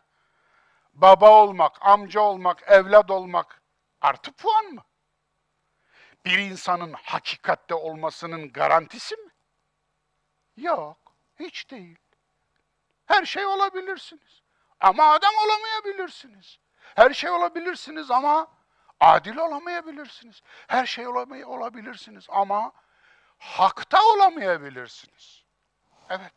Baba 0.94 1.32
olmak, 1.32 1.78
amca 1.82 2.22
olmak, 2.22 2.64
evlat 2.68 3.12
olmak 3.12 3.62
artı 4.02 4.32
puan 4.32 4.66
mı? 4.66 4.84
Bir 6.26 6.38
insanın 6.38 6.94
hakikatte 6.94 7.74
olmasının 7.74 8.52
garantisi 8.52 9.16
mi? 9.16 9.32
Yok, 10.58 10.98
hiç 11.40 11.72
değil. 11.72 11.98
Her 13.06 13.26
şey 13.26 13.46
olabilirsiniz. 13.46 14.42
Ama 14.80 15.12
adam 15.12 15.34
olamayabilirsiniz. 15.46 16.60
Her 16.96 17.14
şey 17.14 17.30
olabilirsiniz 17.30 18.12
ama 18.12 18.48
Adil 19.06 19.38
olamayabilirsiniz. 19.38 20.42
Her 20.68 20.86
şey 20.86 21.08
olamay 21.08 21.46
olabilirsiniz 21.46 22.26
ama 22.30 22.72
hakta 23.38 24.04
olamayabilirsiniz. 24.04 25.44
Evet. 26.10 26.34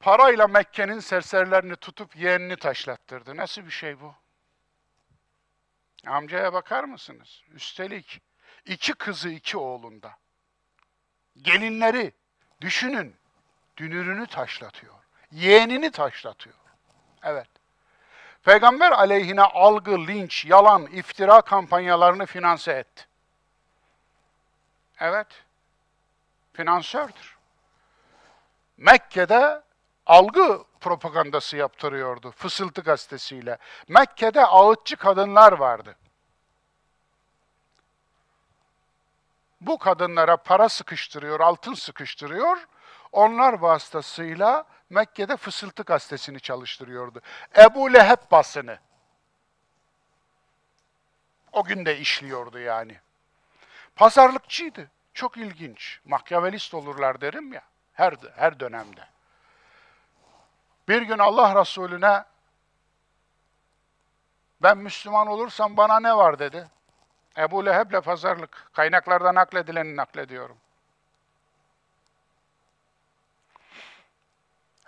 Parayla 0.00 0.46
Mekke'nin 0.48 1.00
serserilerini 1.00 1.76
tutup 1.76 2.16
yeğenini 2.16 2.56
taşlattırdı. 2.56 3.36
Nasıl 3.36 3.66
bir 3.66 3.70
şey 3.70 4.00
bu? 4.00 4.14
Amcaya 6.06 6.52
bakar 6.52 6.84
mısınız? 6.84 7.42
Üstelik 7.48 8.22
iki 8.64 8.92
kızı 8.92 9.28
iki 9.28 9.58
oğlunda. 9.58 10.16
Gelinleri 11.36 12.12
düşünün 12.60 13.16
dünürünü 13.76 14.26
taşlatıyor. 14.26 14.94
Yeğenini 15.30 15.90
taşlatıyor. 15.90 16.56
Evet. 17.22 17.59
Peygamber 18.44 18.92
aleyhine 18.92 19.42
algı, 19.42 20.06
linç, 20.06 20.44
yalan, 20.44 20.86
iftira 20.86 21.40
kampanyalarını 21.40 22.26
finanse 22.26 22.72
etti. 22.72 23.06
Evet, 25.00 25.26
finansördür. 26.52 27.36
Mekke'de 28.76 29.62
algı 30.06 30.64
propagandası 30.80 31.56
yaptırıyordu 31.56 32.30
Fısıltı 32.30 32.80
gazetesiyle. 32.80 33.58
Mekke'de 33.88 34.46
ağıtçı 34.46 34.96
kadınlar 34.96 35.52
vardı. 35.52 35.96
Bu 39.60 39.78
kadınlara 39.78 40.36
para 40.36 40.68
sıkıştırıyor, 40.68 41.40
altın 41.40 41.74
sıkıştırıyor. 41.74 42.66
Onlar 43.12 43.52
vasıtasıyla 43.52 44.64
Mekke'de 44.90 45.36
Fısıltı 45.36 45.82
gazetesini 45.82 46.40
çalıştırıyordu. 46.40 47.20
Ebu 47.58 47.92
Leheb 47.92 48.30
basını. 48.30 48.78
O 51.52 51.64
gün 51.64 51.86
de 51.86 51.98
işliyordu 51.98 52.58
yani. 52.58 53.00
Pazarlıkçıydı. 53.96 54.90
Çok 55.14 55.36
ilginç. 55.36 56.00
Makyavelist 56.04 56.74
olurlar 56.74 57.20
derim 57.20 57.52
ya 57.52 57.62
her 57.92 58.14
her 58.36 58.60
dönemde. 58.60 59.08
Bir 60.88 61.02
gün 61.02 61.18
Allah 61.18 61.60
Resulüne 61.60 62.24
ben 64.62 64.78
Müslüman 64.78 65.26
olursam 65.26 65.76
bana 65.76 66.00
ne 66.00 66.16
var 66.16 66.38
dedi. 66.38 66.68
Ebu 67.38 67.66
Leheb'le 67.66 68.00
pazarlık. 68.00 68.70
Kaynaklardan 68.72 69.34
nakledileni 69.34 69.96
naklediyorum. 69.96 70.56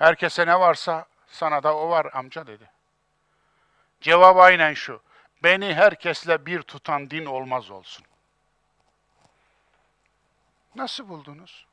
Herkese 0.02 0.46
ne 0.46 0.60
varsa 0.60 1.06
sana 1.26 1.62
da 1.62 1.76
o 1.76 1.90
var 1.90 2.10
amca 2.12 2.46
dedi. 2.46 2.70
Cevap 4.00 4.36
aynen 4.36 4.74
şu. 4.74 5.02
Beni 5.42 5.74
herkesle 5.74 6.46
bir 6.46 6.62
tutan 6.62 7.10
din 7.10 7.24
olmaz 7.24 7.70
olsun. 7.70 8.04
Nasıl 10.74 11.08
buldunuz? 11.08 11.66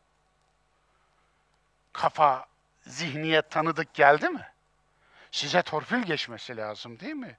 Kafa, 1.94 2.46
zihniyet 2.82 3.52
tanıdık 3.52 3.94
geldi 3.94 4.30
mi? 4.30 4.52
Size 5.32 5.62
torpil 5.62 6.04
geçmesi 6.04 6.58
lazım 6.58 7.00
değil 7.00 7.16
mi? 7.16 7.38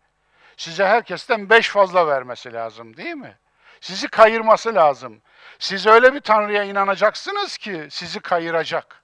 Size 0.56 0.86
herkesten 0.86 1.50
beş 1.50 1.68
fazla 1.68 2.06
vermesi 2.06 2.52
lazım 2.52 2.96
değil 2.96 3.14
mi? 3.14 3.38
Sizi 3.80 4.08
kayırması 4.08 4.74
lazım. 4.74 5.22
Siz 5.58 5.86
öyle 5.86 6.14
bir 6.14 6.20
Tanrı'ya 6.20 6.64
inanacaksınız 6.64 7.58
ki 7.58 7.88
sizi 7.90 8.20
kayıracak. 8.20 8.99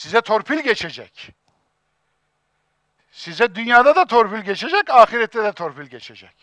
Size 0.00 0.20
torpil 0.20 0.58
geçecek. 0.58 1.30
Size 3.12 3.54
dünyada 3.54 3.96
da 3.96 4.04
torpil 4.04 4.38
geçecek, 4.38 4.90
ahirette 4.90 5.44
de 5.44 5.52
torpil 5.52 5.86
geçecek. 5.86 6.36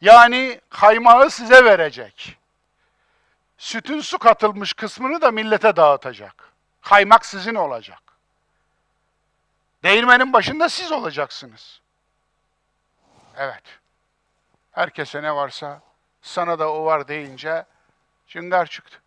Yani 0.00 0.60
kaymağı 0.70 1.30
size 1.30 1.64
verecek. 1.64 2.38
Sütün 3.58 4.00
su 4.00 4.18
katılmış 4.18 4.72
kısmını 4.72 5.20
da 5.20 5.30
millete 5.30 5.76
dağıtacak. 5.76 6.52
Kaymak 6.82 7.26
sizin 7.26 7.54
olacak. 7.54 8.02
Değirmenin 9.82 10.32
başında 10.32 10.68
siz 10.68 10.92
olacaksınız. 10.92 11.80
Evet. 13.36 13.64
Herkese 14.72 15.22
ne 15.22 15.34
varsa 15.34 15.82
sana 16.22 16.58
da 16.58 16.72
o 16.72 16.84
var 16.84 17.08
deyince 17.08 17.64
cüngar 18.28 18.66
çıktı. 18.66 18.99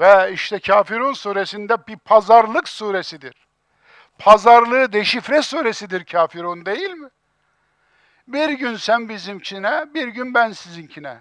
Ve 0.00 0.32
işte 0.32 0.58
Kafirun 0.58 1.12
suresinde 1.12 1.86
bir 1.86 1.96
pazarlık 1.96 2.68
suresidir. 2.68 3.34
Pazarlığı 4.18 4.92
deşifre 4.92 5.42
suresidir 5.42 6.04
Kafirun 6.04 6.66
değil 6.66 6.90
mi? 6.90 7.08
Bir 8.28 8.48
gün 8.48 8.76
sen 8.76 9.08
bizimkine, 9.08 9.94
bir 9.94 10.08
gün 10.08 10.34
ben 10.34 10.52
sizinkine. 10.52 11.18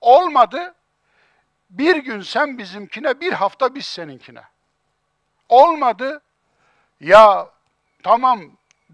Olmadı, 0.00 0.74
bir 1.70 1.96
gün 1.96 2.20
sen 2.20 2.58
bizimkine, 2.58 3.20
bir 3.20 3.32
hafta 3.32 3.74
biz 3.74 3.86
seninkine. 3.86 4.42
Olmadı, 5.48 6.22
ya 7.00 7.50
tamam 8.02 8.40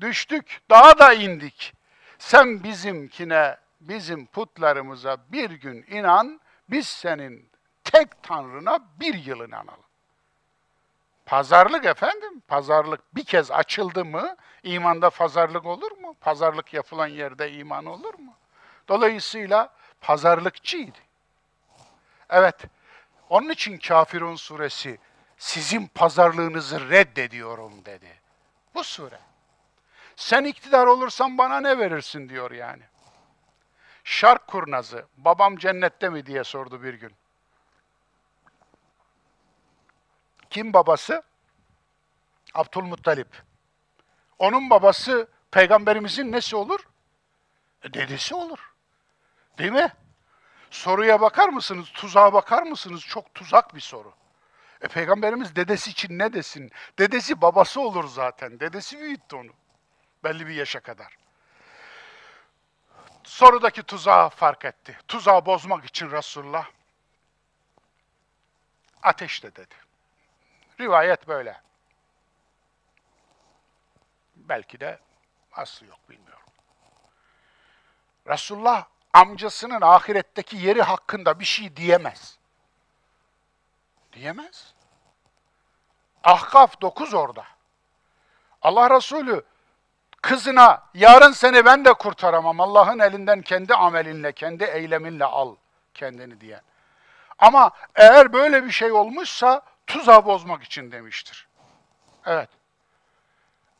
düştük, 0.00 0.60
daha 0.70 0.98
da 0.98 1.12
indik. 1.12 1.74
Sen 2.18 2.64
bizimkine, 2.64 3.56
bizim 3.80 4.26
putlarımıza 4.26 5.16
bir 5.32 5.50
gün 5.50 5.86
inan, 5.88 6.40
biz 6.68 6.86
senin 6.86 7.51
tek 7.84 8.22
tanrına 8.22 8.78
bir 9.00 9.14
yıl 9.14 9.48
inanalım. 9.48 9.82
Pazarlık 11.26 11.84
efendim, 11.84 12.42
pazarlık 12.48 13.16
bir 13.16 13.24
kez 13.24 13.50
açıldı 13.50 14.04
mı, 14.04 14.36
imanda 14.62 15.10
pazarlık 15.10 15.66
olur 15.66 15.92
mu? 15.92 16.14
Pazarlık 16.20 16.74
yapılan 16.74 17.06
yerde 17.06 17.52
iman 17.52 17.86
olur 17.86 18.14
mu? 18.14 18.34
Dolayısıyla 18.88 19.72
pazarlıkçıydı. 20.00 20.98
Evet, 22.30 22.56
onun 23.28 23.48
için 23.48 23.78
Kafirun 23.78 24.36
suresi, 24.36 24.98
sizin 25.38 25.86
pazarlığınızı 25.86 26.90
reddediyorum 26.90 27.84
dedi. 27.84 28.20
Bu 28.74 28.84
sure. 28.84 29.18
Sen 30.16 30.44
iktidar 30.44 30.86
olursan 30.86 31.38
bana 31.38 31.60
ne 31.60 31.78
verirsin 31.78 32.28
diyor 32.28 32.50
yani. 32.50 32.82
Şark 34.04 34.46
kurnazı, 34.46 35.06
babam 35.16 35.56
cennette 35.56 36.08
mi 36.08 36.26
diye 36.26 36.44
sordu 36.44 36.82
bir 36.82 36.94
gün. 36.94 37.12
Kim 40.52 40.72
babası? 40.72 41.22
Abdülmuttalip. 42.54 43.42
Onun 44.38 44.70
babası 44.70 45.28
peygamberimizin 45.50 46.32
nesi 46.32 46.56
olur? 46.56 46.80
E, 47.82 47.92
dedesi 47.92 48.34
olur. 48.34 48.72
Değil 49.58 49.72
mi? 49.72 49.92
Soruya 50.70 51.20
bakar 51.20 51.48
mısınız? 51.48 51.88
Tuzağa 51.94 52.32
bakar 52.32 52.62
mısınız? 52.62 53.00
Çok 53.00 53.34
tuzak 53.34 53.74
bir 53.74 53.80
soru. 53.80 54.14
E 54.80 54.88
peygamberimiz 54.88 55.56
dedesi 55.56 55.90
için 55.90 56.18
ne 56.18 56.32
desin? 56.32 56.72
Dedesi 56.98 57.40
babası 57.40 57.80
olur 57.80 58.08
zaten. 58.08 58.60
Dedesi 58.60 58.98
büyüttü 58.98 59.36
onu. 59.36 59.50
Belli 60.24 60.46
bir 60.46 60.54
yaşa 60.54 60.80
kadar. 60.80 61.16
Sorudaki 63.24 63.82
tuzağı 63.82 64.28
fark 64.28 64.64
etti. 64.64 64.98
Tuzağı 65.08 65.46
bozmak 65.46 65.84
için 65.84 66.10
Resulullah 66.10 66.66
ateşte 69.02 69.56
dedi. 69.56 69.81
Rivayet 70.82 71.28
böyle. 71.28 71.60
Belki 74.36 74.80
de 74.80 74.98
aslı 75.52 75.86
yok 75.86 75.98
bilmiyorum. 76.10 76.42
Resulullah 78.28 78.84
amcasının 79.12 79.80
ahiretteki 79.80 80.56
yeri 80.56 80.82
hakkında 80.82 81.40
bir 81.40 81.44
şey 81.44 81.76
diyemez. 81.76 82.38
Diyemez. 84.12 84.74
Ahkaf 86.24 86.80
9 86.80 87.14
orada. 87.14 87.44
Allah 88.62 88.96
Resulü 88.96 89.42
kızına 90.22 90.82
yarın 90.94 91.32
seni 91.32 91.64
ben 91.64 91.84
de 91.84 91.92
kurtaramam. 91.92 92.60
Allah'ın 92.60 92.98
elinden 92.98 93.42
kendi 93.42 93.74
amelinle, 93.74 94.32
kendi 94.32 94.64
eyleminle 94.64 95.24
al 95.24 95.56
kendini 95.94 96.40
diyen. 96.40 96.62
Ama 97.38 97.70
eğer 97.94 98.32
böyle 98.32 98.64
bir 98.64 98.70
şey 98.70 98.92
olmuşsa 98.92 99.62
tuzağı 99.92 100.24
bozmak 100.24 100.62
için 100.62 100.92
demiştir. 100.92 101.48
Evet. 102.26 102.48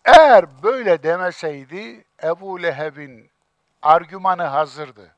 Eğer 0.05 0.63
böyle 0.63 1.03
demeseydi 1.03 2.05
Ebu 2.23 2.63
Leheb'in 2.63 3.31
argümanı 3.83 4.43
hazırdı. 4.43 5.15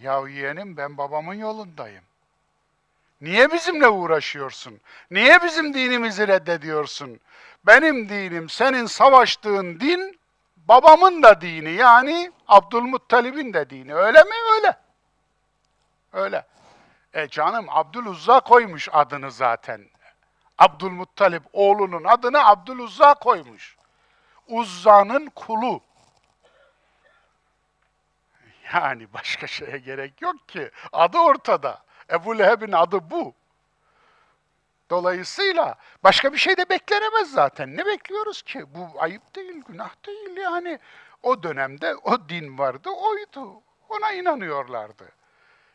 Ya 0.00 0.28
yeğenim 0.28 0.76
ben 0.76 0.98
babamın 0.98 1.34
yolundayım. 1.34 2.04
Niye 3.20 3.52
bizimle 3.52 3.88
uğraşıyorsun? 3.88 4.80
Niye 5.10 5.42
bizim 5.42 5.74
dinimizi 5.74 6.28
reddediyorsun? 6.28 7.20
Benim 7.66 8.08
dinim, 8.08 8.48
senin 8.48 8.86
savaştığın 8.86 9.80
din, 9.80 10.18
babamın 10.56 11.22
da 11.22 11.40
dini 11.40 11.70
yani 11.70 12.32
Abdülmuttalib'in 12.48 13.52
de 13.52 13.70
dini. 13.70 13.94
Öyle 13.94 14.22
mi? 14.22 14.34
Öyle. 14.56 14.76
Öyle. 16.12 16.46
E 17.18 17.28
canım 17.28 17.66
Abdüluzza 17.68 18.40
koymuş 18.40 18.88
adını 18.92 19.30
zaten. 19.30 19.88
Abdülmuttalip 20.58 21.42
oğlunun 21.52 22.04
adını 22.04 22.46
Abdüluzza 22.46 23.14
koymuş. 23.14 23.76
Uzza'nın 24.48 25.26
kulu. 25.26 25.80
Yani 28.74 29.12
başka 29.12 29.46
şeye 29.46 29.78
gerek 29.78 30.22
yok 30.22 30.48
ki. 30.48 30.70
Adı 30.92 31.18
ortada. 31.18 31.82
Ebu 32.10 32.38
Leheb'in 32.38 32.72
adı 32.72 33.10
bu. 33.10 33.34
Dolayısıyla 34.90 35.74
başka 36.04 36.32
bir 36.32 36.38
şey 36.38 36.56
de 36.56 36.68
beklenemez 36.68 37.32
zaten. 37.32 37.76
Ne 37.76 37.86
bekliyoruz 37.86 38.42
ki? 38.42 38.74
Bu 38.74 39.02
ayıp 39.02 39.34
değil, 39.34 39.62
günah 39.68 40.06
değil 40.06 40.36
yani. 40.36 40.78
O 41.22 41.42
dönemde 41.42 41.94
o 41.94 42.28
din 42.28 42.58
vardı, 42.58 42.90
oydu. 42.90 43.62
Ona 43.88 44.12
inanıyorlardı. 44.12 45.17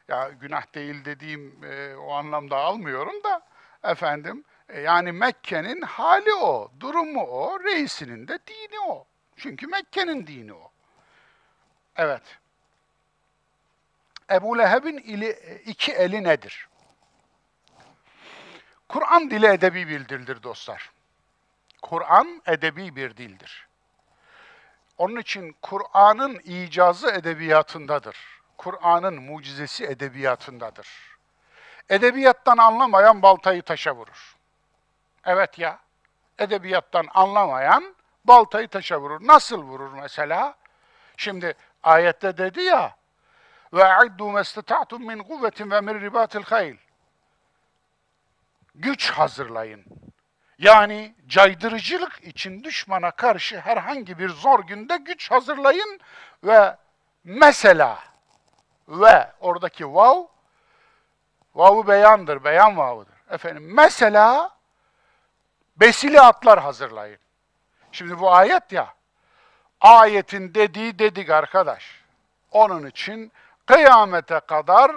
Ya 0.08 0.30
günah 0.30 0.76
değil 0.76 1.06
dediğim 1.06 1.64
e, 1.64 1.96
o 1.96 2.12
anlamda 2.14 2.58
almıyorum 2.58 3.24
da 3.24 3.42
efendim 3.84 4.44
e, 4.70 4.82
yani 4.82 5.12
Mekke'nin 5.12 5.82
hali 5.82 6.34
o, 6.34 6.72
durumu 6.80 7.22
o, 7.22 7.64
reisinin 7.64 8.28
de 8.28 8.40
dini 8.48 8.80
o. 8.88 9.08
Çünkü 9.38 9.68
Mekke'nin 9.68 10.28
dini 10.28 10.54
o. 10.54 10.72
Evet. 11.96 12.24
Ebu 14.32 14.58
Leheb'in 14.58 14.98
ili, 14.98 15.30
iki 15.66 15.92
eli 15.92 16.24
nedir? 16.24 16.68
Kur'an 18.90 19.30
dili 19.32 19.46
edebi 19.46 19.88
bir 19.88 20.10
dildir 20.10 20.44
dostlar. 20.44 20.92
Kur'an 21.82 22.42
edebi 22.48 22.96
bir 22.96 23.18
dildir. 23.18 23.68
Onun 24.98 25.16
için 25.16 25.56
Kur'an'ın 25.62 26.40
icazı 26.40 27.10
edebiyatındadır. 27.10 28.33
Kur'an'ın 28.58 29.22
mucizesi 29.22 29.86
edebiyatındadır. 29.86 31.18
Edebiyattan 31.90 32.58
anlamayan 32.58 33.22
baltayı 33.22 33.62
taşa 33.62 33.96
vurur. 33.96 34.36
Evet 35.26 35.60
ya, 35.60 35.80
edebiyattan 36.40 37.08
anlamayan 37.14 37.96
baltayı 38.26 38.68
taşa 38.68 39.00
vurur. 39.00 39.28
Nasıl 39.28 39.64
vurur 39.64 39.92
mesela? 39.92 40.56
Şimdi 41.18 41.54
ayette 41.84 42.38
dedi 42.38 42.62
ya 42.62 42.96
ve 43.74 43.86
a'iddu 43.86 44.32
mestata'tum 44.32 45.08
min 45.08 45.24
kuvvetin 45.24 45.72
ve 45.72 45.82
min 45.82 46.02
ribatil. 46.02 46.78
Güç 48.76 49.12
hazırlayın. 49.12 49.86
Yani 50.58 51.16
caydırıcılık 51.28 52.24
için 52.24 52.64
düşmana 52.64 53.12
karşı 53.12 53.60
herhangi 53.60 54.20
bir 54.20 54.30
zor 54.30 54.64
günde 54.64 54.98
güç 54.98 55.32
hazırlayın 55.32 56.00
ve 56.44 56.78
mesela 57.24 58.00
ve 58.88 59.32
oradaki 59.40 59.94
vav 59.94 60.24
vavu 61.56 61.88
beyandır, 61.88 62.44
beyan 62.44 62.78
vavıdır. 62.78 63.14
Efendim 63.30 63.74
mesela 63.74 64.52
besili 65.76 66.22
atlar 66.22 66.60
hazırlayın. 66.60 67.20
Şimdi 67.92 68.20
bu 68.20 68.34
ayet 68.34 68.72
ya, 68.72 68.94
ayetin 69.82 70.54
dediği 70.54 71.00
dedik 71.00 71.30
arkadaş. 71.30 72.04
Onun 72.52 72.86
için 72.86 73.32
kıyamete 73.66 74.40
kadar 74.40 74.92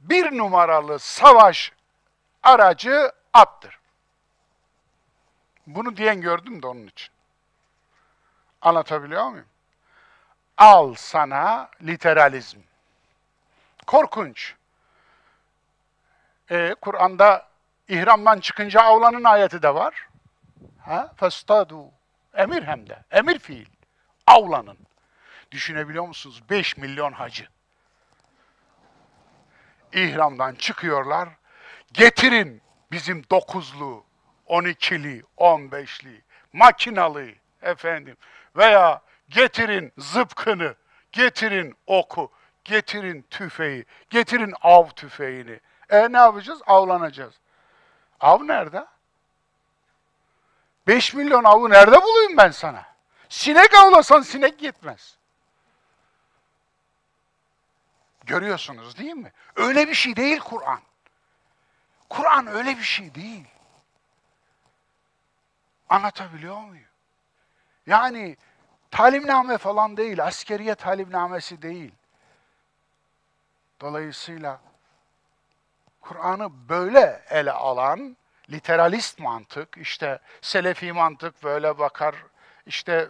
bir 0.00 0.38
numaralı 0.38 0.98
savaş 0.98 1.72
aracı 2.42 3.12
attır. 3.32 3.78
Bunu 5.66 5.96
diyen 5.96 6.20
gördüm 6.20 6.62
de 6.62 6.66
onun 6.66 6.86
için. 6.86 7.12
Anlatabiliyor 8.62 9.28
muyum? 9.28 9.46
Al 10.58 10.94
sana 10.94 11.70
literalizm. 11.82 12.58
Korkunç. 13.86 14.54
Ee, 16.50 16.74
Kur'an'da 16.80 17.48
ihramdan 17.88 18.40
çıkınca 18.40 18.80
avlanın 18.80 19.24
ayeti 19.24 19.62
de 19.62 19.74
var. 19.74 20.08
Ha? 20.78 21.12
Festadu. 21.16 21.84
Emir 22.34 22.62
hem 22.62 22.88
de. 22.88 22.98
Emir 23.10 23.38
fiil. 23.38 23.66
Avlanın. 24.26 24.78
Düşünebiliyor 25.50 26.06
musunuz? 26.06 26.42
5 26.50 26.76
milyon 26.76 27.12
hacı. 27.12 27.48
İhramdan 29.92 30.54
çıkıyorlar. 30.54 31.28
Getirin 31.92 32.62
bizim 32.92 33.24
dokuzlu, 33.30 34.04
on 34.46 34.64
ikili, 34.64 35.22
on 35.36 35.72
beşli, 35.72 36.22
makinalı 36.52 37.26
efendim 37.62 38.16
veya 38.56 39.02
getirin 39.28 39.92
zıpkını, 39.98 40.74
getirin 41.12 41.76
oku, 41.86 42.32
getirin 42.64 43.26
tüfeği, 43.30 43.84
getirin 44.10 44.54
av 44.62 44.88
tüfeğini. 44.88 45.60
E 45.90 46.12
ne 46.12 46.16
yapacağız? 46.16 46.60
Avlanacağız. 46.66 47.34
Av 48.20 48.46
nerede? 48.46 48.86
5 50.86 51.14
milyon 51.14 51.44
avı 51.44 51.70
nerede 51.70 52.02
bulayım 52.02 52.36
ben 52.36 52.50
sana? 52.50 52.86
Sinek 53.28 53.74
avlasan 53.74 54.20
sinek 54.20 54.62
yetmez. 54.62 55.16
Görüyorsunuz 58.26 58.98
değil 58.98 59.14
mi? 59.14 59.32
Öyle 59.56 59.88
bir 59.88 59.94
şey 59.94 60.16
değil 60.16 60.38
Kur'an. 60.38 60.80
Kur'an 62.08 62.46
öyle 62.46 62.78
bir 62.78 62.82
şey 62.82 63.14
değil. 63.14 63.46
Anlatabiliyor 65.88 66.60
muyum? 66.60 66.84
Yani 67.86 68.36
talimname 68.90 69.58
falan 69.58 69.96
değil, 69.96 70.24
askeriye 70.24 70.74
talimnamesi 70.74 71.62
değil. 71.62 71.92
Dolayısıyla 73.82 74.60
Kur'an'ı 76.00 76.68
böyle 76.68 77.22
ele 77.30 77.52
alan 77.52 78.16
literalist 78.50 79.18
mantık, 79.18 79.76
işte 79.76 80.18
selefi 80.40 80.92
mantık 80.92 81.44
böyle 81.44 81.78
bakar, 81.78 82.14
işte 82.66 83.08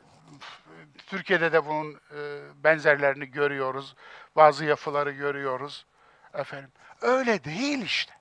Türkiye'de 1.07 1.53
de 1.53 1.67
bunun 1.67 1.95
e, 1.95 2.41
benzerlerini 2.65 3.27
görüyoruz, 3.27 3.97
bazı 4.37 4.65
yapıları 4.65 5.11
görüyoruz. 5.11 5.87
Efendim, 6.35 6.73
öyle 7.01 7.45
değil 7.45 7.83
işte. 7.83 8.13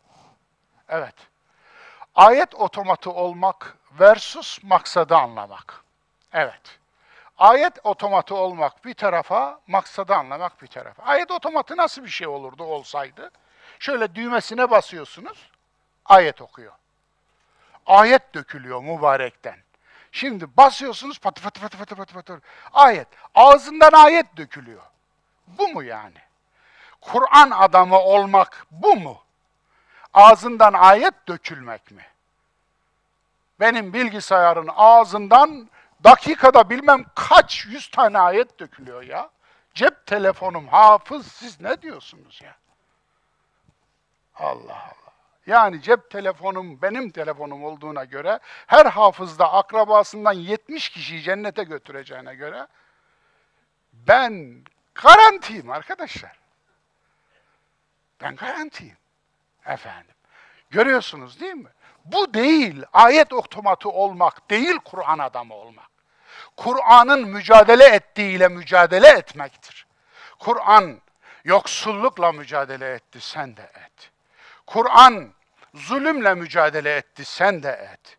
Evet. 0.89 1.15
Ayet 2.15 2.55
otomatı 2.55 3.11
olmak 3.11 3.77
versus 3.99 4.63
maksadı 4.63 5.15
anlamak. 5.15 5.83
Evet. 6.33 6.79
Ayet 7.41 7.79
otomatı 7.83 8.35
olmak 8.35 8.85
bir 8.85 8.93
tarafa, 8.93 9.59
maksadı 9.67 10.15
anlamak 10.15 10.61
bir 10.61 10.67
tarafa. 10.67 11.03
Ayet 11.03 11.31
otomatı 11.31 11.77
nasıl 11.77 12.03
bir 12.03 12.09
şey 12.09 12.27
olurdu 12.27 12.63
olsaydı? 12.63 13.31
Şöyle 13.79 14.15
düğmesine 14.15 14.71
basıyorsunuz, 14.71 15.49
ayet 16.05 16.41
okuyor. 16.41 16.73
Ayet 17.85 18.33
dökülüyor 18.33 18.81
mübarekten. 18.83 19.55
Şimdi 20.11 20.57
basıyorsunuz 20.57 21.19
patı 21.19 21.41
patı 21.43 21.61
patı 21.61 21.77
patı 21.77 21.95
patı 21.95 22.13
patı. 22.13 22.41
Ayet. 22.73 23.07
Ağzından 23.35 23.91
ayet 23.91 24.37
dökülüyor. 24.37 24.83
Bu 25.47 25.67
mu 25.67 25.83
yani? 25.83 26.19
Kur'an 27.01 27.51
adamı 27.51 27.99
olmak 27.99 28.67
bu 28.71 28.95
mu? 28.95 29.21
Ağzından 30.13 30.73
ayet 30.73 31.27
dökülmek 31.27 31.91
mi? 31.91 32.05
Benim 33.59 33.93
bilgisayarın 33.93 34.69
ağzından 34.75 35.69
dakikada 36.03 36.69
bilmem 36.69 37.05
kaç 37.15 37.65
yüz 37.65 37.91
tane 37.91 38.19
ayet 38.19 38.59
dökülüyor 38.59 39.03
ya. 39.03 39.29
Cep 39.73 40.05
telefonum 40.05 40.67
hafız 40.67 41.27
siz 41.27 41.61
ne 41.61 41.81
diyorsunuz 41.81 42.41
ya? 42.43 42.55
Allah 44.35 44.73
Allah. 44.73 45.11
Yani 45.47 45.81
cep 45.81 46.09
telefonum 46.09 46.81
benim 46.81 47.09
telefonum 47.09 47.63
olduğuna 47.63 48.03
göre 48.03 48.39
her 48.67 48.85
hafızda 48.85 49.53
akrabasından 49.53 50.33
70 50.33 50.89
kişiyi 50.89 51.21
cennete 51.21 51.63
götüreceğine 51.63 52.35
göre 52.35 52.67
ben 53.93 54.63
garantiyim 54.95 55.71
arkadaşlar. 55.71 56.39
Ben 58.21 58.35
garantiyim. 58.35 58.97
Efendim. 59.65 60.15
Görüyorsunuz 60.69 61.39
değil 61.39 61.53
mi? 61.53 61.69
Bu 62.05 62.33
değil 62.33 62.83
ayet 62.93 63.33
otomatı 63.33 63.89
olmak, 63.89 64.49
değil 64.49 64.77
Kur'an 64.85 65.19
adamı 65.19 65.53
olmak. 65.53 65.90
Kur'an'ın 66.57 67.27
mücadele 67.27 67.85
ettiğiyle 67.85 68.47
mücadele 68.47 69.07
etmektir. 69.07 69.85
Kur'an 70.39 71.01
yoksullukla 71.43 72.31
mücadele 72.31 72.93
etti, 72.93 73.21
sen 73.21 73.57
de 73.57 73.61
et. 73.61 74.11
Kur'an 74.67 75.33
zulümle 75.73 76.33
mücadele 76.33 76.95
etti, 76.95 77.25
sen 77.25 77.63
de 77.63 77.89
et. 77.93 78.17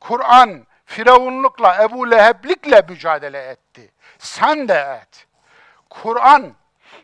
Kur'an 0.00 0.66
Firavunlukla, 0.84 1.82
Ebu 1.82 2.10
Leheblikle 2.10 2.82
mücadele 2.88 3.38
etti. 3.38 3.92
Sen 4.18 4.68
de 4.68 5.00
et. 5.02 5.26
Kur'an 5.90 6.54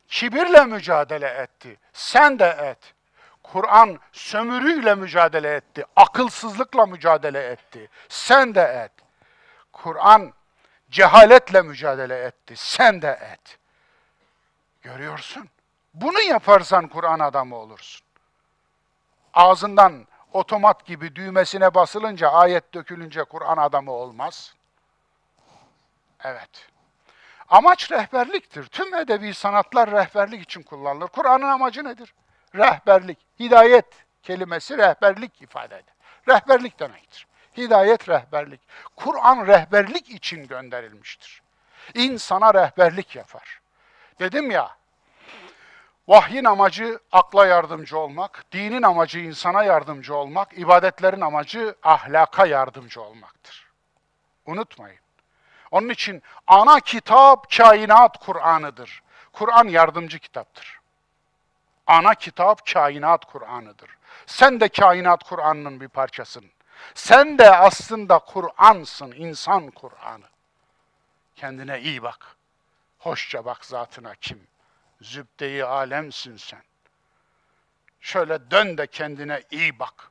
kibirle 0.09 0.65
mücadele 0.65 1.29
etti. 1.29 1.77
Sen 1.93 2.39
de 2.39 2.47
et. 2.47 2.95
Kur'an 3.43 4.01
sömürüyle 4.13 4.95
mücadele 4.95 5.55
etti. 5.55 5.85
Akılsızlıkla 5.97 6.87
mücadele 6.87 7.47
etti. 7.47 7.89
Sen 8.09 8.55
de 8.55 8.63
et. 8.63 8.93
Kur'an 9.73 10.33
cehaletle 10.91 11.63
mücadele 11.63 12.19
etti. 12.19 12.57
Sen 12.57 13.03
de 13.03 13.19
et. 13.33 13.59
Görüyorsun. 14.83 15.49
Bunu 15.95 16.21
yaparsan 16.21 16.89
Kur'an 16.89 17.19
adamı 17.19 17.57
olursun 17.57 18.09
ağzından 19.39 20.07
otomat 20.33 20.87
gibi 20.87 21.17
düğmesine 21.17 21.75
basılınca, 21.75 22.29
ayet 22.29 22.75
dökülünce 22.75 23.25
Kur'an 23.25 23.57
adamı 23.57 23.93
olmaz. 23.93 24.55
Evet. 26.25 26.69
Amaç 27.49 27.93
rehberliktir. 27.93 28.67
Tüm 28.67 28.95
edebi 28.95 29.35
sanatlar 29.35 29.91
rehberlik 29.91 30.43
için 30.43 30.63
kullanılır. 30.63 31.09
Kur'an'ın 31.09 31.49
amacı 31.49 31.85
nedir? 31.85 32.15
Rehberlik. 32.55 33.19
Hidayet 33.41 33.87
kelimesi 34.23 34.79
rehberlik 34.79 35.43
ifade 35.43 35.75
eder. 35.75 35.95
Rehberlik 36.29 36.81
demektir. 36.81 37.27
Hidayet 37.59 38.09
rehberlik. 38.09 38.61
Kur'an 38.97 39.47
rehberlik 39.47 40.11
için 40.11 40.47
gönderilmiştir. 40.47 41.43
İnsana 41.95 42.55
rehberlik 42.55 43.17
yapar. 43.17 43.61
Dedim 44.21 44.51
ya, 44.51 44.79
Vahyin 46.09 46.45
amacı 46.45 46.99
akla 47.13 47.47
yardımcı 47.47 47.99
olmak, 47.99 48.45
dinin 48.53 48.83
amacı 48.83 49.19
insana 49.19 49.65
yardımcı 49.65 50.15
olmak, 50.15 50.59
ibadetlerin 50.59 51.21
amacı 51.21 51.75
ahlaka 51.83 52.47
yardımcı 52.47 53.03
olmaktır. 53.03 53.67
Unutmayın. 54.47 55.01
Onun 55.71 55.89
için 55.89 56.23
ana 56.47 56.81
kitap 56.81 57.57
kainat 57.57 58.19
Kur'an'ıdır. 58.19 59.03
Kur'an 59.33 59.69
yardımcı 59.69 60.19
kitaptır. 60.19 60.81
Ana 61.87 62.15
kitap 62.15 62.73
kainat 62.73 63.25
Kur'an'ıdır. 63.25 63.91
Sen 64.27 64.61
de 64.61 64.69
kainat 64.69 65.25
Kur'an'ın 65.25 65.81
bir 65.81 65.89
parçasın. 65.89 66.45
Sen 66.95 67.39
de 67.39 67.51
aslında 67.57 68.19
Kur'ansın, 68.19 69.13
insan 69.13 69.71
Kur'an'ı. 69.71 70.29
Kendine 71.37 71.81
iyi 71.81 72.03
bak. 72.03 72.37
Hoşça 72.99 73.45
bak 73.45 73.65
zatına 73.65 74.15
kim 74.15 74.47
zübdeyi 75.01 75.65
alemsin 75.65 76.37
sen. 76.37 76.63
Şöyle 78.01 78.51
dön 78.51 78.79
de 78.79 78.87
kendine 78.87 79.43
iyi 79.51 79.79
bak. 79.79 80.11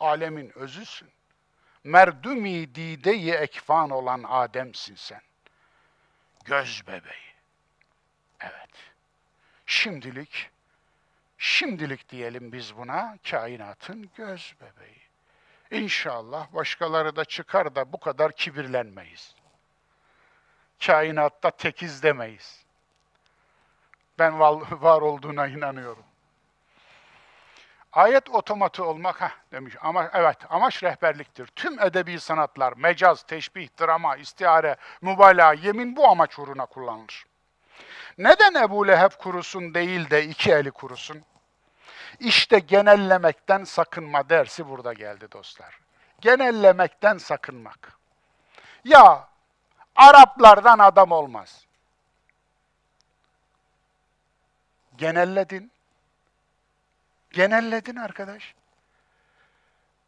Alemin 0.00 0.58
özüsün. 0.58 1.08
Merdumi 1.84 2.74
dideyi 2.74 3.32
ekfan 3.32 3.90
olan 3.90 4.24
Adem'sin 4.28 4.94
sen. 4.94 5.22
göz 6.44 6.86
bebeği. 6.86 7.32
Evet. 8.40 8.70
Şimdilik, 9.66 10.50
şimdilik 11.38 12.08
diyelim 12.08 12.52
biz 12.52 12.76
buna 12.76 13.18
kainatın 13.30 14.10
göz 14.16 14.54
bebeği. 14.60 15.01
İnşallah 15.72 16.52
başkaları 16.52 17.16
da 17.16 17.24
çıkar 17.24 17.74
da 17.74 17.92
bu 17.92 18.00
kadar 18.00 18.32
kibirlenmeyiz. 18.32 19.34
Kainatta 20.86 21.50
tekiz 21.50 22.02
demeyiz. 22.02 22.64
Ben 24.18 24.40
var 24.70 25.02
olduğuna 25.02 25.46
inanıyorum. 25.46 26.04
Ayet 27.92 28.30
otomatı 28.30 28.84
olmak 28.84 29.20
ha 29.20 29.32
demiş 29.52 29.76
ama 29.80 30.10
evet 30.14 30.36
amaç 30.50 30.82
rehberliktir. 30.82 31.46
Tüm 31.46 31.80
edebi 31.80 32.20
sanatlar, 32.20 32.72
mecaz, 32.76 33.22
teşbih, 33.22 33.68
drama, 33.80 34.16
istihare, 34.16 34.76
mübalağa, 35.00 35.52
yemin 35.52 35.96
bu 35.96 36.08
amaç 36.08 36.38
uğruna 36.38 36.66
kullanılır. 36.66 37.26
Neden 38.18 38.54
Ebu 38.54 38.88
Leheb 38.88 39.10
kurusun 39.18 39.74
değil 39.74 40.10
de 40.10 40.24
iki 40.24 40.52
eli 40.52 40.70
kurusun? 40.70 41.22
İşte 42.22 42.58
genellemekten 42.58 43.64
sakınma 43.64 44.28
dersi 44.28 44.68
burada 44.68 44.92
geldi 44.92 45.32
dostlar. 45.32 45.80
Genellemekten 46.20 47.18
sakınmak. 47.18 47.98
Ya 48.84 49.28
Araplardan 49.96 50.78
adam 50.78 51.12
olmaz. 51.12 51.66
Genelledin. 54.96 55.72
Genelledin 57.30 57.96
arkadaş. 57.96 58.54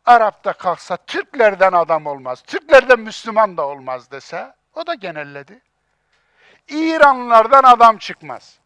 Arap'ta 0.07 0.53
kalksa 0.53 0.97
Türklerden 0.97 1.73
adam 1.73 2.07
olmaz, 2.07 2.43
Türklerden 2.43 3.01
Müslüman 3.01 3.57
da 3.57 3.67
olmaz 3.67 4.11
dese 4.11 4.55
o 4.75 4.87
da 4.87 4.95
genelledi. 4.95 5.61
İranlılardan 6.69 7.63
adam 7.63 7.99
çıkmaz. 7.99 8.59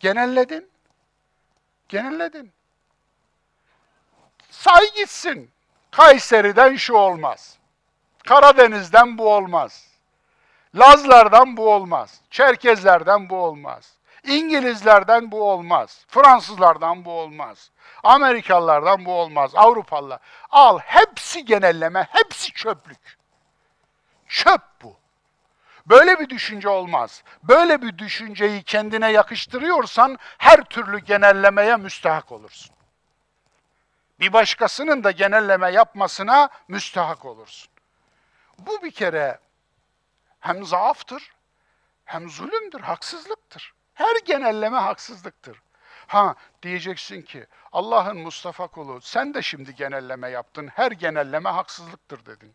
Genelledin. 0.00 0.70
Genelledin. 1.90 2.52
Say 4.50 4.94
gitsin. 4.94 5.50
Kayseri'den 5.90 6.76
şu 6.76 6.94
olmaz. 6.94 7.58
Karadeniz'den 8.26 9.18
bu 9.18 9.34
olmaz. 9.34 9.88
Lazlardan 10.74 11.56
bu 11.56 11.72
olmaz. 11.74 12.20
Çerkezlerden 12.30 13.30
bu 13.30 13.36
olmaz. 13.36 13.96
İngilizlerden 14.24 15.30
bu 15.30 15.50
olmaz. 15.50 16.04
Fransızlardan 16.08 17.04
bu 17.04 17.12
olmaz. 17.12 17.70
Amerikalılardan 18.04 19.04
bu 19.04 19.12
olmaz. 19.12 19.50
Avrupalılar. 19.54 20.20
Al 20.50 20.78
hepsi 20.78 21.44
genelleme, 21.44 22.08
hepsi 22.10 22.52
çöplük. 22.52 23.18
Çöp 24.28 24.62
bu. 24.82 24.99
Böyle 25.86 26.20
bir 26.20 26.28
düşünce 26.28 26.68
olmaz. 26.68 27.22
Böyle 27.42 27.82
bir 27.82 27.98
düşünceyi 27.98 28.62
kendine 28.62 29.12
yakıştırıyorsan 29.12 30.18
her 30.38 30.64
türlü 30.64 30.98
genellemeye 30.98 31.76
müstahak 31.76 32.32
olursun. 32.32 32.76
Bir 34.20 34.32
başkasının 34.32 35.04
da 35.04 35.10
genelleme 35.10 35.72
yapmasına 35.72 36.48
müstahak 36.68 37.24
olursun. 37.24 37.70
Bu 38.58 38.82
bir 38.82 38.90
kere 38.90 39.38
hem 40.40 40.64
zaaftır, 40.64 41.32
hem 42.04 42.30
zulümdür, 42.30 42.80
haksızlıktır. 42.80 43.74
Her 43.94 44.16
genelleme 44.24 44.78
haksızlıktır. 44.78 45.62
Ha 46.06 46.34
diyeceksin 46.62 47.22
ki 47.22 47.46
Allah'ın 47.72 48.18
Mustafa 48.18 48.66
kulu 48.66 49.00
sen 49.00 49.34
de 49.34 49.42
şimdi 49.42 49.74
genelleme 49.74 50.30
yaptın. 50.30 50.68
Her 50.68 50.92
genelleme 50.92 51.50
haksızlıktır 51.50 52.26
dedin. 52.26 52.54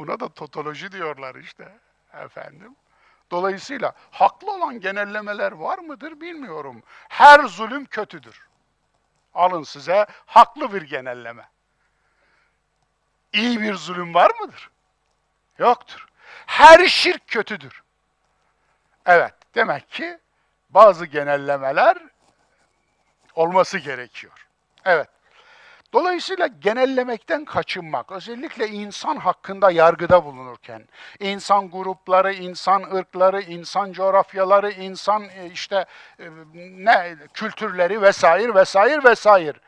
Buna 0.00 0.20
da 0.20 0.28
totoloji 0.28 0.92
diyorlar 0.92 1.34
işte 1.34 1.78
efendim. 2.12 2.76
Dolayısıyla 3.30 3.92
haklı 4.10 4.52
olan 4.52 4.80
genellemeler 4.80 5.52
var 5.52 5.78
mıdır 5.78 6.20
bilmiyorum. 6.20 6.82
Her 7.08 7.40
zulüm 7.40 7.84
kötüdür. 7.84 8.48
Alın 9.34 9.62
size 9.62 10.06
haklı 10.26 10.74
bir 10.74 10.82
genelleme. 10.82 11.48
İyi 13.32 13.60
bir 13.60 13.74
zulüm 13.74 14.14
var 14.14 14.30
mıdır? 14.40 14.70
Yoktur. 15.58 16.06
Her 16.46 16.86
şirk 16.86 17.28
kötüdür. 17.28 17.82
Evet, 19.06 19.34
demek 19.54 19.90
ki 19.90 20.18
bazı 20.70 21.06
genellemeler 21.06 21.98
olması 23.34 23.78
gerekiyor. 23.78 24.46
Evet. 24.84 25.08
Dolayısıyla 25.92 26.46
genellemekten 26.46 27.44
kaçınmak, 27.44 28.12
özellikle 28.12 28.68
insan 28.68 29.16
hakkında 29.16 29.70
yargıda 29.70 30.24
bulunurken, 30.24 30.88
insan 31.20 31.70
grupları, 31.70 32.32
insan 32.32 32.82
ırkları, 32.82 33.40
insan 33.40 33.92
coğrafyaları, 33.92 34.70
insan 34.70 35.22
e, 35.22 35.46
işte 35.52 35.84
e, 36.18 36.24
ne 36.54 37.16
kültürleri 37.34 38.02
vesaire 38.02 38.54
vesaire 38.54 39.04
vesaire. 39.04 39.58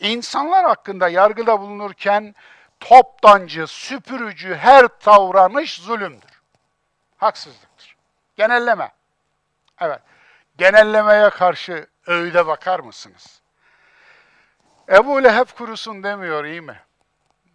İnsanlar 0.00 0.64
hakkında 0.64 1.08
yargıda 1.08 1.60
bulunurken 1.60 2.34
toptancı, 2.80 3.66
süpürücü 3.66 4.54
her 4.54 4.88
davranış 5.06 5.80
zulümdür. 5.80 6.42
Haksızlıktır. 7.16 7.96
Genelleme. 8.36 8.92
Evet. 9.80 10.00
Genellemeye 10.58 11.30
karşı 11.30 11.86
öğüde 12.06 12.46
bakar 12.46 12.80
mısınız? 12.80 13.42
Ebu 14.88 15.24
Leheb 15.24 15.46
kurusun 15.56 16.02
demiyor 16.02 16.44
iyi 16.44 16.60
mi? 16.60 16.80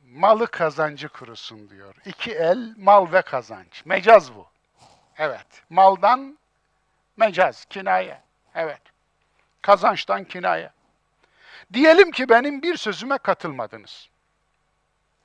Malı 0.06 0.48
kazancı 0.48 1.10
kurusun 1.10 1.70
diyor. 1.70 1.96
İki 2.06 2.32
el 2.32 2.74
mal 2.78 3.12
ve 3.12 3.22
kazanç. 3.22 3.86
Mecaz 3.86 4.36
bu. 4.36 4.48
Evet. 5.18 5.48
Maldan 5.70 6.38
mecaz, 7.18 7.66
kinaye. 7.66 8.22
Evet. 8.56 8.82
Kazançtan 9.62 10.24
kinaye. 10.24 10.70
Diyelim 11.74 12.12
ki 12.12 12.30
benim 12.30 12.62
bir 12.62 12.78
sözüme 12.78 13.18
katılmadınız. 13.18 14.10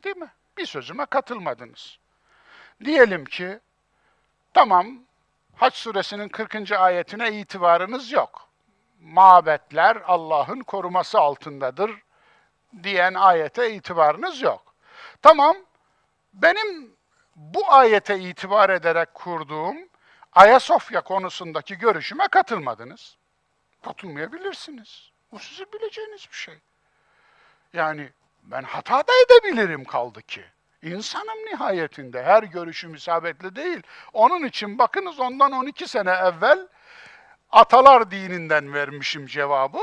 Değil 0.04 0.16
mi? 0.16 0.30
Bir 0.58 0.66
sözüme 0.66 1.06
katılmadınız. 1.06 1.98
Diyelim 2.84 3.24
ki 3.24 3.60
tamam 4.54 4.98
Haç 5.58 5.74
suresinin 5.74 6.28
40. 6.28 6.72
ayetine 6.72 7.40
itibarınız 7.40 8.12
yok. 8.12 8.47
Mabetler 9.00 9.96
Allah'ın 10.06 10.60
koruması 10.60 11.18
altındadır 11.18 11.90
diyen 12.82 13.14
ayete 13.14 13.74
itibarınız 13.74 14.42
yok. 14.42 14.74
Tamam, 15.22 15.56
benim 16.32 16.96
bu 17.36 17.72
ayete 17.72 18.18
itibar 18.18 18.70
ederek 18.70 19.14
kurduğum 19.14 19.76
Ayasofya 20.32 21.00
konusundaki 21.00 21.78
görüşüme 21.78 22.28
katılmadınız. 22.28 23.16
Katılmayabilirsiniz. 23.84 25.10
Bu 25.32 25.38
sizin 25.38 25.66
bileceğiniz 25.72 26.26
bir 26.30 26.36
şey. 26.36 26.58
Yani 27.72 28.10
ben 28.42 28.62
hata 28.62 28.98
da 28.98 29.12
edebilirim 29.26 29.84
kaldı 29.84 30.22
ki. 30.22 30.44
İnsanım 30.82 31.38
nihayetinde. 31.52 32.22
Her 32.22 32.42
görüşüm 32.42 32.94
isabetli 32.94 33.56
değil. 33.56 33.82
Onun 34.12 34.44
için 34.44 34.78
bakınız 34.78 35.20
ondan 35.20 35.52
12 35.52 35.88
sene 35.88 36.10
evvel 36.10 36.68
atalar 37.50 38.10
dininden 38.10 38.74
vermişim 38.74 39.26
cevabı. 39.26 39.78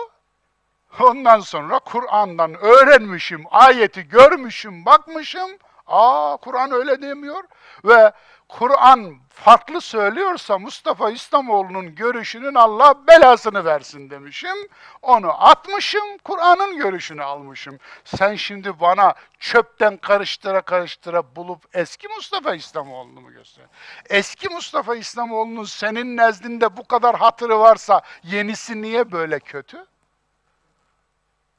Ondan 0.99 1.39
sonra 1.39 1.80
Kur'an'dan 1.80 2.53
öğrenmişim, 2.53 3.43
ayeti 3.51 4.07
görmüşüm, 4.07 4.86
bakmışım. 4.86 5.51
Aa 5.88 6.38
Kur'an 6.38 6.72
öyle 6.72 7.01
demiyor 7.01 7.43
ve 7.86 8.11
Kur'an 8.50 9.18
farklı 9.30 9.82
söylüyorsa 9.82 10.60
Mustafa 10.60 11.12
İslamoğlu'nun 11.12 11.96
görüşünün 11.96 12.56
Allah 12.56 13.08
belasını 13.08 13.66
versin 13.66 14.10
demişim. 14.10 14.68
Onu 15.02 15.48
atmışım, 15.48 16.18
Kur'an'ın 16.24 16.78
görüşünü 16.78 17.24
almışım. 17.24 17.80
Sen 18.06 18.36
şimdi 18.36 18.80
bana 18.80 19.14
çöpten 19.39 19.98
karıştıra 19.98 20.62
karıştıra 20.62 21.36
bulup 21.36 21.64
eski 21.74 22.08
Mustafa 22.08 22.56
İslamoğlu'nu 22.56 23.22
mu 23.22 23.32
göster? 23.32 23.66
Eski 24.10 24.50
Mustafa 24.50 24.96
İslamoğlu'nun 24.96 25.64
senin 25.64 26.18
nezdinde 26.18 26.78
bu 26.78 26.88
kadar 26.88 27.16
hatırı 27.16 27.60
varsa 27.60 28.02
yenisi 28.24 28.82
niye 28.82 29.12
böyle 29.12 29.39
kötü? 29.39 29.86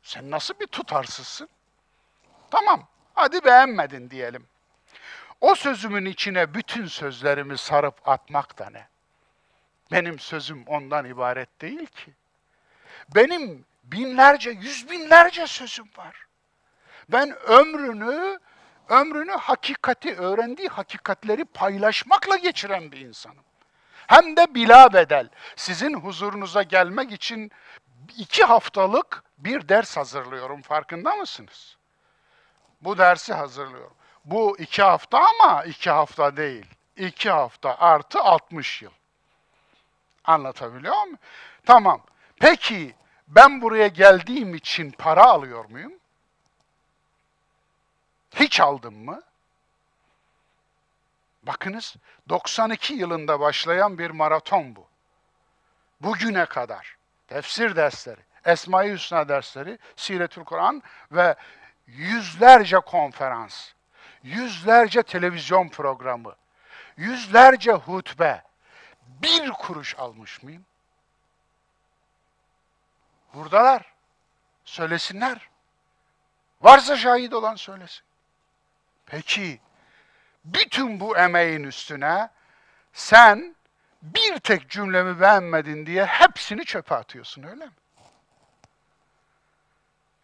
Sen 0.02 0.30
nasıl 0.30 0.54
bir 0.60 0.66
tutarsızsın? 0.66 1.48
Tamam, 2.50 2.88
hadi 3.14 3.44
beğenmedin 3.44 4.10
diyelim. 4.10 4.46
O 5.40 5.54
sözümün 5.54 6.04
içine 6.04 6.54
bütün 6.54 6.86
sözlerimi 6.86 7.58
sarıp 7.58 8.08
atmak 8.08 8.58
da 8.58 8.70
ne? 8.70 8.88
Benim 9.92 10.18
sözüm 10.18 10.64
ondan 10.66 11.04
ibaret 11.04 11.60
değil 11.60 11.86
ki. 11.86 12.12
Benim 13.14 13.64
binlerce, 13.84 14.50
yüz 14.50 14.90
binlerce 14.90 15.46
sözüm 15.46 15.88
var. 15.96 16.26
Ben 17.08 17.36
ömrünü, 17.36 18.38
ömrünü 18.88 19.32
hakikati, 19.32 20.14
öğrendiği 20.14 20.68
hakikatleri 20.68 21.44
paylaşmakla 21.44 22.36
geçiren 22.36 22.92
bir 22.92 23.00
insanım. 23.00 23.44
Hem 24.06 24.36
de 24.36 24.54
bila 24.54 24.92
bedel. 24.92 25.28
Sizin 25.56 25.94
huzurunuza 25.94 26.62
gelmek 26.62 27.12
için 27.12 27.50
iki 28.16 28.44
haftalık 28.44 29.24
bir 29.38 29.68
ders 29.68 29.96
hazırlıyorum. 29.96 30.62
Farkında 30.62 31.16
mısınız? 31.16 31.76
Bu 32.80 32.98
dersi 32.98 33.34
hazırlıyorum. 33.34 33.96
Bu 34.26 34.58
iki 34.58 34.82
hafta 34.82 35.18
ama 35.18 35.64
iki 35.64 35.90
hafta 35.90 36.36
değil. 36.36 36.66
İki 36.96 37.30
hafta 37.30 37.76
artı 37.78 38.20
60 38.20 38.82
yıl. 38.82 38.90
Anlatabiliyor 40.24 41.02
muyum? 41.02 41.18
Tamam. 41.66 42.02
Peki 42.40 42.94
ben 43.28 43.62
buraya 43.62 43.86
geldiğim 43.86 44.54
için 44.54 44.90
para 44.90 45.24
alıyor 45.24 45.64
muyum? 45.64 45.92
Hiç 48.34 48.60
aldım 48.60 49.04
mı? 49.04 49.22
Bakınız 51.42 51.96
92 52.28 52.94
yılında 52.94 53.40
başlayan 53.40 53.98
bir 53.98 54.10
maraton 54.10 54.76
bu. 54.76 54.86
Bugüne 56.00 56.46
kadar 56.46 56.96
tefsir 57.28 57.76
dersleri, 57.76 58.20
Esma-i 58.44 58.92
Hüsna 58.92 59.28
dersleri, 59.28 59.78
Siretül 59.96 60.44
Kur'an 60.44 60.82
ve 61.12 61.34
yüzlerce 61.86 62.78
konferans, 62.78 63.72
yüzlerce 64.26 65.02
televizyon 65.02 65.68
programı, 65.68 66.34
yüzlerce 66.96 67.72
hutbe, 67.72 68.42
bir 69.02 69.50
kuruş 69.50 69.98
almış 69.98 70.42
mıyım? 70.42 70.64
Buradalar. 73.34 73.92
Söylesinler. 74.64 75.50
Varsa 76.60 76.96
şahit 76.96 77.34
olan 77.34 77.54
söylesin. 77.54 78.02
Peki, 79.06 79.60
bütün 80.44 81.00
bu 81.00 81.16
emeğin 81.16 81.64
üstüne 81.64 82.30
sen 82.92 83.56
bir 84.02 84.38
tek 84.38 84.70
cümlemi 84.70 85.20
beğenmedin 85.20 85.86
diye 85.86 86.06
hepsini 86.06 86.64
çöpe 86.64 86.94
atıyorsun 86.94 87.42
öyle 87.42 87.64
mi? 87.64 87.72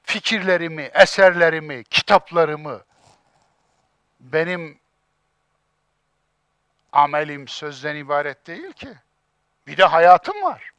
Fikirlerimi, 0.03 0.82
eserlerimi, 0.82 1.84
kitaplarımı, 1.84 2.84
benim 4.23 4.79
amelim 6.93 7.49
sözden 7.49 7.97
ibaret 7.97 8.47
değil 8.47 8.73
ki. 8.73 8.95
Bir 9.66 9.77
de 9.77 9.85
hayatım 9.85 10.43
var. 10.43 10.70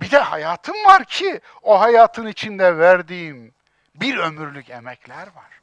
Bir 0.00 0.10
de 0.10 0.18
hayatım 0.18 0.84
var 0.84 1.04
ki 1.04 1.40
o 1.62 1.80
hayatın 1.80 2.26
içinde 2.26 2.78
verdiğim 2.78 3.54
bir 3.94 4.18
ömürlük 4.18 4.70
emekler 4.70 5.26
var. 5.26 5.60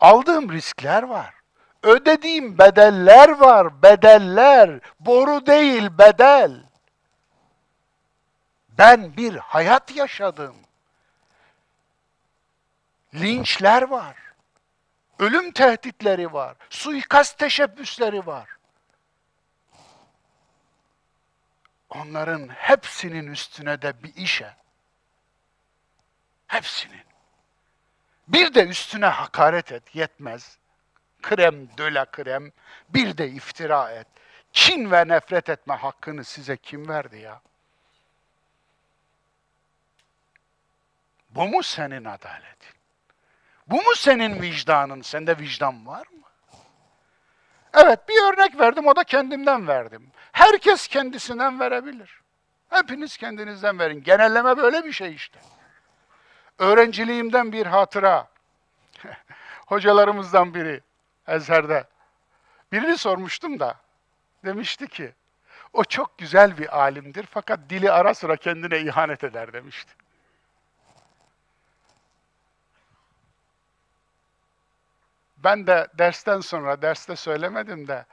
Aldığım 0.00 0.52
riskler 0.52 1.02
var. 1.02 1.34
Ödediğim 1.82 2.58
bedeller 2.58 3.28
var, 3.28 3.82
bedeller. 3.82 4.80
Boru 5.00 5.46
değil, 5.46 5.98
bedel. 5.98 6.62
Ben 8.78 9.16
bir 9.16 9.36
hayat 9.36 9.96
yaşadım. 9.96 10.56
Linçler 13.14 13.82
var. 13.82 14.31
Ölüm 15.22 15.52
tehditleri 15.52 16.32
var. 16.32 16.56
Suikast 16.70 17.38
teşebbüsleri 17.38 18.26
var. 18.26 18.48
Onların 21.90 22.48
hepsinin 22.48 23.26
üstüne 23.26 23.82
de 23.82 24.02
bir 24.02 24.14
işe. 24.14 24.56
Hepsinin. 26.46 27.04
Bir 28.28 28.54
de 28.54 28.66
üstüne 28.66 29.06
hakaret 29.06 29.72
et, 29.72 29.94
yetmez. 29.94 30.58
Krem 31.22 31.78
döle 31.78 32.04
krem, 32.12 32.52
bir 32.88 33.18
de 33.18 33.28
iftira 33.28 33.90
et. 33.90 34.06
Kin 34.52 34.90
ve 34.90 35.08
nefret 35.08 35.48
etme 35.48 35.74
hakkını 35.74 36.24
size 36.24 36.56
kim 36.56 36.88
verdi 36.88 37.18
ya? 37.18 37.40
Bu 41.30 41.48
mu 41.48 41.62
senin 41.62 42.04
adaletin? 42.04 42.71
Bu 43.66 43.76
mu 43.76 43.94
senin 43.96 44.42
vicdanın? 44.42 45.02
Sende 45.02 45.38
vicdan 45.38 45.86
var 45.86 46.06
mı? 46.06 46.22
Evet 47.74 48.08
bir 48.08 48.32
örnek 48.32 48.60
verdim 48.60 48.86
o 48.86 48.96
da 48.96 49.04
kendimden 49.04 49.68
verdim. 49.68 50.10
Herkes 50.32 50.88
kendisinden 50.88 51.60
verebilir. 51.60 52.20
Hepiniz 52.68 53.16
kendinizden 53.16 53.78
verin. 53.78 54.02
Genelleme 54.02 54.56
böyle 54.56 54.84
bir 54.84 54.92
şey 54.92 55.14
işte. 55.14 55.40
Öğrenciliğimden 56.58 57.52
bir 57.52 57.66
hatıra. 57.66 58.28
Hocalarımızdan 59.66 60.54
biri 60.54 60.80
Ezher'de. 61.28 61.84
Birini 62.72 62.98
sormuştum 62.98 63.60
da 63.60 63.74
demişti 64.44 64.86
ki 64.86 65.12
o 65.72 65.84
çok 65.84 66.18
güzel 66.18 66.58
bir 66.58 66.78
alimdir 66.78 67.26
fakat 67.30 67.60
dili 67.70 67.92
ara 67.92 68.14
sıra 68.14 68.36
kendine 68.36 68.80
ihanet 68.80 69.24
eder 69.24 69.52
demişti. 69.52 69.92
Ben 75.44 75.66
de 75.66 75.88
dersten 75.98 76.40
sonra, 76.40 76.82
derste 76.82 77.16
söylemedim 77.16 77.88
de, 77.88 78.06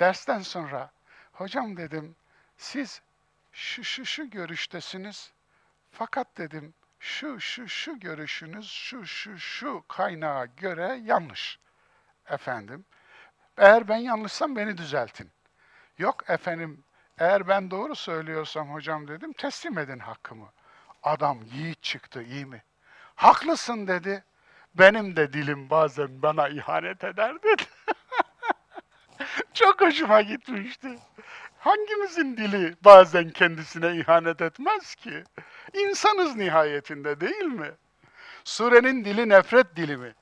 dersten 0.00 0.40
sonra, 0.40 0.90
hocam 1.32 1.76
dedim, 1.76 2.16
siz 2.56 3.02
şu 3.52 3.84
şu 3.84 4.06
şu 4.06 4.30
görüştesiniz, 4.30 5.32
fakat 5.90 6.38
dedim, 6.38 6.74
şu 7.00 7.40
şu 7.40 7.68
şu 7.68 8.00
görüşünüz, 8.00 8.70
şu 8.70 9.06
şu 9.06 9.38
şu 9.38 9.84
kaynağa 9.88 10.44
göre 10.44 11.00
yanlış. 11.02 11.58
Efendim, 12.28 12.84
eğer 13.58 13.88
ben 13.88 13.96
yanlışsam 13.96 14.56
beni 14.56 14.78
düzeltin. 14.78 15.30
Yok 15.98 16.30
efendim, 16.30 16.84
eğer 17.18 17.48
ben 17.48 17.70
doğru 17.70 17.94
söylüyorsam 17.94 18.72
hocam 18.72 19.08
dedim, 19.08 19.32
teslim 19.32 19.78
edin 19.78 19.98
hakkımı. 19.98 20.52
Adam 21.02 21.42
yiğit 21.42 21.82
çıktı, 21.82 22.22
iyi 22.22 22.46
mi? 22.46 22.62
Haklısın 23.14 23.86
dedi. 23.86 24.24
Benim 24.74 25.16
de 25.16 25.32
dilim 25.32 25.70
bazen 25.70 26.22
bana 26.22 26.48
ihanet 26.48 27.04
eder 27.04 27.42
dedi. 27.42 27.62
Çok 29.54 29.80
hoşuma 29.80 30.22
gitmişti. 30.22 30.98
Hangimizin 31.58 32.36
dili 32.36 32.74
bazen 32.84 33.30
kendisine 33.30 33.96
ihanet 33.96 34.40
etmez 34.42 34.94
ki? 34.94 35.24
İnsanız 35.72 36.36
nihayetinde 36.36 37.20
değil 37.20 37.44
mi? 37.44 37.70
Surenin 38.44 39.04
dili 39.04 39.28
nefret 39.28 39.76
dili 39.76 39.96
mi? 39.96 40.14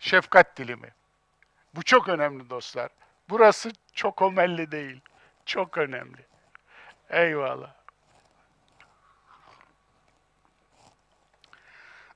Şefkat 0.00 0.56
dili 0.56 0.76
mi? 0.76 0.88
Bu 1.74 1.82
çok 1.82 2.08
önemli 2.08 2.50
dostlar. 2.50 2.90
Burası 3.28 3.72
çok 3.94 4.22
omelli 4.22 4.70
değil. 4.70 5.00
Çok 5.46 5.78
önemli. 5.78 6.26
Eyvallah. 7.10 7.74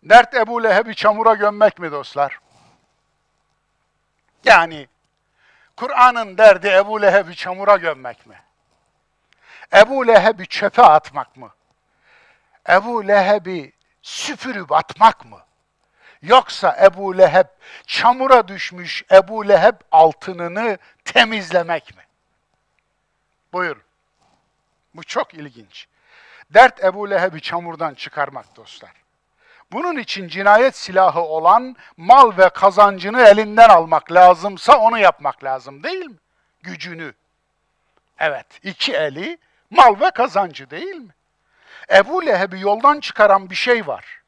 Dert 0.08 0.34
Ebu 0.34 0.62
Leheb'i 0.62 0.94
çamura 0.94 1.34
gömmek 1.34 1.78
mi 1.78 1.92
dostlar? 1.92 2.38
Yani 4.44 4.88
Kur'an'ın 5.76 6.38
derdi 6.38 6.68
Ebu 6.68 7.02
Leheb'i 7.02 7.36
çamura 7.36 7.76
gömmek 7.76 8.26
mi? 8.26 8.42
Ebu 9.72 10.06
Leheb'i 10.06 10.46
çöpe 10.46 10.82
atmak 10.82 11.36
mı? 11.36 11.54
Ebu 12.68 13.08
Leheb'i 13.08 13.72
süpürüp 14.02 14.72
atmak 14.72 15.24
mı? 15.24 15.40
Yoksa 16.22 16.76
Ebu 16.82 17.18
Leheb 17.18 17.46
çamura 17.86 18.48
düşmüş 18.48 19.04
Ebu 19.12 19.48
Leheb 19.48 19.76
altınını 19.92 20.78
temizlemek 21.04 21.96
mi? 21.96 22.02
Buyurun. 23.52 23.82
Bu 24.94 25.04
çok 25.04 25.34
ilginç. 25.34 25.88
Dert 26.50 26.84
Ebu 26.84 27.10
Leheb'i 27.10 27.40
çamurdan 27.40 27.94
çıkarmak 27.94 28.56
dostlar. 28.56 29.07
Bunun 29.72 29.96
için 29.96 30.28
cinayet 30.28 30.76
silahı 30.76 31.20
olan 31.20 31.76
mal 31.96 32.38
ve 32.38 32.48
kazancını 32.48 33.22
elinden 33.22 33.68
almak 33.68 34.12
lazımsa 34.12 34.78
onu 34.78 34.98
yapmak 34.98 35.44
lazım 35.44 35.82
değil 35.82 36.06
mi? 36.06 36.16
Gücünü. 36.62 37.14
Evet, 38.18 38.46
iki 38.62 38.94
eli 38.94 39.38
mal 39.70 40.00
ve 40.00 40.10
kazancı 40.10 40.70
değil 40.70 40.96
mi? 40.96 41.14
Ebu 41.92 42.26
Leheb'i 42.26 42.60
yoldan 42.60 43.00
çıkaran 43.00 43.50
bir 43.50 43.54
şey 43.54 43.86
var. 43.86 44.22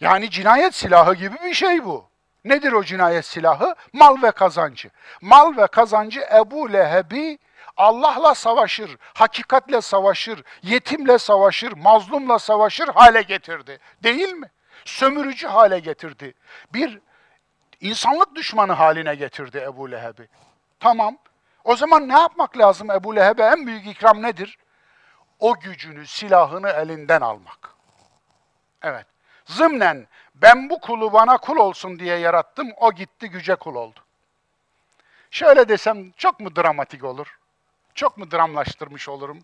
Yani 0.00 0.30
cinayet 0.30 0.74
silahı 0.74 1.14
gibi 1.14 1.36
bir 1.44 1.54
şey 1.54 1.84
bu. 1.84 2.08
Nedir 2.44 2.72
o 2.72 2.84
cinayet 2.84 3.24
silahı? 3.24 3.74
Mal 3.92 4.22
ve 4.22 4.30
kazancı. 4.30 4.90
Mal 5.20 5.56
ve 5.56 5.66
kazancı 5.66 6.20
Ebu 6.34 6.72
Leheb'i 6.72 7.38
Allah'la 7.76 8.34
savaşır, 8.34 8.96
hakikatle 9.14 9.80
savaşır, 9.80 10.42
yetimle 10.62 11.18
savaşır, 11.18 11.72
mazlumla 11.72 12.38
savaşır 12.38 12.88
hale 12.88 13.22
getirdi. 13.22 13.78
Değil 14.02 14.32
mi? 14.32 14.50
Sömürücü 14.84 15.46
hale 15.46 15.78
getirdi. 15.78 16.34
Bir 16.72 17.00
insanlık 17.80 18.34
düşmanı 18.34 18.72
haline 18.72 19.14
getirdi 19.14 19.58
Ebu 19.58 19.90
Leheb'i. 19.90 20.28
Tamam. 20.80 21.16
O 21.64 21.76
zaman 21.76 22.08
ne 22.08 22.18
yapmak 22.18 22.58
lazım 22.58 22.90
Ebu 22.90 23.16
Leheb'e? 23.16 23.42
En 23.42 23.66
büyük 23.66 23.86
ikram 23.86 24.22
nedir? 24.22 24.58
O 25.40 25.60
gücünü, 25.60 26.06
silahını 26.06 26.68
elinden 26.68 27.20
almak. 27.20 27.74
Evet. 28.82 29.06
Zımnen 29.44 30.06
ben 30.34 30.70
bu 30.70 30.80
kulu 30.80 31.12
bana 31.12 31.36
kul 31.38 31.56
olsun 31.56 31.98
diye 31.98 32.16
yarattım, 32.16 32.70
o 32.76 32.92
gitti 32.92 33.30
güce 33.30 33.54
kul 33.54 33.74
oldu. 33.74 34.00
Şöyle 35.30 35.68
desem 35.68 36.10
çok 36.10 36.40
mu 36.40 36.56
dramatik 36.56 37.04
olur? 37.04 37.38
Çok 37.96 38.18
mu 38.18 38.30
dramlaştırmış 38.30 39.08
olurum? 39.08 39.38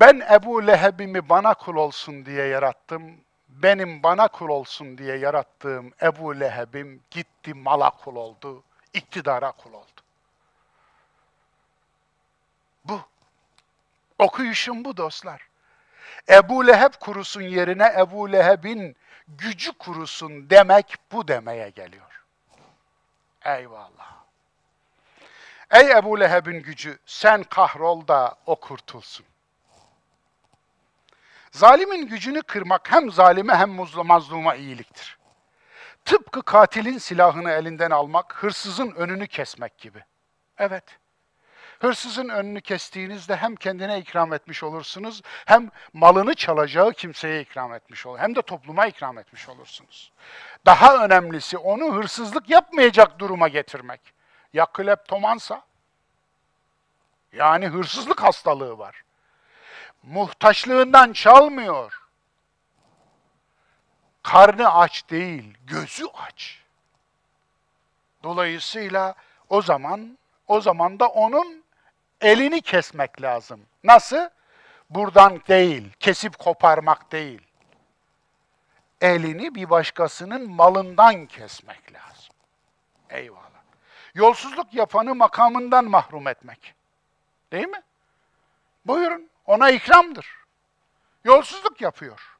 Ben 0.00 0.22
Ebu 0.32 0.66
Leheb'imi 0.66 1.28
bana 1.28 1.54
kul 1.54 1.76
olsun 1.76 2.26
diye 2.26 2.46
yarattım. 2.46 3.16
benim 3.48 4.02
bana 4.02 4.28
kul 4.28 4.48
olsun 4.48 4.98
diye 4.98 5.16
yarattığım 5.16 5.92
Ebu 6.02 6.40
Leheb'im 6.40 7.02
gitti 7.10 7.54
mala 7.54 7.90
kul 7.90 8.16
oldu, 8.16 8.62
iktidara 8.92 9.52
kul 9.52 9.72
oldu. 9.72 10.00
Bu. 12.84 13.00
Okuyuşum 14.18 14.84
bu 14.84 14.96
dostlar. 14.96 15.48
Ebu 16.28 16.66
Leheb 16.66 16.92
kurusun 17.00 17.42
yerine 17.42 17.94
Ebu 17.98 18.32
Leheb'in 18.32 18.96
gücü 19.28 19.72
kurusun 19.72 20.50
demek 20.50 20.96
bu 21.12 21.28
demeye 21.28 21.70
geliyor. 21.70 22.24
Eyvallah. 23.44 24.21
Ey 25.72 25.90
Ebu 25.90 26.20
Leheb'in 26.20 26.62
gücü 26.62 26.98
sen 27.06 27.42
kahrol 27.42 28.08
da 28.08 28.34
o 28.46 28.56
kurtulsun. 28.56 29.26
Zalimin 31.50 32.06
gücünü 32.06 32.42
kırmak 32.42 32.92
hem 32.92 33.10
zalime 33.10 33.54
hem 33.54 33.70
mazluma 34.04 34.54
iyiliktir. 34.54 35.18
Tıpkı 36.04 36.42
katilin 36.42 36.98
silahını 36.98 37.50
elinden 37.50 37.90
almak, 37.90 38.34
hırsızın 38.42 38.90
önünü 38.90 39.26
kesmek 39.26 39.78
gibi. 39.78 40.04
Evet. 40.58 40.84
Hırsızın 41.80 42.28
önünü 42.28 42.60
kestiğinizde 42.60 43.36
hem 43.36 43.56
kendine 43.56 43.98
ikram 43.98 44.32
etmiş 44.32 44.62
olursunuz, 44.62 45.22
hem 45.46 45.70
malını 45.92 46.34
çalacağı 46.34 46.92
kimseye 46.92 47.40
ikram 47.40 47.74
etmiş 47.74 48.06
olur, 48.06 48.18
hem 48.18 48.36
de 48.36 48.42
topluma 48.42 48.86
ikram 48.86 49.18
etmiş 49.18 49.48
olursunuz. 49.48 50.12
Daha 50.66 51.04
önemlisi 51.04 51.58
onu 51.58 51.94
hırsızlık 51.94 52.50
yapmayacak 52.50 53.18
duruma 53.18 53.48
getirmek. 53.48 54.21
Ya 54.52 54.66
kleptomansa? 54.66 55.62
Yani 57.32 57.66
hırsızlık 57.66 58.22
hastalığı 58.22 58.78
var. 58.78 59.02
Muhtaçlığından 60.02 61.12
çalmıyor. 61.12 62.02
Karnı 64.22 64.74
aç 64.74 65.10
değil, 65.10 65.58
gözü 65.66 66.06
aç. 66.06 66.62
Dolayısıyla 68.22 69.14
o 69.48 69.62
zaman 69.62 70.18
o 70.46 70.60
zaman 70.60 71.00
da 71.00 71.08
onun 71.08 71.64
elini 72.20 72.62
kesmek 72.62 73.22
lazım. 73.22 73.60
Nasıl? 73.84 74.28
Buradan 74.90 75.42
değil, 75.48 75.92
kesip 76.00 76.38
koparmak 76.38 77.12
değil. 77.12 77.40
Elini 79.00 79.54
bir 79.54 79.70
başkasının 79.70 80.50
malından 80.50 81.26
kesmek 81.26 81.92
lazım. 81.92 82.34
Eyvallah. 83.10 83.51
Yolsuzluk 84.14 84.74
yapanı 84.74 85.14
makamından 85.14 85.84
mahrum 85.84 86.28
etmek. 86.28 86.74
Değil 87.52 87.68
mi? 87.68 87.82
Buyurun, 88.86 89.28
ona 89.46 89.70
ikramdır. 89.70 90.26
Yolsuzluk 91.24 91.80
yapıyor. 91.80 92.38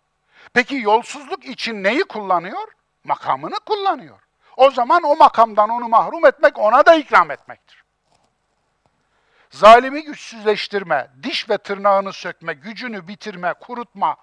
Peki 0.53 0.77
yolsuzluk 0.77 1.45
için 1.45 1.83
neyi 1.83 2.05
kullanıyor? 2.05 2.69
Makamını 3.05 3.61
kullanıyor. 3.67 4.19
O 4.57 4.71
zaman 4.71 5.03
o 5.03 5.17
makamdan 5.17 5.69
onu 5.69 5.89
mahrum 5.89 6.27
etmek 6.27 6.59
ona 6.59 6.87
da 6.87 6.95
ikram 6.95 7.31
etmektir. 7.31 7.85
Zalimi 9.51 10.05
güçsüzleştirme, 10.05 11.11
diş 11.23 11.51
ve 11.51 11.59
tırnağını 11.59 12.13
sökme, 12.13 12.53
gücünü 12.53 13.09
bitirme, 13.09 13.53
kurutma, 13.53 14.17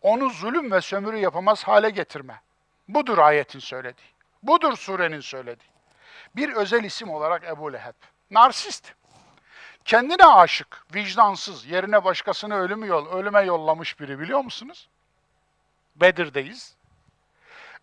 onu 0.00 0.30
zulüm 0.30 0.70
ve 0.70 0.80
sömürü 0.80 1.16
yapamaz 1.16 1.64
hale 1.64 1.90
getirme. 1.90 2.40
Budur 2.88 3.18
ayetin 3.18 3.58
söylediği. 3.58 4.08
Budur 4.42 4.76
surenin 4.76 5.20
söylediği. 5.20 5.71
Bir 6.36 6.52
özel 6.52 6.84
isim 6.84 7.10
olarak 7.10 7.44
Ebu 7.44 7.72
Leheb. 7.72 7.94
Narsist. 8.30 8.92
Kendine 9.84 10.26
aşık, 10.26 10.84
vicdansız, 10.94 11.66
yerine 11.66 12.04
başkasını 12.04 12.54
ölümü 12.56 12.86
yol, 12.86 13.12
ölüme 13.12 13.40
yollamış 13.40 14.00
biri 14.00 14.20
biliyor 14.20 14.40
musunuz? 14.40 14.88
Bedir'deyiz. 15.96 16.76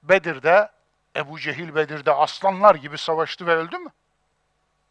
Bedir'de 0.03 0.71
Ebu 1.15 1.39
Cehil 1.39 1.75
Bedir'de 1.75 2.13
aslanlar 2.13 2.75
gibi 2.75 2.97
savaştı 2.97 3.47
ve 3.47 3.55
öldü 3.55 3.77
mü? 3.77 3.89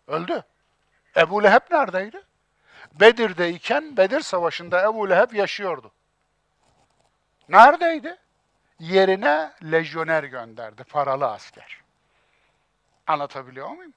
Öldü. 0.06 0.44
Ebu 1.16 1.42
Leheb 1.42 1.70
neredeydi? 1.70 2.22
Bedir'de 2.92 3.50
iken 3.50 3.96
Bedir 3.96 4.20
Savaşı'nda 4.20 4.82
Ebu 4.82 5.10
Leheb 5.10 5.32
yaşıyordu. 5.32 5.92
Neredeydi? 7.48 8.16
Yerine 8.78 9.52
lejyoner 9.62 10.24
gönderdi, 10.24 10.84
paralı 10.84 11.26
asker. 11.26 11.80
Anlatabiliyor 13.08 13.68
muyum? 13.68 13.94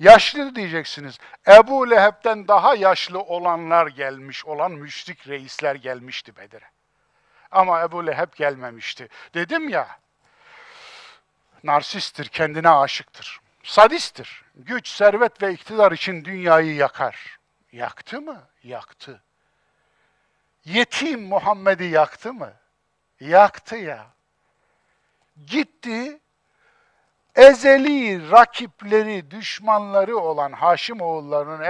Yaşlı 0.00 0.54
diyeceksiniz. 0.54 1.18
Ebu 1.48 1.90
Leheb'den 1.90 2.48
daha 2.48 2.74
yaşlı 2.74 3.20
olanlar 3.20 3.86
gelmiş, 3.86 4.44
olan 4.44 4.72
müşrik 4.72 5.28
reisler 5.28 5.74
gelmişti 5.74 6.36
Bedir'e. 6.36 6.70
Ama 7.50 7.82
Ebu 7.82 8.06
Leheb 8.06 8.34
gelmemişti. 8.36 9.08
Dedim 9.34 9.68
ya, 9.68 9.98
narsisttir, 11.64 12.28
kendine 12.28 12.68
aşıktır. 12.68 13.40
Sadisttir. 13.62 14.44
Güç, 14.54 14.88
servet 14.88 15.42
ve 15.42 15.52
iktidar 15.52 15.92
için 15.92 16.24
dünyayı 16.24 16.74
yakar. 16.74 17.38
Yaktı 17.72 18.20
mı? 18.20 18.42
Yaktı. 18.62 19.22
Yetim 20.64 21.22
Muhammed'i 21.22 21.84
yaktı 21.84 22.32
mı? 22.32 22.52
Yaktı 23.20 23.76
ya. 23.76 24.06
Gitti, 25.46 26.20
ezeli 27.36 28.30
rakipleri, 28.30 29.30
düşmanları 29.30 30.16
olan 30.18 30.52
Haşim 30.52 31.00
oğullarının 31.00 31.62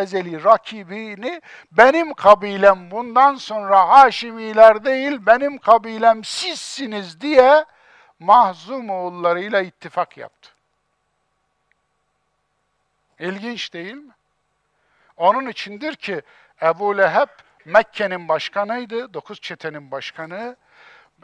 ezeli 0.00 0.44
rakibini 0.44 1.40
benim 1.72 2.14
kabilem 2.14 2.90
bundan 2.90 3.34
sonra 3.34 3.88
Haşimiler 3.88 4.84
değil 4.84 5.26
benim 5.26 5.58
kabilem 5.58 6.24
sizsiniz 6.24 7.20
diye 7.20 7.64
Mahzum 8.18 8.90
oğullarıyla 8.90 9.60
ittifak 9.60 10.16
yaptı. 10.16 10.50
İlginç 13.18 13.72
değil 13.72 13.94
mi? 13.94 14.12
Onun 15.16 15.46
içindir 15.46 15.96
ki 15.96 16.22
Ebu 16.62 16.98
Leheb 16.98 17.28
Mekke'nin 17.64 18.28
başkanıydı, 18.28 19.14
dokuz 19.14 19.40
çetenin 19.40 19.90
başkanı. 19.90 20.56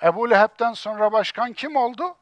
Ebu 0.02 0.30
Leheb'den 0.30 0.72
sonra 0.72 1.12
başkan 1.12 1.52
kim 1.52 1.76
oldu? 1.76 2.16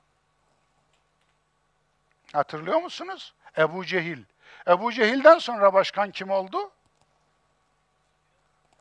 Hatırlıyor 2.33 2.83
musunuz? 2.83 3.35
Ebu 3.59 3.85
Cehil. 3.85 4.25
Ebu 4.69 4.93
Cehil'den 4.93 5.39
sonra 5.39 5.75
başkan 5.75 6.11
kim 6.11 6.31
oldu? 6.31 6.71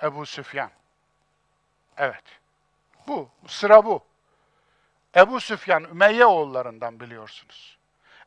Ebu 0.03 0.26
Süfyan. 0.26 0.69
Evet. 1.97 2.23
Bu, 3.07 3.30
sıra 3.47 3.85
bu. 3.85 4.03
Ebu 5.15 5.39
Süfyan 5.39 5.84
Ümeyye 5.84 6.26
oğullarından 6.26 6.99
biliyorsunuz. 6.99 7.77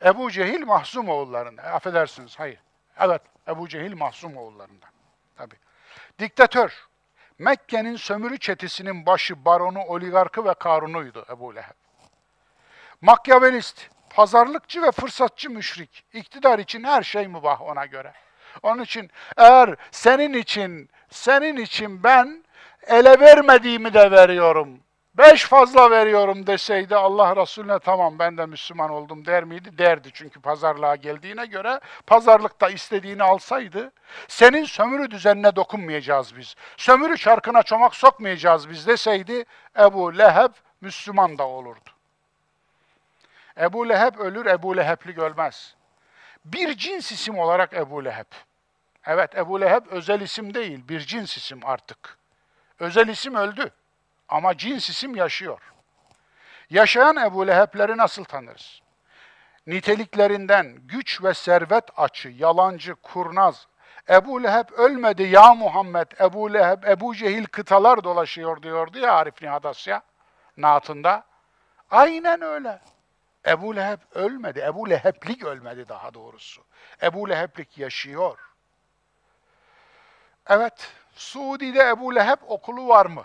Ebu 0.05 0.31
Cehil 0.31 0.65
Mahzum 0.65 1.09
oğullarından. 1.09 1.65
Affedersiniz, 1.65 2.39
hayır. 2.39 2.61
Evet, 2.99 3.23
Ebu 3.49 3.69
Cehil 3.69 3.95
Mahzum 3.95 4.37
oğullarından. 4.37 4.91
Tabi. 5.37 5.55
Diktatör. 6.19 6.89
Mekke'nin 7.39 7.97
sömürü 7.97 8.39
çetesinin 8.39 9.07
başı, 9.07 9.45
baronu, 9.45 9.81
oligarkı 9.81 10.45
ve 10.45 10.55
karunuydu 10.55 11.27
Ebu 11.31 11.55
Leheb. 11.55 11.75
Makyavelist 13.01 13.91
pazarlıkçı 14.19 14.83
ve 14.83 14.91
fırsatçı 14.91 15.51
müşrik. 15.51 16.05
İktidar 16.13 16.59
için 16.59 16.85
her 16.85 17.03
şey 17.03 17.29
mübah 17.29 17.63
ona 17.63 17.87
göre. 17.87 18.13
Onun 18.63 18.83
için 18.83 19.11
eğer 19.37 19.77
senin 19.91 20.33
için, 20.33 20.91
senin 21.11 21.57
için 21.57 22.03
ben 22.03 22.45
ele 22.87 23.21
vermediğimi 23.21 23.95
de 23.95 24.11
veriyorum. 24.11 24.81
Beş 25.15 25.45
fazla 25.45 25.91
veriyorum 25.91 26.47
deseydi 26.47 26.97
Allah 26.97 27.37
Resulüne 27.37 27.79
tamam 27.79 28.19
ben 28.19 28.39
de 28.39 28.47
Müslüman 28.47 28.91
oldum 28.91 29.27
der 29.27 29.45
miydi? 29.45 29.79
Derdi 29.79 30.11
çünkü 30.13 30.41
pazarlığa 30.41 30.97
geldiğine 30.97 31.47
göre 31.47 31.81
pazarlıkta 32.07 32.69
istediğini 32.69 33.23
alsaydı 33.23 33.93
senin 34.29 34.65
sömürü 34.65 35.11
düzenine 35.11 35.57
dokunmayacağız 35.57 36.37
biz. 36.37 36.55
Sömürü 36.77 37.17
çarkına 37.17 37.63
çomak 37.63 37.95
sokmayacağız 37.95 38.71
biz 38.71 38.87
deseydi 38.87 39.45
Ebu 39.79 40.19
Leheb 40.19 40.53
Müslüman 40.81 41.39
da 41.39 41.47
olurdu. 41.47 41.98
Ebu 43.59 43.89
Leheb 43.89 44.19
ölür, 44.19 44.47
Ebu 44.47 44.77
Leheblik 44.77 45.19
ölmez. 45.19 45.75
Bir 46.45 46.77
cins 46.77 47.13
isim 47.13 47.39
olarak 47.39 47.73
Ebu 47.73 48.05
Leheb. 48.05 48.33
Evet, 49.07 49.39
Ebu 49.39 49.61
Leheb 49.61 49.87
özel 49.87 50.21
isim 50.21 50.55
değil, 50.55 50.89
bir 50.89 51.01
cins 51.01 51.37
isim 51.37 51.61
artık. 51.65 52.19
Özel 52.79 53.09
isim 53.09 53.35
öldü 53.35 53.71
ama 54.29 54.57
cins 54.57 54.91
isim 54.91 55.17
yaşıyor. 55.17 55.73
Yaşayan 56.71 57.17
Ebu 57.17 57.47
Leheb'leri 57.47 57.97
nasıl 57.97 58.25
tanırız? 58.25 58.81
Niteliklerinden 59.67 60.77
güç 60.83 61.23
ve 61.25 61.35
servet 61.35 61.85
açı, 61.97 62.29
yalancı, 62.29 62.95
kurnaz. 62.95 63.67
Ebu 64.11 64.43
Leheb 64.43 64.69
ölmedi 64.73 65.23
ya 65.23 65.55
Muhammed, 65.55 66.07
Ebu 66.21 66.55
Leheb, 66.55 66.83
Ebu 66.83 67.15
Cehil 67.15 67.47
kıtalar 67.47 68.05
dolaşıyor 68.05 68.63
diyordu 68.63 68.99
ya 68.99 69.13
Arif 69.13 69.43
Nihadasya, 69.43 70.03
naatında. 70.57 71.25
Aynen 71.91 72.43
öyle. 72.43 72.81
Ebu 73.49 73.77
Leheb 73.77 73.99
ölmedi. 74.15 74.61
Ebu 74.61 74.91
Leheblik 74.91 75.45
ölmedi 75.45 75.89
daha 75.89 76.15
doğrusu. 76.15 76.63
Ebu 77.03 77.29
Leheblik 77.29 77.79
yaşıyor. 77.79 78.39
Evet, 80.47 80.93
Suudi'de 81.15 81.89
Ebu 81.89 82.15
Leheb 82.15 82.39
okulu 82.47 82.89
var 82.89 83.07
mı? 83.07 83.25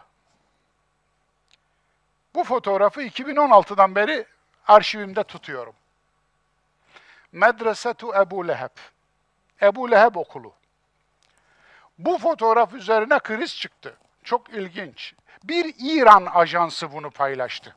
Bu 2.35 2.43
fotoğrafı 2.43 3.01
2016'dan 3.03 3.95
beri 3.95 4.25
arşivimde 4.67 5.23
tutuyorum. 5.23 5.75
Medresetu 7.31 8.15
Ebu 8.15 8.47
Leheb. 8.47 8.77
Ebu 9.61 9.91
Leheb 9.91 10.15
okulu. 10.15 10.53
Bu 11.97 12.17
fotoğraf 12.17 12.73
üzerine 12.73 13.19
kriz 13.19 13.55
çıktı. 13.55 13.97
Çok 14.23 14.49
ilginç. 14.49 15.13
Bir 15.43 15.75
İran 15.79 16.25
ajansı 16.25 16.93
bunu 16.93 17.11
paylaştı. 17.11 17.75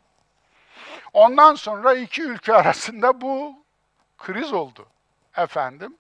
Ondan 1.17 1.55
sonra 1.55 1.95
iki 1.95 2.23
ülke 2.23 2.55
arasında 2.55 3.21
bu 3.21 3.65
kriz 4.19 4.53
oldu 4.53 4.87
efendim. 5.37 5.97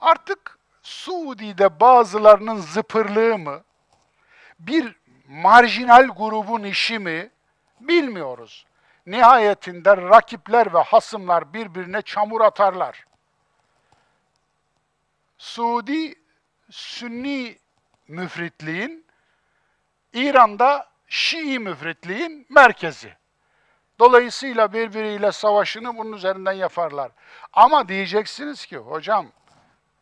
Artık 0.00 0.58
Suudi'de 0.82 1.80
bazılarının 1.80 2.56
zıpırlığı 2.56 3.38
mı, 3.38 3.64
bir 4.58 4.96
marjinal 5.28 6.08
grubun 6.08 6.62
işi 6.62 6.98
mi 6.98 7.30
bilmiyoruz. 7.80 8.66
Nihayetinde 9.06 9.96
rakipler 9.96 10.74
ve 10.74 10.78
hasımlar 10.78 11.52
birbirine 11.54 12.02
çamur 12.02 12.40
atarlar. 12.40 13.04
Suudi 15.38 16.14
Sünni 16.70 17.58
müfritliğin, 18.08 19.06
İran'da 20.12 20.88
Şii 21.08 21.58
müfritliğin 21.58 22.46
merkezi. 22.48 23.19
Dolayısıyla 24.00 24.72
birbiriyle 24.72 25.32
savaşını 25.32 25.98
bunun 25.98 26.12
üzerinden 26.12 26.52
yaparlar. 26.52 27.10
Ama 27.52 27.88
diyeceksiniz 27.88 28.66
ki 28.66 28.76
hocam 28.76 29.26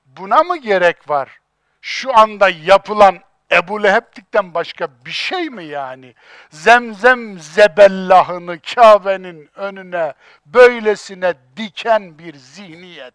buna 0.07 0.43
mı 0.43 0.57
gerek 0.57 1.11
var? 1.11 1.41
Şu 1.81 2.19
anda 2.19 2.49
yapılan 2.49 3.19
Ebu 3.53 3.83
Leheb'likten 3.83 4.55
başka 4.55 4.89
bir 5.05 5.11
şey 5.11 5.51
mi 5.51 5.65
yani? 5.65 6.15
Zemzem 6.51 7.39
zebellahını 7.39 8.59
Kabe'nin 8.75 9.51
önüne 9.57 10.15
böylesine 10.47 11.35
diken 11.57 12.19
bir 12.19 12.37
zihniyet. 12.37 13.15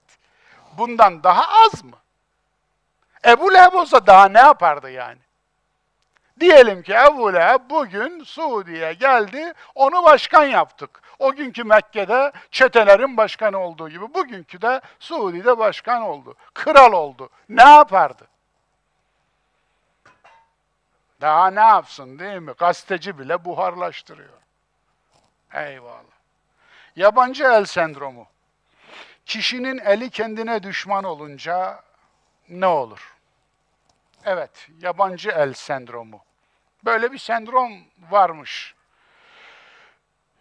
Bundan 0.77 1.23
daha 1.23 1.65
az 1.65 1.83
mı? 1.83 1.97
Ebu 3.25 3.53
Leheb 3.53 3.73
olsa 3.73 4.07
daha 4.07 4.25
ne 4.25 4.39
yapardı 4.39 4.91
yani? 4.91 5.19
Diyelim 6.39 6.83
ki 6.83 6.93
Ebu 6.93 7.33
Leheb 7.33 7.69
bugün 7.69 8.23
Suudi'ye 8.23 8.93
geldi, 8.93 9.53
onu 9.75 10.03
başkan 10.03 10.43
yaptık. 10.43 11.01
O 11.19 11.33
günkü 11.33 11.63
Mekke'de 11.63 12.31
çetelerin 12.51 13.17
başkanı 13.17 13.57
olduğu 13.57 13.89
gibi 13.89 14.13
bugünkü 14.13 14.61
de 14.61 14.81
Suudi'de 14.99 15.57
başkan 15.57 16.01
oldu. 16.01 16.35
Kral 16.53 16.93
oldu. 16.93 17.29
Ne 17.49 17.63
yapardı? 17.63 18.27
Daha 21.21 21.47
ne 21.49 21.59
yapsın 21.59 22.19
değil 22.19 22.39
mi? 22.39 22.51
Gazeteci 22.51 23.19
bile 23.19 23.45
buharlaştırıyor. 23.45 24.39
Eyvallah. 25.53 26.03
Yabancı 26.95 27.43
el 27.43 27.65
sendromu. 27.65 28.27
Kişinin 29.25 29.77
eli 29.77 30.09
kendine 30.09 30.63
düşman 30.63 31.03
olunca 31.03 31.83
ne 32.49 32.67
olur? 32.67 33.12
Evet, 34.25 34.69
yabancı 34.81 35.29
el 35.29 35.53
sendromu. 35.53 36.23
Böyle 36.85 37.11
bir 37.11 37.17
sendrom 37.17 37.71
varmış. 38.09 38.75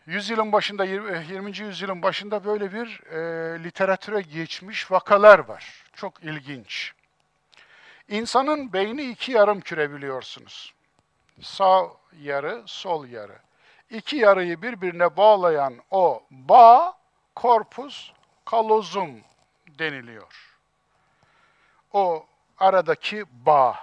Yüzyılın 0.07 0.53
başında, 0.53 0.85
20. 0.85 1.59
yüzyılın 1.59 2.03
başında 2.03 2.45
böyle 2.45 2.73
bir 2.73 3.01
e, 3.07 3.65
literatüre 3.65 4.21
geçmiş 4.21 4.91
vakalar 4.91 5.39
var. 5.39 5.85
Çok 5.95 6.25
ilginç. 6.25 6.93
İnsanın 8.09 8.73
beyni 8.73 9.03
iki 9.03 9.33
yarım 9.33 9.61
küre 9.61 9.93
biliyorsunuz. 9.93 10.75
Sağ 11.41 11.87
yarı, 12.21 12.63
sol 12.67 13.09
yarı. 13.09 13.39
İki 13.91 14.17
yarıyı 14.17 14.63
birbirine 14.63 15.17
bağlayan 15.17 15.75
o 15.91 16.23
bağ, 16.31 16.95
korpus 17.35 18.13
kalozum 18.45 19.21
deniliyor. 19.79 20.59
O 21.93 22.27
aradaki 22.59 23.25
bağ. 23.33 23.77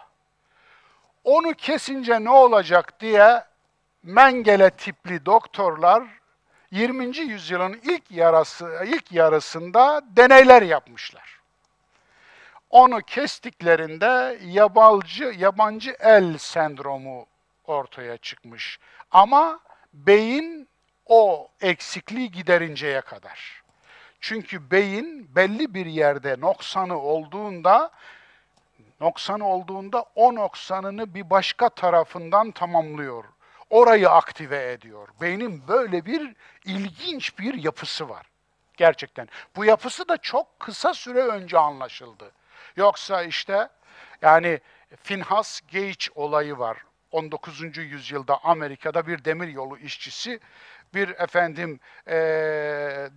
Onu 1.24 1.54
kesince 1.54 2.24
ne 2.24 2.30
olacak 2.30 3.00
diye 3.00 3.44
Mengele 4.04 4.70
tipli 4.70 5.26
doktorlar 5.26 6.04
20. 6.72 7.18
yüzyılın 7.18 7.80
ilk 7.84 8.12
yarısı 8.12 8.84
ilk 8.86 9.12
yarısında 9.12 10.02
deneyler 10.16 10.62
yapmışlar. 10.62 11.40
Onu 12.70 13.02
kestiklerinde 13.02 14.40
yabancı 14.46 15.24
yabancı 15.24 15.96
el 16.00 16.38
sendromu 16.38 17.26
ortaya 17.66 18.18
çıkmış. 18.18 18.80
Ama 19.12 19.60
beyin 19.94 20.68
o 21.06 21.50
eksikliği 21.62 22.32
giderinceye 22.32 23.02
kadar. 23.02 23.64
Çünkü 24.22 24.72
beyin 24.72 25.36
belli 25.36 25.74
bir 25.74 25.86
yerde 25.86 26.36
noksanı 26.40 27.00
olduğunda 27.02 27.92
noksanı 29.00 29.48
olduğunda 29.48 30.06
o 30.16 30.36
noksanını 30.36 31.14
bir 31.14 31.30
başka 31.30 31.70
tarafından 31.70 32.52
tamamlıyor. 32.52 33.24
Orayı 33.70 34.10
aktive 34.10 34.72
ediyor. 34.72 35.08
Beynin 35.22 35.68
böyle 35.68 36.06
bir 36.06 36.36
ilginç 36.66 37.40
bir 37.40 37.54
yapısı 37.54 38.10
var. 38.10 38.26
Gerçekten. 38.78 39.28
Bu 39.56 39.66
yapısı 39.66 40.08
da 40.08 40.18
çok 40.18 40.60
kısa 40.60 40.94
süre 40.94 41.24
önce 41.24 41.60
anlaşıldı. 41.60 42.32
Yoksa 42.76 43.24
işte 43.24 43.70
yani 44.22 44.60
Finhas 45.04 45.62
Gage 45.74 46.06
olayı 46.16 46.58
var. 46.58 46.78
19. 47.12 47.78
yüzyılda 47.78 48.44
Amerika'da 48.44 49.08
bir 49.08 49.26
demir 49.26 49.48
yolu 49.48 49.78
işçisi 49.78 50.40
bir 50.94 51.10
efendim 51.10 51.80
e, 52.08 52.18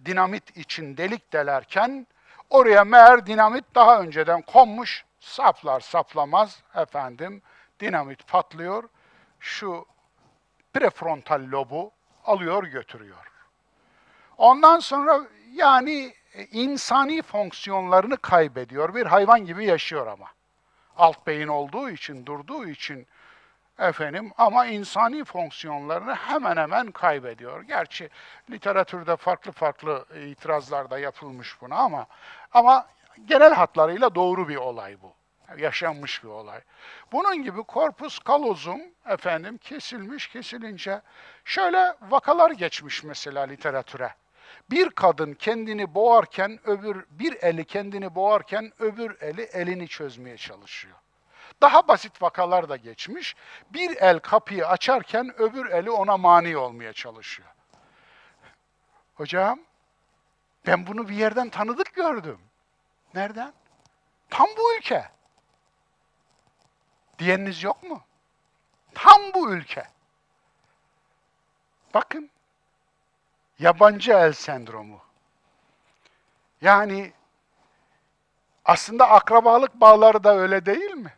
dinamit 0.04 0.56
için 0.56 0.96
delik 0.96 1.32
delerken 1.32 2.06
oraya 2.50 2.84
meğer 2.84 3.26
dinamit 3.26 3.64
daha 3.74 4.00
önceden 4.00 4.42
konmuş 4.42 5.04
saplar 5.22 5.80
saplamaz 5.80 6.62
efendim 6.74 7.42
dinamit 7.80 8.26
patlıyor 8.26 8.88
şu 9.40 9.86
prefrontal 10.74 11.42
lobu 11.50 11.92
alıyor 12.24 12.64
götürüyor. 12.64 13.30
Ondan 14.38 14.78
sonra 14.78 15.20
yani 15.52 16.14
insani 16.50 17.22
fonksiyonlarını 17.22 18.16
kaybediyor. 18.16 18.94
Bir 18.94 19.06
hayvan 19.06 19.44
gibi 19.44 19.64
yaşıyor 19.64 20.06
ama. 20.06 20.26
Alt 20.96 21.26
beyin 21.26 21.48
olduğu 21.48 21.90
için, 21.90 22.26
durduğu 22.26 22.68
için 22.68 23.06
efendim 23.78 24.32
ama 24.38 24.66
insani 24.66 25.24
fonksiyonlarını 25.24 26.14
hemen 26.14 26.56
hemen 26.56 26.90
kaybediyor. 26.90 27.62
Gerçi 27.62 28.10
literatürde 28.50 29.16
farklı 29.16 29.52
farklı 29.52 30.06
itirazlar 30.26 30.90
da 30.90 30.98
yapılmış 30.98 31.60
buna 31.60 31.76
ama 31.76 32.06
ama 32.52 32.86
genel 33.24 33.54
hatlarıyla 33.54 34.14
doğru 34.14 34.48
bir 34.48 34.56
olay 34.56 34.96
bu. 35.02 35.12
Yaşanmış 35.58 36.24
bir 36.24 36.28
olay. 36.28 36.60
Bunun 37.12 37.42
gibi 37.42 37.62
korpus 37.62 38.18
kalozum 38.18 38.80
efendim 39.06 39.58
kesilmiş 39.58 40.28
kesilince 40.28 41.00
şöyle 41.44 41.94
vakalar 42.02 42.50
geçmiş 42.50 43.04
mesela 43.04 43.42
literatüre. 43.42 44.14
Bir 44.70 44.90
kadın 44.90 45.34
kendini 45.34 45.94
boğarken 45.94 46.58
öbür 46.64 47.06
bir 47.10 47.42
eli 47.42 47.64
kendini 47.64 48.14
boğarken 48.14 48.72
öbür 48.78 49.20
eli 49.20 49.42
elini 49.42 49.88
çözmeye 49.88 50.36
çalışıyor. 50.36 50.96
Daha 51.62 51.88
basit 51.88 52.22
vakalar 52.22 52.68
da 52.68 52.76
geçmiş. 52.76 53.36
Bir 53.70 53.96
el 53.96 54.18
kapıyı 54.18 54.66
açarken 54.66 55.40
öbür 55.40 55.70
eli 55.70 55.90
ona 55.90 56.16
mani 56.16 56.56
olmaya 56.56 56.92
çalışıyor. 56.92 57.48
Hocam, 59.14 59.60
ben 60.66 60.86
bunu 60.86 61.08
bir 61.08 61.14
yerden 61.14 61.48
tanıdık 61.48 61.94
gördüm. 61.94 62.38
Nereden? 63.14 63.52
Tam 64.30 64.46
bu 64.56 64.76
ülke. 64.76 65.08
Diyeniniz 67.18 67.62
yok 67.62 67.82
mu? 67.82 68.02
Tam 68.94 69.20
bu 69.34 69.52
ülke. 69.52 69.84
Bakın, 71.94 72.30
yabancı 73.58 74.12
el 74.12 74.32
sendromu. 74.32 75.00
Yani 76.60 77.12
aslında 78.64 79.10
akrabalık 79.10 79.74
bağları 79.74 80.24
da 80.24 80.36
öyle 80.36 80.66
değil 80.66 80.90
mi? 80.90 81.14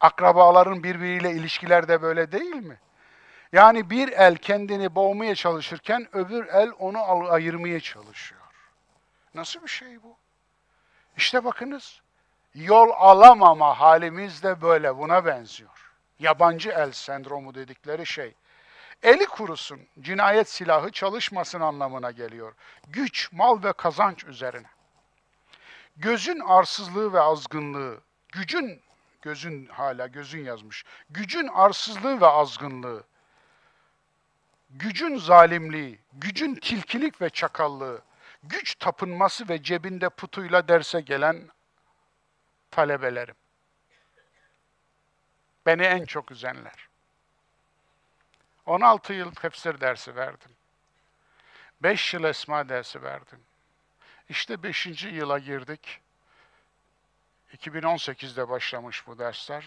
Akrabaların 0.00 0.82
birbiriyle 0.82 1.30
ilişkiler 1.30 1.88
de 1.88 2.02
böyle 2.02 2.32
değil 2.32 2.56
mi? 2.56 2.78
Yani 3.52 3.90
bir 3.90 4.08
el 4.08 4.36
kendini 4.36 4.94
boğmaya 4.94 5.34
çalışırken 5.34 6.16
öbür 6.16 6.46
el 6.46 6.72
onu 6.78 7.30
ayırmaya 7.32 7.80
çalışıyor. 7.80 8.40
Nasıl 9.34 9.62
bir 9.62 9.68
şey 9.68 10.02
bu? 10.02 10.16
İşte 11.18 11.44
bakınız, 11.44 12.00
yol 12.54 12.90
alamama 12.90 13.80
halimiz 13.80 14.42
de 14.42 14.62
böyle 14.62 14.98
buna 14.98 15.26
benziyor. 15.26 15.92
Yabancı 16.18 16.70
el 16.70 16.92
sendromu 16.92 17.54
dedikleri 17.54 18.06
şey. 18.06 18.34
Eli 19.02 19.26
kurusun, 19.26 19.80
cinayet 20.00 20.48
silahı 20.48 20.92
çalışmasın 20.92 21.60
anlamına 21.60 22.10
geliyor. 22.10 22.54
Güç, 22.88 23.32
mal 23.32 23.62
ve 23.62 23.72
kazanç 23.72 24.24
üzerine. 24.24 24.66
Gözün 25.96 26.40
arsızlığı 26.40 27.12
ve 27.12 27.20
azgınlığı, 27.20 28.00
gücün 28.32 28.82
gözün 29.22 29.66
hala 29.66 30.06
gözün 30.06 30.44
yazmış. 30.44 30.84
Gücün 31.10 31.46
arsızlığı 31.46 32.20
ve 32.20 32.26
azgınlığı. 32.26 33.04
gücün 34.70 35.16
zalimliği, 35.16 35.98
gücün 36.12 36.54
tilkilik 36.54 37.20
ve 37.20 37.30
çakallığı, 37.30 38.02
güç 38.42 38.74
tapınması 38.74 39.48
ve 39.48 39.62
cebinde 39.62 40.08
putuyla 40.08 40.68
derse 40.68 41.00
gelen 41.00 41.50
talebelerim. 42.70 43.34
Beni 45.66 45.82
en 45.82 46.04
çok 46.04 46.30
üzenler. 46.30 46.88
16 48.66 49.12
yıl 49.12 49.34
tefsir 49.34 49.80
dersi 49.80 50.16
verdim. 50.16 50.50
5 51.82 52.14
yıl 52.14 52.24
esma 52.24 52.68
dersi 52.68 53.02
verdim. 53.02 53.40
İşte 54.28 54.62
5. 54.62 54.86
yıla 55.04 55.38
girdik. 55.38 56.00
2018'de 57.56 58.48
başlamış 58.48 59.06
bu 59.06 59.18
dersler. 59.18 59.64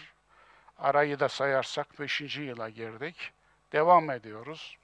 Arayı 0.78 1.20
da 1.20 1.28
sayarsak 1.28 2.00
5. 2.00 2.20
yıla 2.36 2.68
girdik. 2.68 3.32
Devam 3.72 4.10
ediyoruz. 4.10 4.78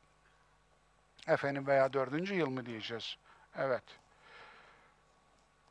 Efendim 1.27 1.67
veya 1.67 1.93
4. 1.93 2.31
yıl 2.31 2.51
mı 2.51 2.67
diyeceğiz? 2.67 3.17
Evet. 3.59 3.83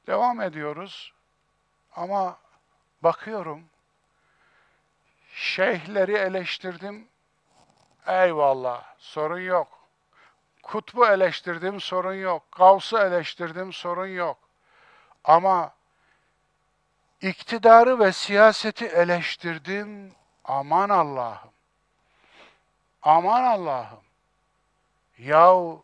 Devam 0.07 0.41
ediyoruz. 0.41 1.13
Ama 1.95 2.37
bakıyorum, 3.03 3.63
şeyhleri 5.33 6.13
eleştirdim, 6.13 7.07
eyvallah, 8.07 8.83
sorun 8.97 9.39
yok. 9.39 9.67
Kutbu 10.63 11.07
eleştirdim, 11.07 11.81
sorun 11.81 12.13
yok. 12.13 12.43
Gavs'ı 12.51 12.97
eleştirdim, 12.97 13.73
sorun 13.73 14.07
yok. 14.07 14.37
Ama 15.23 15.73
iktidarı 17.21 17.99
ve 17.99 18.11
siyaseti 18.11 18.85
eleştirdim, 18.85 20.15
aman 20.43 20.89
Allah'ım. 20.89 21.51
Aman 23.01 23.43
Allah'ım. 23.43 24.01
Yahu 25.17 25.83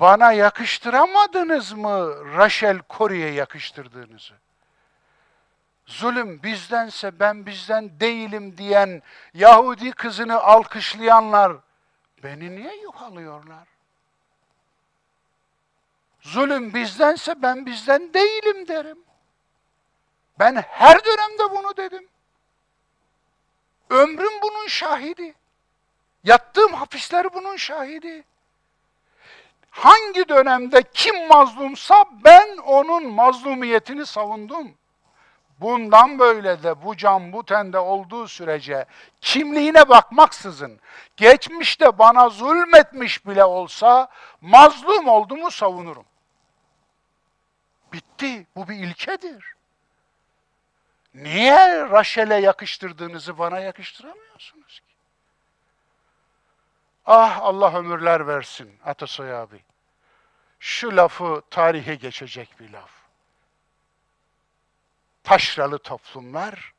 bana 0.00 0.32
yakıştıramadınız 0.32 1.72
mı 1.72 2.24
Rachel 2.36 2.80
Corrie'ye 2.90 3.32
yakıştırdığınızı? 3.32 4.34
Zulüm 5.86 6.42
bizdense 6.42 7.20
ben 7.20 7.46
bizden 7.46 8.00
değilim 8.00 8.58
diyen 8.58 9.02
Yahudi 9.34 9.92
kızını 9.92 10.40
alkışlayanlar 10.40 11.52
beni 12.22 12.56
niye 12.56 12.76
yuhalıyorlar? 12.76 13.68
Zulüm 16.20 16.74
bizdense 16.74 17.42
ben 17.42 17.66
bizden 17.66 18.14
değilim 18.14 18.68
derim. 18.68 18.98
Ben 20.38 20.56
her 20.68 21.04
dönemde 21.04 21.50
bunu 21.50 21.76
dedim. 21.76 22.08
Ömrüm 23.90 24.42
bunun 24.42 24.66
şahidi. 24.66 25.34
Yattığım 26.24 26.72
hapisler 26.74 27.34
bunun 27.34 27.56
şahidi 27.56 28.24
hangi 29.74 30.28
dönemde 30.28 30.82
kim 30.94 31.28
mazlumsa 31.28 32.04
ben 32.24 32.56
onun 32.56 33.12
mazlumiyetini 33.12 34.06
savundum. 34.06 34.74
Bundan 35.60 36.18
böyle 36.18 36.62
de 36.62 36.82
bu 36.82 36.96
can 36.96 37.32
bu 37.32 37.44
tende 37.44 37.78
olduğu 37.78 38.28
sürece 38.28 38.84
kimliğine 39.20 39.88
bakmaksızın 39.88 40.80
geçmişte 41.16 41.98
bana 41.98 42.28
zulmetmiş 42.28 43.26
bile 43.26 43.44
olsa 43.44 44.08
mazlum 44.40 45.08
olduğumu 45.08 45.50
savunurum. 45.50 46.04
Bitti. 47.92 48.46
Bu 48.56 48.68
bir 48.68 48.74
ilkedir. 48.74 49.54
Niye 51.14 51.90
Raşel'e 51.90 52.34
yakıştırdığınızı 52.34 53.38
bana 53.38 53.60
yakıştıramıyorsunuz 53.60 54.80
ki? 54.80 54.83
Ah 57.06 57.38
Allah 57.40 57.78
ömürler 57.78 58.26
versin 58.26 58.78
Atasoy 58.84 59.34
abi. 59.34 59.64
Şu 60.60 60.96
lafı 60.96 61.42
tarihe 61.50 61.94
geçecek 61.94 62.60
bir 62.60 62.70
laf. 62.70 62.90
Taşralı 65.22 65.78
toplumlar 65.78 66.74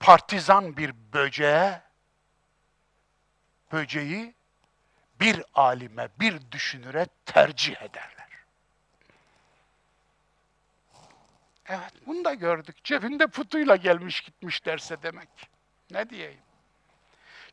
partizan 0.00 0.76
bir 0.76 0.94
böceğe 1.12 1.82
böceği 3.72 4.34
bir 5.20 5.42
alime, 5.54 6.08
bir 6.20 6.50
düşünüre 6.50 7.06
tercih 7.26 7.82
ederler. 7.82 8.28
Evet, 11.66 11.92
bunu 12.06 12.24
da 12.24 12.34
gördük. 12.34 12.84
Cebinde 12.84 13.26
putuyla 13.26 13.76
gelmiş 13.76 14.20
gitmiş 14.20 14.66
derse 14.66 15.02
demek. 15.02 15.28
Ne 15.90 16.10
diyeyim? 16.10 16.40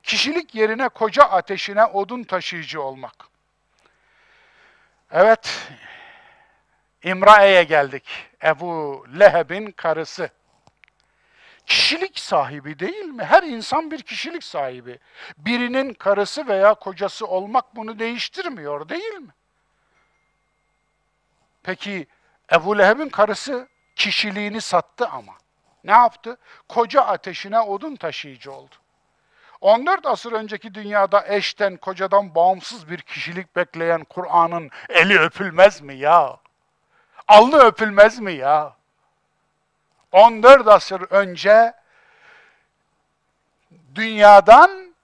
Kişilik 0.03 0.55
yerine 0.55 0.89
koca 0.89 1.23
ateşine 1.23 1.85
odun 1.85 2.23
taşıyıcı 2.23 2.81
olmak. 2.81 3.15
Evet, 5.11 5.69
İmrae'ye 7.03 7.63
geldik. 7.63 8.03
Ebu 8.43 9.05
Leheb'in 9.19 9.71
karısı. 9.71 10.30
Kişilik 11.65 12.19
sahibi 12.19 12.80
değil 12.80 13.05
mi? 13.05 13.23
Her 13.23 13.43
insan 13.43 13.91
bir 13.91 14.01
kişilik 14.01 14.43
sahibi. 14.43 14.99
Birinin 15.38 15.93
karısı 15.93 16.47
veya 16.47 16.73
kocası 16.73 17.27
olmak 17.27 17.76
bunu 17.76 17.99
değiştirmiyor 17.99 18.89
değil 18.89 19.13
mi? 19.13 19.31
Peki 21.63 22.07
Ebu 22.51 22.77
Leheb'in 22.77 23.09
karısı 23.09 23.67
kişiliğini 23.95 24.61
sattı 24.61 25.07
ama. 25.07 25.34
Ne 25.84 25.91
yaptı? 25.91 26.38
Koca 26.67 27.01
ateşine 27.01 27.59
odun 27.59 27.95
taşıyıcı 27.95 28.51
oldu. 28.51 28.76
14 29.61 30.06
asır 30.06 30.31
önceki 30.31 30.73
dünyada 30.73 31.26
eşten, 31.27 31.77
kocadan 31.77 32.36
bağımsız 32.36 32.90
bir 32.90 33.02
kişilik 33.02 33.56
bekleyen 33.56 34.03
Kur'an'ın 34.03 34.69
eli 34.90 35.19
öpülmez 35.19 35.81
mi 35.81 35.95
ya? 35.95 36.38
Alnı 37.27 37.57
öpülmez 37.57 38.19
mi 38.19 38.34
ya? 38.34 38.76
14 40.11 40.68
asır 40.68 41.02
önce 41.10 41.73
dünyadan 43.95 44.95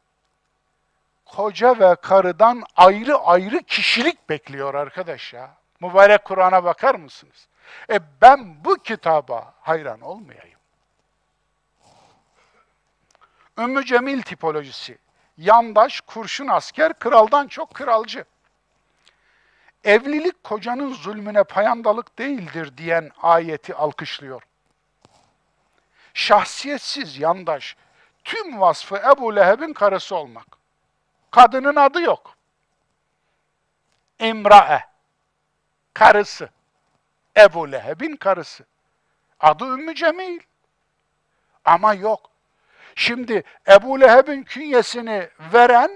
koca 1.25 1.79
ve 1.79 1.95
karıdan 1.95 2.63
ayrı 2.75 3.17
ayrı 3.17 3.63
kişilik 3.63 4.29
bekliyor 4.29 4.73
arkadaş 4.73 5.33
ya. 5.33 5.49
Mübarek 5.79 6.25
Kur'an'a 6.25 6.63
bakar 6.63 6.95
mısınız? 6.95 7.47
E 7.89 7.99
ben 8.21 8.65
bu 8.65 8.75
kitaba 8.75 9.53
hayran 9.61 10.01
olmayayım. 10.01 10.54
Ümmü 13.57 13.85
Cemil 13.85 14.21
tipolojisi. 14.21 14.97
Yandaş, 15.37 16.01
kurşun 16.01 16.47
asker, 16.47 16.99
kraldan 16.99 17.47
çok 17.47 17.73
kralcı. 17.73 18.25
Evlilik 19.83 20.43
kocanın 20.43 20.93
zulmüne 20.93 21.43
payandalık 21.43 22.19
değildir 22.19 22.77
diyen 22.77 23.11
ayeti 23.21 23.75
alkışlıyor. 23.75 24.41
Şahsiyetsiz 26.13 27.19
yandaş, 27.19 27.75
tüm 28.23 28.61
vasfı 28.61 28.97
Ebu 28.97 29.35
Leheb'in 29.35 29.73
karısı 29.73 30.15
olmak. 30.15 30.47
Kadının 31.31 31.75
adı 31.75 32.01
yok. 32.01 32.35
İmrae, 34.19 34.83
karısı. 35.93 36.49
Ebu 37.37 37.71
Leheb'in 37.71 38.15
karısı. 38.15 38.65
Adı 39.39 39.65
Ümmü 39.65 39.95
Cemil. 39.95 40.39
Ama 41.65 41.93
yok. 41.93 42.34
Şimdi 42.95 43.43
Ebu 43.67 44.01
Leheb'in 44.01 44.43
künyesini 44.43 45.29
veren, 45.53 45.91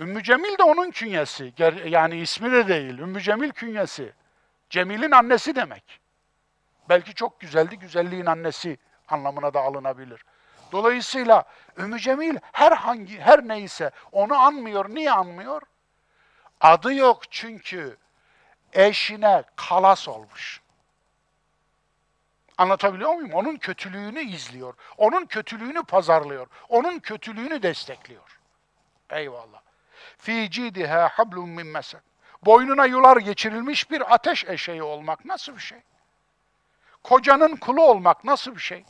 Ümmü 0.00 0.22
Cemil 0.22 0.58
de 0.58 0.62
onun 0.62 0.90
künyesi. 0.90 1.52
Yani 1.86 2.20
ismi 2.20 2.52
de 2.52 2.68
değil, 2.68 2.98
Ümmü 2.98 3.20
Cemil 3.20 3.50
künyesi. 3.50 4.12
Cemil'in 4.70 5.10
annesi 5.10 5.56
demek. 5.56 6.00
Belki 6.88 7.14
çok 7.14 7.40
güzeldi, 7.40 7.78
güzelliğin 7.78 8.26
annesi 8.26 8.78
anlamına 9.08 9.54
da 9.54 9.60
alınabilir. 9.60 10.24
Dolayısıyla 10.72 11.44
Ümmü 11.78 11.98
Cemil 11.98 12.36
herhangi, 12.52 13.20
her 13.20 13.48
neyse 13.48 13.90
onu 14.12 14.34
anmıyor. 14.34 14.88
Niye 14.88 15.10
anmıyor? 15.10 15.62
Adı 16.60 16.94
yok 16.94 17.22
çünkü 17.30 17.96
eşine 18.72 19.42
kalas 19.56 20.08
olmuş. 20.08 20.60
Anlatabiliyor 22.58 23.14
muyum? 23.14 23.32
Onun 23.32 23.56
kötülüğünü 23.56 24.20
izliyor. 24.20 24.74
Onun 24.96 25.26
kötülüğünü 25.26 25.82
pazarlıyor. 25.82 26.46
Onun 26.68 26.98
kötülüğünü 26.98 27.62
destekliyor. 27.62 28.40
Eyvallah. 29.10 29.60
Fi 30.18 30.50
cidiha 30.50 31.08
hablum 31.08 31.50
min 31.50 31.66
mesed. 31.66 31.98
Boynuna 32.42 32.86
yular 32.86 33.16
geçirilmiş 33.16 33.90
bir 33.90 34.14
ateş 34.14 34.44
eşeği 34.44 34.82
olmak 34.82 35.24
nasıl 35.24 35.54
bir 35.54 35.60
şey? 35.60 35.78
Kocanın 37.02 37.56
kulu 37.56 37.82
olmak 37.82 38.24
nasıl 38.24 38.54
bir 38.54 38.60
şey? 38.60 38.84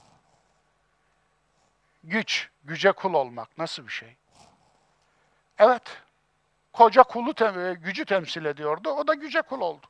Güç, 2.05 2.51
güce 2.65 2.93
kul 2.93 3.15
olmak 3.15 3.59
nasıl 3.59 3.87
bir 3.87 3.93
şey? 3.93 4.17
Evet, 5.59 5.83
koca 6.73 7.03
kulu 7.03 7.35
tem 7.35 7.75
gücü 7.75 8.05
temsil 8.05 8.45
ediyordu, 8.45 8.91
o 8.91 9.07
da 9.07 9.15
güce 9.15 9.43
kul 9.43 9.61
oldu. 9.61 9.87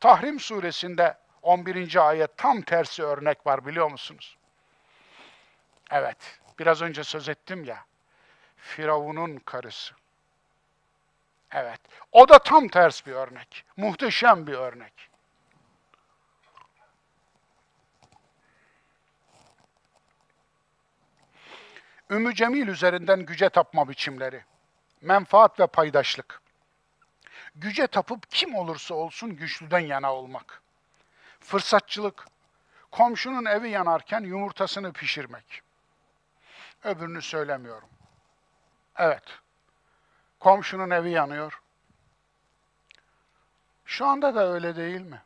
Tahrim 0.00 0.40
suresinde 0.40 1.18
11. 1.42 2.08
ayet 2.08 2.36
tam 2.36 2.62
tersi 2.62 3.02
örnek 3.02 3.46
var 3.46 3.66
biliyor 3.66 3.90
musunuz? 3.90 4.36
Evet, 5.90 6.40
biraz 6.58 6.82
önce 6.82 7.04
söz 7.04 7.28
ettim 7.28 7.64
ya. 7.64 7.84
Firavun'un 8.56 9.36
karısı. 9.36 9.94
Evet. 11.52 11.80
O 12.12 12.28
da 12.28 12.38
tam 12.38 12.68
ters 12.68 13.06
bir 13.06 13.12
örnek. 13.12 13.64
Muhteşem 13.76 14.46
bir 14.46 14.54
örnek. 14.54 15.10
Ümmü 22.10 22.34
Cemil 22.34 22.68
üzerinden 22.68 23.20
güce 23.26 23.48
tapma 23.48 23.88
biçimleri. 23.88 24.44
Menfaat 25.00 25.60
ve 25.60 25.66
paydaşlık. 25.66 26.42
Güce 27.54 27.86
tapıp 27.86 28.30
kim 28.30 28.54
olursa 28.54 28.94
olsun 28.94 29.36
güçlüden 29.36 29.78
yana 29.78 30.14
olmak. 30.14 30.62
Fırsatçılık. 31.40 32.26
Komşunun 32.90 33.44
evi 33.44 33.70
yanarken 33.70 34.20
yumurtasını 34.20 34.92
pişirmek. 34.92 35.62
Öbürünü 36.84 37.22
söylemiyorum. 37.22 37.88
Evet. 38.96 39.24
Komşunun 40.40 40.90
evi 40.90 41.10
yanıyor. 41.10 41.60
Şu 43.84 44.06
anda 44.06 44.34
da 44.34 44.52
öyle 44.52 44.76
değil 44.76 45.00
mi? 45.00 45.22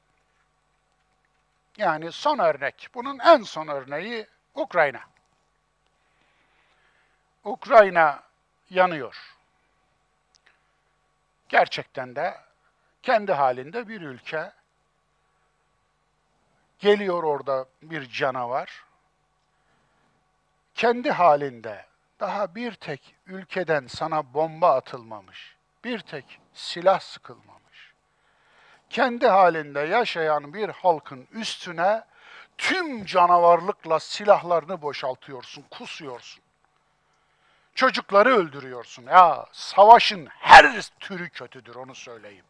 Yani 1.77 2.13
son 2.13 2.39
örnek, 2.39 2.89
bunun 2.95 3.19
en 3.19 3.43
son 3.43 3.69
örneği 3.69 4.27
Ukrayna. 4.55 5.01
Ukrayna 7.45 8.23
yanıyor. 8.71 9.37
Gerçekten 11.49 12.17
de 12.17 12.41
kendi 13.03 13.33
halinde 13.33 13.89
bir 13.89 14.01
ülke. 14.01 14.53
Geliyor 16.85 17.23
orada 17.23 17.67
bir 17.83 18.09
canavar. 18.09 18.85
Kendi 20.75 21.11
halinde 21.11 21.87
daha 22.21 22.55
bir 22.55 22.73
tek 22.73 23.15
ülkeden 23.27 23.87
sana 23.87 24.35
bomba 24.35 24.75
atılmamış. 24.75 25.57
Bir 25.85 25.99
tek 25.99 26.41
silah 26.53 27.01
sıkılmamış. 27.01 27.95
Kendi 28.91 29.27
halinde 29.27 29.81
yaşayan 29.81 30.55
bir 30.55 30.69
halkın 30.69 31.29
üstüne 31.33 32.05
tüm 32.59 33.05
canavarlıkla 33.05 34.01
silahlarını 34.01 34.83
boşaltıyorsun, 34.83 35.65
kusuyorsun. 35.71 36.43
Çocukları 37.75 38.37
öldürüyorsun. 38.37 39.03
Ya 39.03 39.47
savaşın 39.53 40.27
her 40.27 40.83
türü 41.01 41.31
kötüdür 41.31 41.75
onu 41.75 41.95
söyleyeyim. 41.95 42.45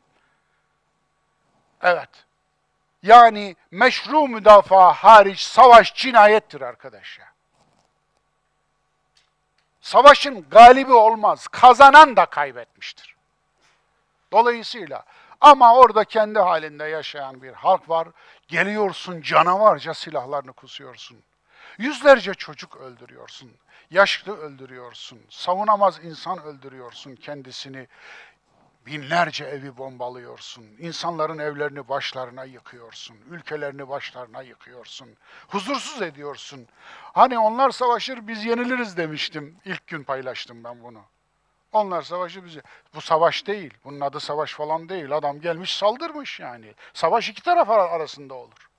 Evet. 1.82 2.27
Yani 3.05 3.56
meşru 3.70 4.28
müdafaa 4.28 4.93
hariç 4.93 5.40
savaş 5.40 5.94
cinayettir 5.94 6.60
arkadaş 6.60 7.18
ya. 7.18 7.26
Savaşın 9.81 10.47
galibi 10.51 10.93
olmaz. 10.93 11.48
Kazanan 11.48 12.16
da 12.16 12.26
kaybetmiştir. 12.26 13.16
Dolayısıyla 14.32 15.05
ama 15.40 15.74
orada 15.74 16.05
kendi 16.05 16.39
halinde 16.39 16.85
yaşayan 16.85 17.43
bir 17.43 17.52
halk 17.52 17.89
var. 17.89 18.09
Geliyorsun 18.48 19.22
canavarca 19.22 19.94
silahlarını 19.94 20.52
kusuyorsun. 20.52 21.18
Yüzlerce 21.78 22.35
çocuk 22.35 22.76
öldürüyorsun. 22.76 23.52
Yaşlı 23.90 24.39
öldürüyorsun. 24.39 25.20
Savunamaz 25.31 26.05
insan 26.05 26.43
öldürüyorsun 26.43 27.14
kendisini. 27.14 27.89
Binlerce 28.86 29.44
evi 29.44 29.77
bombalıyorsun. 29.77 30.65
İnsanların 30.78 31.39
evlerini 31.39 31.89
başlarına 31.89 32.44
yıkıyorsun. 32.44 33.16
Ülkelerini 33.31 33.89
başlarına 33.89 34.43
yıkıyorsun. 34.43 35.16
Huzursuz 35.48 36.02
ediyorsun. 36.02 36.69
Hani 37.12 37.39
onlar 37.39 37.70
savaşır 37.70 38.27
biz 38.27 38.44
yeniliriz 38.44 38.97
demiştim. 38.97 39.56
İlk 39.65 39.86
gün 39.86 40.05
paylaştım 40.05 40.65
ben 40.65 40.82
bunu. 40.82 41.02
Onlar 41.73 42.02
savaşı 42.02 42.44
bizi. 42.44 42.62
Bu 42.94 43.01
savaş 43.01 43.47
değil. 43.47 43.74
Bunun 43.85 44.01
adı 44.01 44.20
savaş 44.20 44.55
falan 44.55 44.89
değil. 44.89 45.12
Adam 45.12 45.40
gelmiş 45.40 45.77
saldırmış 45.77 46.40
yani. 46.40 46.74
Savaş 46.94 47.28
iki 47.28 47.43
taraf 47.43 47.70
arasında 47.70 48.35
olur. 48.35 48.70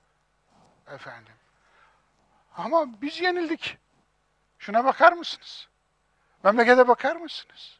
Efendim. 0.90 1.32
Ama 2.56 2.86
biz 3.02 3.20
yenildik. 3.20 3.78
Şuna 4.58 4.84
bakar 4.84 5.12
mısınız? 5.12 5.68
Memlekete 6.44 6.88
bakar 6.88 7.16
mısınız? 7.16 7.75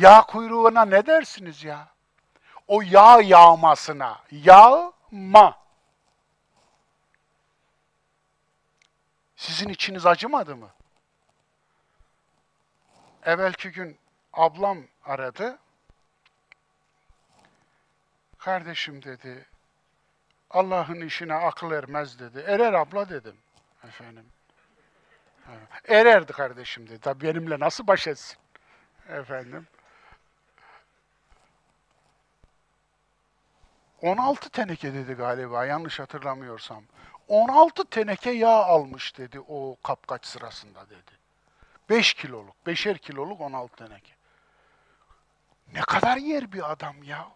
Yağ 0.00 0.22
kuyruğuna 0.22 0.84
ne 0.84 1.06
dersiniz 1.06 1.64
ya? 1.64 1.88
O 2.68 2.82
yağ 2.82 3.20
yağmasına. 3.20 4.20
Yağma. 4.30 5.58
Sizin 9.36 9.68
içiniz 9.68 10.06
acımadı 10.06 10.56
mı? 10.56 10.70
Evvelki 13.24 13.70
gün 13.70 13.98
ablam 14.32 14.78
aradı. 15.04 15.58
Kardeşim 18.38 19.02
dedi, 19.02 19.46
Allah'ın 20.50 21.00
işine 21.00 21.34
akıl 21.34 21.72
ermez 21.72 22.18
dedi. 22.18 22.44
Erer 22.46 22.72
abla 22.72 23.08
dedim. 23.08 23.36
Efendim. 23.84 24.26
Ererdi 25.88 26.32
kardeşim 26.32 26.88
dedi. 26.88 26.98
Tabii 26.98 27.26
benimle 27.26 27.60
nasıl 27.60 27.86
baş 27.86 28.06
etsin? 28.06 28.38
Efendim. 29.08 29.66
16 34.02 34.50
teneke 34.50 34.94
dedi 34.94 35.14
galiba 35.14 35.64
yanlış 35.64 35.98
hatırlamıyorsam. 36.00 36.84
16 37.28 37.84
teneke 37.84 38.30
yağ 38.30 38.64
almış 38.64 39.18
dedi 39.18 39.40
o 39.48 39.76
kapkaç 39.82 40.26
sırasında 40.26 40.90
dedi. 40.90 41.10
5 41.90 42.14
kiloluk, 42.14 42.56
5'er 42.66 42.98
kiloluk 42.98 43.40
16 43.40 43.76
teneke. 43.76 44.12
Ne 45.74 45.80
kadar 45.80 46.16
yer 46.16 46.52
bir 46.52 46.72
adam 46.72 47.02
ya. 47.02 47.28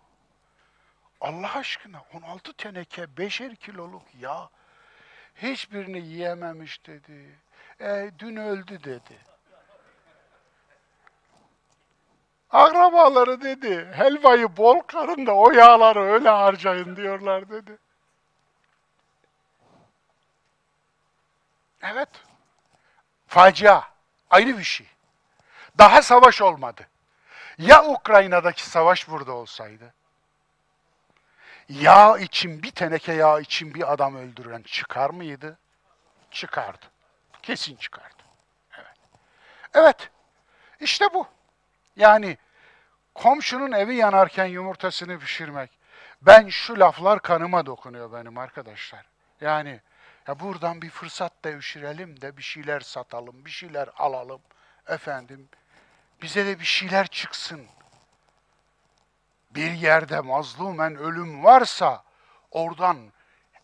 Allah 1.21 1.55
aşkına 1.55 2.03
16 2.15 2.53
teneke 2.53 3.03
5'er 3.03 3.57
kiloluk 3.57 4.03
yağ. 4.21 4.49
Hiçbirini 5.35 6.01
yiyememiş 6.01 6.87
dedi. 6.87 7.39
E, 7.81 8.11
dün 8.19 8.37
öldü 8.37 8.85
dedi. 8.85 9.19
Akrabaları 12.55 13.43
dedi, 13.43 13.89
helvayı 13.93 14.57
bol 14.57 14.81
karın 14.81 15.27
da 15.27 15.35
o 15.35 15.51
yağları 15.51 16.03
öyle 16.03 16.29
harcayın 16.29 16.97
diyorlar 16.97 17.49
dedi. 17.49 17.79
Evet. 21.83 22.09
Facia. 23.27 23.83
Ayrı 24.31 24.59
bir 24.59 24.65
şey. 24.65 24.87
Daha 25.79 26.03
savaş 26.03 26.43
olmadı. 26.43 26.89
Ya 27.59 27.85
Ukrayna'daki 27.85 28.63
savaş 28.63 29.09
burada 29.09 29.33
olsaydı? 29.33 29.95
Yağ 31.69 32.19
için, 32.19 32.63
bir 32.63 32.71
teneke 32.71 33.13
yağ 33.13 33.41
için 33.41 33.75
bir 33.75 33.93
adam 33.93 34.17
öldüren 34.17 34.63
çıkar 34.63 35.11
mıydı? 35.11 35.59
Çıkardı. 36.31 36.87
Kesin 37.43 37.77
çıkardı. 37.77 38.23
Evet. 38.79 38.97
Evet. 39.75 40.11
İşte 40.81 41.07
bu. 41.15 41.27
Yani 41.97 42.39
komşunun 43.15 43.73
evi 43.73 43.95
yanarken 43.95 44.47
yumurtasını 44.47 45.19
pişirmek. 45.19 45.71
Ben 46.23 46.49
şu 46.49 46.81
laflar 46.81 47.23
kanıma 47.23 47.67
dokunuyor 47.67 48.13
benim 48.13 48.39
arkadaşlar. 48.39 49.07
Yani 49.41 49.81
ya 50.29 50.41
buradan 50.41 50.83
bir 50.83 50.91
fırsat 50.91 51.33
devşirelim 51.45 52.21
de 52.21 52.37
bir 52.37 52.43
şeyler 52.43 52.81
satalım, 52.81 53.45
bir 53.45 53.51
şeyler 53.51 53.89
alalım. 53.97 54.41
Efendim 54.89 55.49
bize 56.23 56.47
de 56.47 56.61
bir 56.61 56.65
şeyler 56.65 57.07
çıksın. 57.07 57.67
Bir 59.51 59.71
yerde 59.71 60.21
mazlumen 60.21 60.97
ölüm 60.97 61.45
varsa 61.45 62.05
oradan 62.51 62.99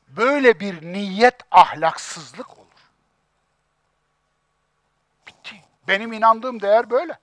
böyle 0.09 0.61
bir 0.61 0.93
niyet 0.93 1.35
ahlaksızlık 1.51 2.59
olur. 2.59 2.67
Bitti. 5.27 5.57
Benim 5.89 6.13
inandığım 6.13 6.61
değer 6.61 6.91
böyle. 6.91 7.19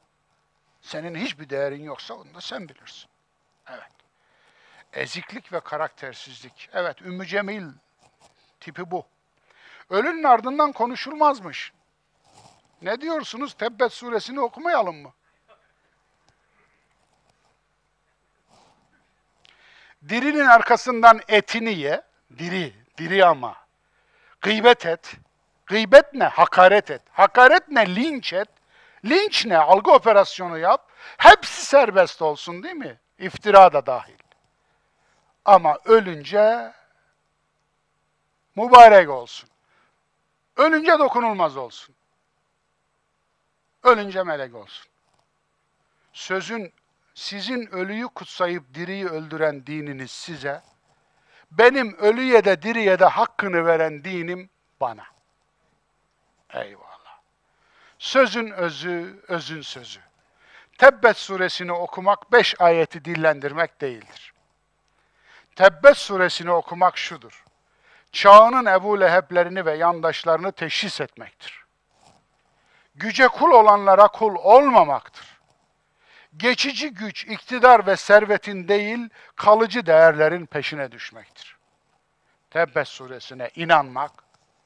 Senin 0.88 1.16
hiçbir 1.16 1.50
değerin 1.50 1.84
yoksa 1.84 2.14
onu 2.14 2.34
da 2.34 2.42
sen 2.42 2.70
bilirsin. 2.70 3.10
Evet. 3.70 3.92
Eziklik 4.94 5.54
ve 5.54 5.60
karaktersizlik. 5.60 6.70
Evet, 6.74 7.02
Ümmü 7.02 7.26
Cemil 7.26 7.64
tipi 8.60 8.92
bu. 8.92 9.06
Ölünün 9.90 10.24
ardından 10.24 10.72
konuşulmazmış. 10.72 11.74
Ne 12.82 13.02
diyorsunuz? 13.02 13.54
Tebbet 13.54 13.94
suresini 13.94 14.40
okumayalım 14.40 14.96
mı? 14.96 15.14
Dirinin 20.10 20.46
arkasından 20.46 21.22
etini 21.28 21.74
ye. 21.74 22.02
Diri, 22.38 22.74
diri 22.98 23.26
ama. 23.26 23.56
Gıybet 24.42 24.86
et. 24.86 25.14
Gıybet 25.66 26.14
ne? 26.14 26.26
Hakaret 26.26 26.92
et. 26.92 27.02
Hakaret 27.12 27.70
ne? 27.70 27.96
Linç 27.96 28.34
et. 28.34 28.57
Linç 29.06 29.46
ne? 29.46 29.58
Algı 29.58 29.92
operasyonu 29.92 30.58
yap. 30.58 30.92
Hepsi 31.18 31.66
serbest 31.66 32.22
olsun 32.22 32.64
değil 32.64 32.76
mi? 32.76 33.00
İftira 33.20 33.74
da 33.74 33.86
dahil. 33.86 34.18
Ama 35.46 35.78
ölünce 35.86 36.74
mübarek 38.56 39.10
olsun. 39.10 39.50
Ölünce 40.58 41.00
dokunulmaz 41.00 41.58
olsun. 41.58 41.96
Ölünce 43.84 44.24
melek 44.24 44.56
olsun. 44.56 44.88
Sözün 46.14 46.74
sizin 47.14 47.68
ölüyü 47.68 48.08
kutsayıp 48.08 48.74
diriyi 48.74 49.06
öldüren 49.06 49.66
dininiz 49.66 50.12
size, 50.12 50.62
benim 51.52 51.98
ölüye 51.98 52.46
de 52.46 52.62
diriye 52.62 53.00
de 53.00 53.06
hakkını 53.06 53.66
veren 53.66 54.04
dinim 54.04 54.50
bana. 54.82 55.04
Eyvallah. 56.54 56.87
Sözün 58.00 58.52
özü, 58.52 59.24
özün 59.28 59.62
sözü. 59.62 60.00
Tebbet 60.78 61.18
suresini 61.18 61.72
okumak 61.72 62.32
beş 62.32 62.62
ayeti 62.62 63.06
dillendirmek 63.06 63.82
değildir. 63.82 64.34
Tebbet 65.56 65.98
suresini 65.98 66.52
okumak 66.52 66.98
şudur. 66.98 67.44
Çağının 68.12 68.66
Ebu 68.66 69.00
Leheblerini 69.00 69.66
ve 69.66 69.74
yandaşlarını 69.74 70.52
teşhis 70.52 71.02
etmektir. 71.02 71.66
Güce 72.96 73.28
kul 73.28 73.52
olanlara 73.52 74.08
kul 74.08 74.36
olmamaktır. 74.36 75.38
Geçici 76.38 76.94
güç, 76.94 77.26
iktidar 77.26 77.88
ve 77.88 77.96
servetin 77.96 78.68
değil, 78.68 79.10
kalıcı 79.36 79.86
değerlerin 79.86 80.46
peşine 80.46 80.92
düşmektir. 80.92 81.58
Tebbet 82.50 82.88
suresine 82.88 83.50
inanmak 83.56 84.12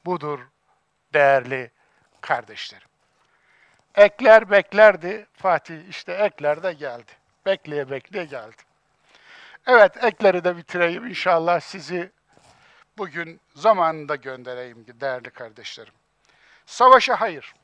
budur 0.04 0.40
değerli 1.14 1.70
kardeşlerim. 2.20 2.91
Ekler 3.94 4.50
beklerdi. 4.50 5.26
Fatih 5.32 5.88
işte 5.88 6.12
ekler 6.12 6.62
de 6.62 6.72
geldi. 6.72 7.12
Bekleye 7.46 7.90
bekleye 7.90 8.24
geldi. 8.24 8.56
Evet 9.66 10.04
ekleri 10.04 10.44
de 10.44 10.56
bitireyim 10.56 11.06
inşallah 11.06 11.60
sizi 11.60 12.10
bugün 12.98 13.40
zamanında 13.54 14.16
göndereyim 14.16 14.86
değerli 14.88 15.30
kardeşlerim. 15.30 15.92
Savaşa 16.66 17.20
hayır. 17.20 17.54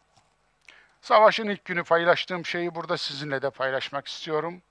Savaşın 1.01 1.49
ilk 1.49 1.65
günü 1.65 1.85
paylaştığım 1.85 2.47
şeyi 2.47 2.75
burada 2.75 2.97
sizinle 2.97 3.43
de 3.43 3.51
paylaşmak 3.51 4.09
istiyorum. 4.09 4.63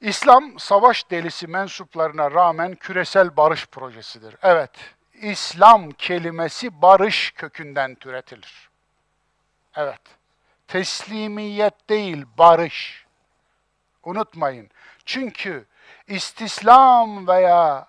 İslam 0.00 0.58
savaş 0.58 1.10
delisi 1.10 1.46
mensuplarına 1.46 2.30
rağmen 2.30 2.74
küresel 2.74 3.36
barış 3.36 3.66
projesidir. 3.66 4.36
Evet, 4.42 4.70
İslam 5.14 5.90
kelimesi 5.90 6.82
barış 6.82 7.30
kökünden 7.30 7.94
türetilir. 7.94 8.70
Evet. 9.76 10.00
Teslimiyet 10.68 11.90
değil, 11.90 12.24
barış. 12.38 13.06
Unutmayın. 14.04 14.70
Çünkü 15.04 15.66
istislam 16.06 17.26
veya 17.26 17.88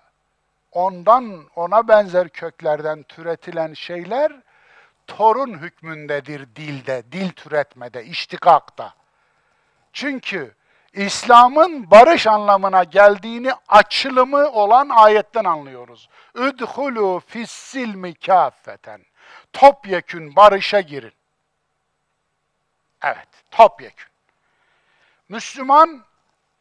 ondan 0.72 1.46
ona 1.56 1.88
benzer 1.88 2.28
köklerden 2.28 3.02
türetilen 3.02 3.74
şeyler 3.74 4.32
torun 5.06 5.58
hükmündedir 5.58 6.56
dilde, 6.56 7.02
dil 7.12 7.30
türetmede, 7.30 8.04
iştikakta. 8.04 8.94
Çünkü 9.92 10.54
İslam'ın 10.92 11.90
barış 11.90 12.26
anlamına 12.26 12.84
geldiğini 12.84 13.52
açılımı 13.68 14.50
olan 14.50 14.88
ayetten 14.88 15.44
anlıyoruz. 15.44 16.08
Üdhulu 16.34 17.22
fissilmi 17.26 18.14
kâffeten. 18.14 19.00
Topyekün 19.52 20.36
barışa 20.36 20.80
girin. 20.80 21.12
Evet, 23.02 23.28
topyekün. 23.50 24.08
Müslüman, 25.28 26.04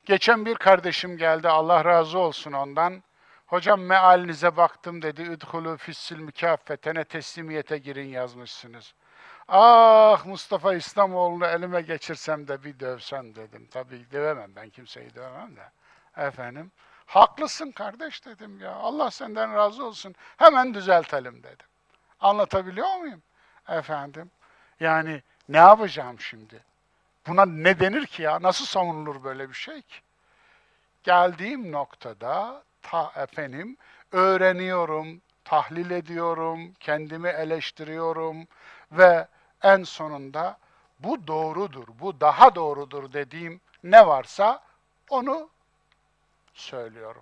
geçen 0.05 0.45
bir 0.45 0.55
kardeşim 0.55 1.17
geldi, 1.17 1.49
Allah 1.49 1.85
razı 1.85 2.19
olsun 2.19 2.51
ondan. 2.51 3.03
Hocam 3.45 3.81
mealinize 3.81 4.57
baktım 4.57 5.01
dedi, 5.01 5.21
üdhulu 5.21 5.77
fissilmi 5.77 6.31
kâffetene 6.31 7.03
teslimiyete 7.03 7.77
girin 7.77 8.07
yazmışsınız. 8.07 8.93
Ah 9.47 10.25
Mustafa 10.25 10.73
İslamoğlu'nu 10.73 11.45
elime 11.45 11.81
geçirsem 11.81 12.47
de 12.47 12.63
bir 12.63 12.79
dövsem 12.79 13.35
dedim. 13.35 13.67
Tabii 13.71 14.11
dövemem 14.11 14.55
ben 14.55 14.69
kimseyi 14.69 15.15
dövemem 15.15 15.55
de. 15.55 15.69
Efendim, 16.17 16.71
haklısın 17.05 17.71
kardeş 17.71 18.25
dedim 18.25 18.59
ya. 18.59 18.71
Allah 18.71 19.11
senden 19.11 19.53
razı 19.53 19.85
olsun. 19.85 20.15
Hemen 20.37 20.73
düzeltelim 20.73 21.43
dedim. 21.43 21.65
Anlatabiliyor 22.19 22.97
muyum? 22.97 23.21
Efendim, 23.69 24.31
yani 24.79 25.23
ne 25.49 25.57
yapacağım 25.57 26.19
şimdi? 26.19 26.63
Buna 27.27 27.45
ne 27.45 27.79
denir 27.79 28.05
ki 28.05 28.21
ya? 28.21 28.41
Nasıl 28.41 28.65
savunulur 28.65 29.23
böyle 29.23 29.49
bir 29.49 29.53
şey 29.53 29.81
ki? 29.81 29.95
Geldiğim 31.03 31.71
noktada 31.71 32.63
ta 32.81 33.11
efendim 33.15 33.77
öğreniyorum, 34.11 35.21
tahlil 35.43 35.91
ediyorum, 35.91 36.73
kendimi 36.79 37.29
eleştiriyorum 37.29 38.47
ve 38.91 39.27
en 39.63 39.83
sonunda 39.83 40.57
bu 40.99 41.27
doğrudur, 41.27 41.87
bu 41.99 42.19
daha 42.19 42.55
doğrudur 42.55 43.13
dediğim 43.13 43.61
ne 43.83 44.07
varsa 44.07 44.61
onu 45.09 45.49
söylüyorum. 46.53 47.21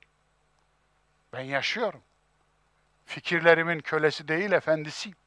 Ben 1.34 1.41
yaşıyorum. 1.41 2.02
Fikirlerimin 3.06 3.80
kölesi 3.80 4.28
değil 4.28 4.52
efendisiyim. 4.52 5.18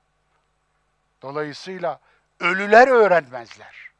Dolayısıyla 1.23 2.01
ölüler 2.41 2.89
öğrenmezler. 2.89 3.91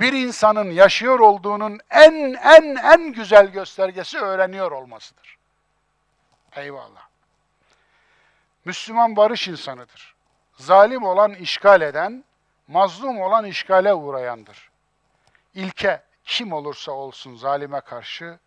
Bir 0.00 0.12
insanın 0.12 0.70
yaşıyor 0.70 1.20
olduğunun 1.20 1.80
en 1.90 2.34
en 2.34 2.76
en 2.76 3.12
güzel 3.12 3.46
göstergesi 3.46 4.18
öğreniyor 4.18 4.72
olmasıdır. 4.72 5.38
Eyvallah. 6.56 7.08
Müslüman 8.64 9.16
barış 9.16 9.48
insanıdır. 9.48 10.14
Zalim 10.56 11.02
olan 11.02 11.34
işgal 11.34 11.80
eden, 11.80 12.24
mazlum 12.68 13.20
olan 13.20 13.44
işgale 13.44 13.94
uğrayandır. 13.94 14.70
İlke 15.54 16.02
kim 16.24 16.52
olursa 16.52 16.92
olsun 16.92 17.36
zalime 17.36 17.80
karşı 17.80 18.38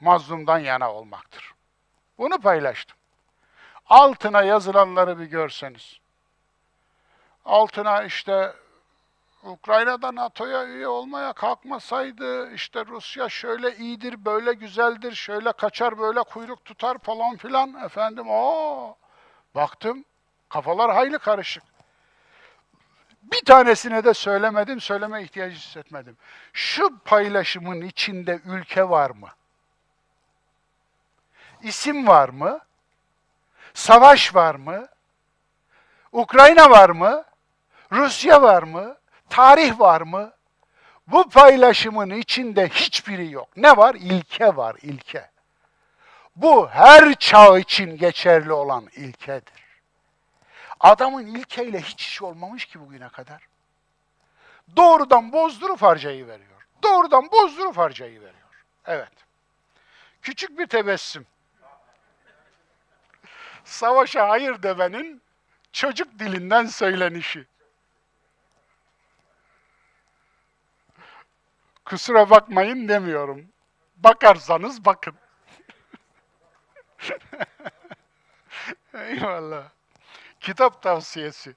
mazlumdan 0.00 0.58
yana 0.58 0.92
olmaktır. 0.92 1.54
Bunu 2.18 2.38
paylaştım. 2.38 2.96
Altına 3.86 4.42
yazılanları 4.42 5.18
bir 5.18 5.24
görseniz. 5.24 6.00
Altına 7.46 8.02
işte 8.02 8.52
Ukrayna'da 9.42 10.14
NATO'ya 10.14 10.66
üye 10.66 10.88
olmaya 10.88 11.32
kalkmasaydı 11.32 12.52
işte 12.52 12.86
Rusya 12.86 13.28
şöyle 13.28 13.76
iyidir, 13.76 14.24
böyle 14.24 14.52
güzeldir, 14.52 15.14
şöyle 15.14 15.52
kaçar, 15.52 15.98
böyle 15.98 16.22
kuyruk 16.22 16.64
tutar 16.64 16.98
falan 16.98 17.36
filan. 17.36 17.84
Efendim 17.84 18.30
o 18.30 18.96
baktım 19.54 20.04
kafalar 20.48 20.94
hayli 20.94 21.18
karışık. 21.18 21.62
Bir 23.22 23.44
tanesine 23.44 24.04
de 24.04 24.14
söylemedim, 24.14 24.80
söyleme 24.80 25.22
ihtiyacı 25.22 25.56
hissetmedim. 25.56 26.16
Şu 26.52 26.98
paylaşımın 26.98 27.80
içinde 27.80 28.40
ülke 28.44 28.88
var 28.88 29.10
mı? 29.10 29.28
İsim 31.62 32.06
var 32.06 32.28
mı? 32.28 32.60
Savaş 33.74 34.34
var 34.34 34.54
mı? 34.54 34.88
Ukrayna 36.12 36.70
var 36.70 36.90
mı? 36.90 37.24
Rusya 37.92 38.42
var 38.42 38.62
mı? 38.62 38.96
Tarih 39.30 39.80
var 39.80 40.00
mı? 40.00 40.32
Bu 41.06 41.28
paylaşımın 41.28 42.10
içinde 42.10 42.68
hiçbiri 42.68 43.30
yok. 43.30 43.56
Ne 43.56 43.76
var? 43.76 43.94
İlke 43.94 44.56
var, 44.56 44.76
ilke. 44.82 45.30
Bu 46.36 46.68
her 46.68 47.14
çağ 47.14 47.58
için 47.58 47.96
geçerli 47.96 48.52
olan 48.52 48.86
ilkedir. 48.96 49.66
Adamın 50.80 51.26
ilkeyle 51.26 51.80
hiç 51.80 52.02
iş 52.02 52.22
olmamış 52.22 52.64
ki 52.64 52.80
bugüne 52.80 53.08
kadar. 53.08 53.48
Doğrudan 54.76 55.32
bozdurup 55.32 55.82
harcayı 55.82 56.26
veriyor. 56.26 56.66
Doğrudan 56.82 57.30
bozdurup 57.32 57.76
harcayı 57.76 58.20
veriyor. 58.20 58.64
Evet. 58.86 59.12
Küçük 60.22 60.58
bir 60.58 60.66
tebessüm. 60.66 61.26
Savaşa 63.64 64.28
hayır 64.28 64.62
demenin 64.62 65.22
çocuk 65.72 66.18
dilinden 66.18 66.66
söylenişi. 66.66 67.46
Kusura 71.86 72.30
bakmayın 72.30 72.88
demiyorum. 72.88 73.48
Bakarsanız 73.96 74.84
bakın. 74.84 75.14
Eyvallah. 78.94 79.68
Kitap 80.40 80.82
tavsiyesi. 80.82 81.54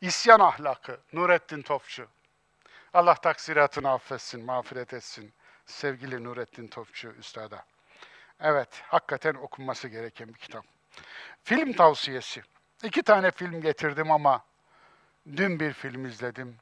İsyan 0.00 0.40
ahlakı. 0.40 1.00
Nurettin 1.12 1.62
Topçu. 1.62 2.08
Allah 2.94 3.14
taksiratını 3.14 3.90
affetsin, 3.90 4.44
mağfiret 4.44 4.94
etsin. 4.94 5.32
Sevgili 5.66 6.24
Nurettin 6.24 6.68
Topçu 6.68 7.08
üstada. 7.08 7.64
Evet, 8.40 8.82
hakikaten 8.88 9.34
okunması 9.34 9.88
gereken 9.88 10.28
bir 10.28 10.38
kitap. 10.38 10.64
Film 11.44 11.72
tavsiyesi. 11.72 12.42
İki 12.82 13.02
tane 13.02 13.30
film 13.30 13.60
getirdim 13.60 14.10
ama 14.10 14.44
dün 15.36 15.60
bir 15.60 15.72
film 15.72 16.06
izledim. 16.06 16.58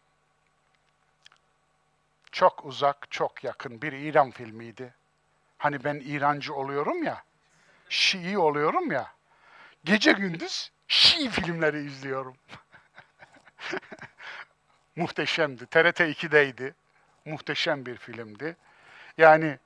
Çok 2.33 2.65
uzak, 2.65 3.11
çok 3.11 3.45
yakın 3.45 3.83
bir 3.83 3.93
İran 3.93 4.31
filmiydi. 4.31 4.95
Hani 5.59 5.85
ben 5.85 5.95
İrancı 5.95 6.55
oluyorum 6.55 7.03
ya, 7.03 7.23
Şii 7.89 8.39
oluyorum 8.39 8.91
ya. 8.93 9.13
Gece 9.85 10.13
gündüz 10.13 10.71
Şii 10.89 11.31
filmleri 11.31 11.87
izliyorum. 11.87 12.37
Muhteşemdi. 14.97 15.67
TRT 15.67 16.01
2'deydi. 16.01 16.75
muhteşem 17.25 17.87
bir 17.87 17.97
filmdi. 17.97 18.57
Yani 19.19 19.59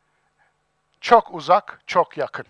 çok 1.00 1.34
uzak, 1.34 1.80
çok 1.86 2.18
yakın. 2.18 2.46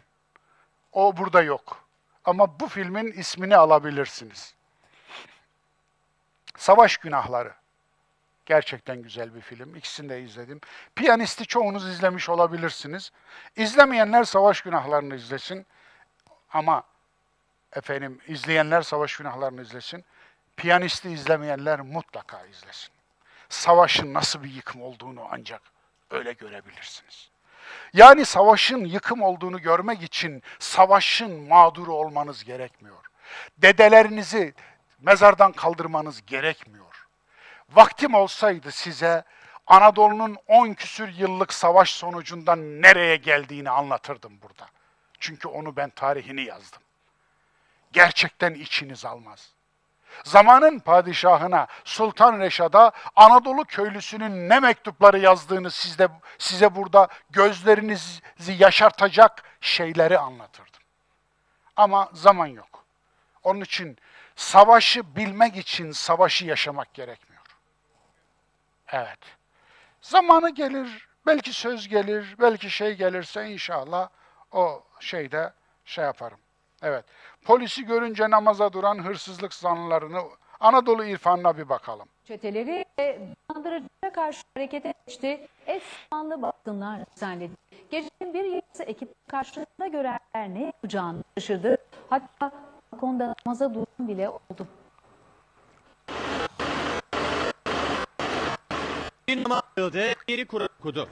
O 0.92 1.16
burada 1.16 1.42
yok. 1.42 1.84
Ama 2.24 2.60
bu 2.60 2.68
filmin 2.68 3.12
ismini 3.12 3.56
alabilirsiniz. 3.56 4.54
Savaş 6.56 6.96
Günahları. 6.96 7.54
Gerçekten 8.52 9.02
güzel 9.02 9.34
bir 9.34 9.40
film. 9.40 9.76
İkisini 9.76 10.08
de 10.08 10.22
izledim. 10.22 10.60
Piyanisti 10.94 11.46
çoğunuz 11.46 11.88
izlemiş 11.88 12.28
olabilirsiniz. 12.28 13.12
İzlemeyenler 13.56 14.24
Savaş 14.24 14.60
Günahlarını 14.60 15.14
izlesin. 15.14 15.66
Ama 16.52 16.82
efendim 17.76 18.20
izleyenler 18.28 18.82
Savaş 18.82 19.16
Günahlarını 19.16 19.62
izlesin. 19.62 20.04
Piyanisti 20.56 21.10
izlemeyenler 21.10 21.80
mutlaka 21.80 22.46
izlesin. 22.46 22.90
Savaşın 23.48 24.14
nasıl 24.14 24.42
bir 24.42 24.50
yıkım 24.50 24.82
olduğunu 24.82 25.26
ancak 25.30 25.62
öyle 26.10 26.32
görebilirsiniz. 26.32 27.30
Yani 27.92 28.24
savaşın 28.24 28.84
yıkım 28.84 29.22
olduğunu 29.22 29.60
görmek 29.60 30.02
için 30.02 30.42
savaşın 30.58 31.48
mağduru 31.48 31.94
olmanız 31.94 32.44
gerekmiyor. 32.44 33.04
Dedelerinizi 33.58 34.54
mezardan 35.00 35.52
kaldırmanız 35.52 36.26
gerekmiyor. 36.26 36.91
Vaktim 37.74 38.14
olsaydı 38.14 38.72
size 38.72 39.24
Anadolu'nun 39.66 40.36
10 40.46 40.72
küsür 40.72 41.08
yıllık 41.08 41.52
savaş 41.52 41.90
sonucundan 41.90 42.82
nereye 42.82 43.16
geldiğini 43.16 43.70
anlatırdım 43.70 44.38
burada. 44.42 44.68
Çünkü 45.20 45.48
onu 45.48 45.76
ben 45.76 45.90
tarihini 45.90 46.42
yazdım. 46.42 46.82
Gerçekten 47.92 48.54
içiniz 48.54 49.04
almaz. 49.04 49.52
Zamanın 50.24 50.78
padişahına 50.78 51.66
Sultan 51.84 52.40
Reşad'a 52.40 52.92
Anadolu 53.16 53.64
köylüsünün 53.64 54.48
ne 54.48 54.60
mektupları 54.60 55.18
yazdığını 55.18 55.70
sizde 55.70 56.08
size 56.38 56.74
burada 56.74 57.08
gözlerinizi 57.30 58.52
yaşartacak 58.58 59.42
şeyleri 59.60 60.18
anlatırdım. 60.18 60.80
Ama 61.76 62.10
zaman 62.12 62.46
yok. 62.46 62.84
Onun 63.42 63.60
için 63.60 63.98
savaşı 64.36 65.16
bilmek 65.16 65.56
için 65.56 65.92
savaşı 65.92 66.46
yaşamak 66.46 66.94
gerekmiyor. 66.94 67.31
Evet. 68.92 69.18
Zamanı 70.00 70.50
gelir, 70.50 71.08
belki 71.26 71.52
söz 71.52 71.88
gelir, 71.88 72.36
belki 72.40 72.70
şey 72.70 72.94
gelirse 72.94 73.46
inşallah 73.50 74.08
o 74.52 74.82
şeyde 75.00 75.52
şey 75.84 76.04
yaparım. 76.04 76.38
Evet. 76.82 77.04
Polisi 77.44 77.86
görünce 77.86 78.30
namaza 78.30 78.72
duran 78.72 79.04
hırsızlık 79.04 79.54
zanlılarını 79.54 80.20
Anadolu 80.60 81.04
irfanına 81.04 81.58
bir 81.58 81.68
bakalım. 81.68 82.08
çeteleri 82.24 82.84
ve 82.98 83.18
dolandırıcılara 83.50 84.12
karşı 84.14 84.42
harekete 84.54 84.94
geçti. 85.06 85.48
Eş 85.66 85.82
zamanlı 86.10 86.42
baskınlar 86.42 87.00
düzenledi. 87.16 87.52
Gecenin 87.90 88.34
bir 88.34 88.44
yarısı 88.44 88.82
ekip 88.82 89.28
karşısında 89.28 89.86
görenler 89.86 90.48
ne 90.54 90.66
yapacağını 90.66 91.24
şaşırdı. 91.38 91.76
Hatta 92.10 92.52
balkonda 92.92 93.34
namaza 93.46 93.74
duran 93.74 94.08
bile 94.08 94.28
oldu. 94.28 94.66
Bir 99.28 99.44
namaz 99.44 99.62
kıldı, 99.76 100.04
biri 100.28 100.46
Kur'an 100.46 100.68
okudu. 100.78 101.08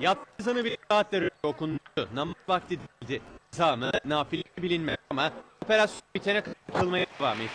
Yaptığı 0.00 0.42
zanı 0.42 0.64
bir 0.64 0.78
saatleri 0.90 1.30
okundu. 1.42 1.78
Namaz 2.14 2.34
vakti 2.48 2.78
değildi. 2.78 3.22
Zamı, 3.50 3.90
nafile 4.04 4.42
bilinmez 4.58 4.96
ama 5.10 5.32
operasyon 5.64 6.02
bitene 6.14 6.40
kadar 6.40 6.80
kılmaya 6.80 7.06
devam 7.20 7.40
etti. 7.40 7.52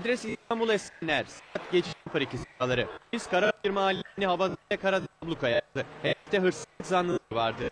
Adres 0.00 0.24
İstanbul 0.24 0.68
Esenler, 0.68 1.24
saat 1.24 1.72
geçiş 1.72 1.94
pariki 2.12 2.38
sıraları. 2.38 2.86
Biz 3.12 3.26
kara 3.26 3.52
bir 3.64 3.70
mahalleni 3.70 4.26
havada 4.26 4.76
karada 4.82 5.06
abluka 5.22 5.48
yaptı. 5.48 5.86
Hepte 6.02 6.38
hırsızlık 6.38 6.86
zanlıları 6.86 7.20
vardı. 7.32 7.70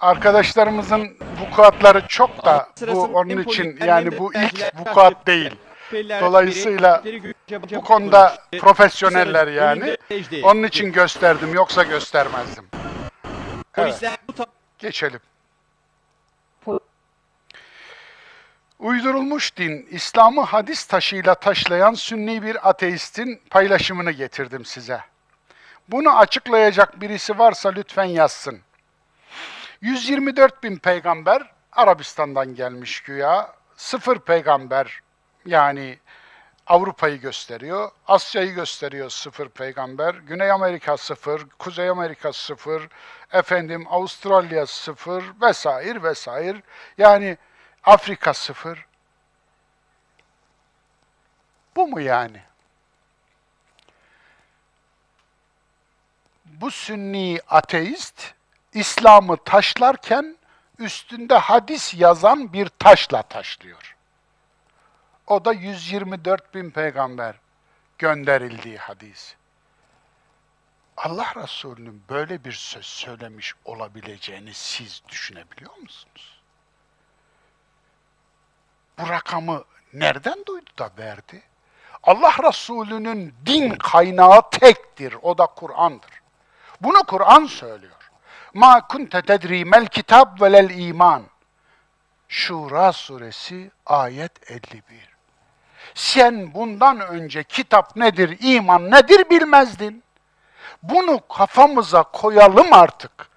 Arkadaşlarımızın 0.00 1.16
vukuatları 1.40 2.06
çok 2.08 2.44
da 2.44 2.68
bu 2.92 3.02
onun 3.02 3.42
için 3.42 3.78
yani 3.86 4.18
bu 4.18 4.34
ilk 4.34 4.74
vukuat 4.78 5.26
değil. 5.26 5.54
Dolayısıyla 5.92 7.02
Bu 7.50 7.84
konuda 7.84 8.38
profesyoneller 8.58 9.46
yani. 9.46 9.96
Onun 10.42 10.62
için 10.62 10.92
gösterdim 10.92 11.54
yoksa 11.54 11.82
göstermezdim. 11.82 12.64
Evet, 13.76 14.02
geçelim. 14.78 15.20
Uydurulmuş 18.78 19.56
din, 19.56 19.88
İslam'ı 19.90 20.42
hadis 20.42 20.84
taşıyla 20.86 21.34
taşlayan 21.34 21.94
sünni 21.94 22.42
bir 22.42 22.68
ateistin 22.68 23.40
paylaşımını 23.50 24.10
getirdim 24.10 24.64
size. 24.64 25.00
Bunu 25.88 26.18
açıklayacak 26.18 27.00
birisi 27.00 27.38
varsa 27.38 27.68
lütfen 27.68 28.04
yazsın. 28.04 28.60
124 29.80 30.62
bin 30.62 30.76
peygamber 30.76 31.50
Arabistan'dan 31.72 32.54
gelmiş 32.54 33.00
güya. 33.00 33.54
Sıfır 33.76 34.18
peygamber 34.18 35.00
yani 35.46 35.98
Avrupa'yı 36.66 37.20
gösteriyor. 37.20 37.90
Asya'yı 38.06 38.54
gösteriyor 38.54 39.10
sıfır 39.10 39.48
peygamber. 39.48 40.14
Güney 40.14 40.50
Amerika 40.50 40.96
sıfır, 40.96 41.48
Kuzey 41.58 41.88
Amerika 41.88 42.32
sıfır, 42.32 42.88
efendim 43.32 43.86
Avustralya 43.90 44.66
sıfır 44.66 45.24
vesaire 45.40 46.02
vesaire. 46.02 46.62
Yani 46.98 47.36
Afrika 47.84 48.34
sıfır. 48.34 48.86
Bu 51.76 51.88
mu 51.88 52.00
yani? 52.00 52.40
Bu 56.44 56.70
sünni 56.70 57.40
ateist 57.48 58.35
İslam'ı 58.76 59.36
taşlarken 59.36 60.36
üstünde 60.78 61.36
hadis 61.36 61.94
yazan 61.94 62.52
bir 62.52 62.68
taşla 62.68 63.22
taşlıyor. 63.22 63.96
O 65.26 65.44
da 65.44 65.52
124 65.52 66.54
bin 66.54 66.70
peygamber 66.70 67.34
gönderildiği 67.98 68.78
hadis. 68.78 69.34
Allah 70.96 71.32
Resulü'nün 71.36 72.02
böyle 72.08 72.44
bir 72.44 72.52
söz 72.52 72.86
söylemiş 72.86 73.54
olabileceğini 73.64 74.54
siz 74.54 75.02
düşünebiliyor 75.08 75.76
musunuz? 75.76 76.40
Bu 78.98 79.08
rakamı 79.08 79.64
nereden 79.92 80.46
duydu 80.46 80.70
da 80.78 80.90
verdi? 80.98 81.42
Allah 82.02 82.34
Resulü'nün 82.48 83.34
din 83.46 83.70
kaynağı 83.70 84.50
tektir, 84.50 85.16
o 85.22 85.38
da 85.38 85.46
Kur'an'dır. 85.46 86.22
Bunu 86.80 87.04
Kur'an 87.04 87.46
söylüyor. 87.46 87.95
Ma 88.56 88.86
kunte 88.86 89.22
tedri 89.22 89.64
mel 89.64 89.86
kitab 89.86 90.40
velel 90.40 90.70
iman. 90.70 91.22
Şura 92.28 92.92
suresi 92.92 93.70
ayet 93.86 94.50
51. 94.50 94.82
Sen 95.94 96.54
bundan 96.54 97.00
önce 97.00 97.44
kitap 97.44 97.96
nedir, 97.96 98.36
iman 98.40 98.90
nedir 98.90 99.30
bilmezdin. 99.30 100.02
Bunu 100.82 101.20
kafamıza 101.28 102.02
koyalım 102.02 102.72
artık. 102.72 103.28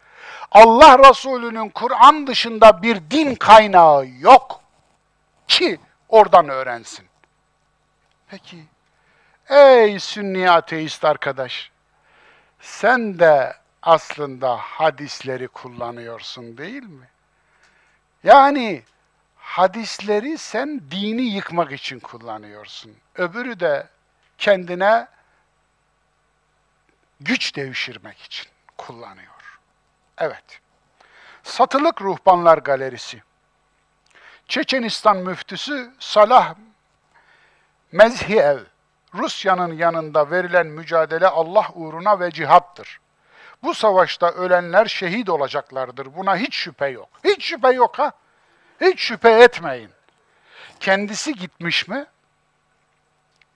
Allah 0.52 1.10
Resulü'nün 1.10 1.70
Kur'an 1.70 2.28
dışında 2.28 2.82
bir 2.82 3.02
din 3.12 3.36
kaynağı 3.36 4.08
yok 4.08 4.62
ki 5.48 5.80
oradan 6.10 6.50
öğrensin. 6.50 7.06
Peki, 8.28 8.64
ey 9.50 10.00
sünni 10.00 10.52
ateist 10.52 11.06
arkadaş, 11.06 11.72
sen 12.60 13.20
de 13.20 13.60
aslında 13.81 14.57
hadisleri 14.57 15.47
kullanıyorsun 15.47 16.57
değil 16.57 16.84
mi? 16.84 17.07
Yani 18.23 18.84
hadisleri 19.38 20.38
sen 20.38 20.81
dini 20.91 21.22
yıkmak 21.22 21.72
için 21.72 21.99
kullanıyorsun. 21.99 22.95
Öbürü 23.15 23.60
de 23.60 23.88
kendine 24.38 25.07
güç 27.22 27.56
devşirmek 27.56 28.22
için 28.22 28.47
kullanıyor. 28.77 29.60
Evet. 30.18 30.60
Satılık 31.43 32.01
Ruhbanlar 32.01 32.57
Galerisi. 32.57 33.23
Çeçenistan 34.47 35.18
müftüsü 35.18 35.93
Salah 35.99 36.56
Mezhiev, 37.91 38.60
Rusya'nın 39.14 39.73
yanında 39.73 40.31
verilen 40.31 40.68
mücadele 40.68 41.27
Allah 41.27 41.68
uğruna 41.73 42.19
ve 42.19 42.31
cihattır. 42.31 42.99
Bu 43.64 43.73
savaşta 43.73 44.31
ölenler 44.31 44.86
şehit 44.86 45.30
olacaklardır. 45.30 46.15
Buna 46.15 46.38
hiç 46.38 46.56
şüphe 46.56 46.88
yok. 46.88 47.10
Hiç 47.23 47.45
şüphe 47.45 47.69
yok 47.72 47.99
ha. 47.99 48.11
Hiç 48.81 48.99
şüphe 48.99 49.44
etmeyin. 49.44 49.90
Kendisi 50.80 51.34
gitmiş 51.34 51.88
mi? 51.88 52.06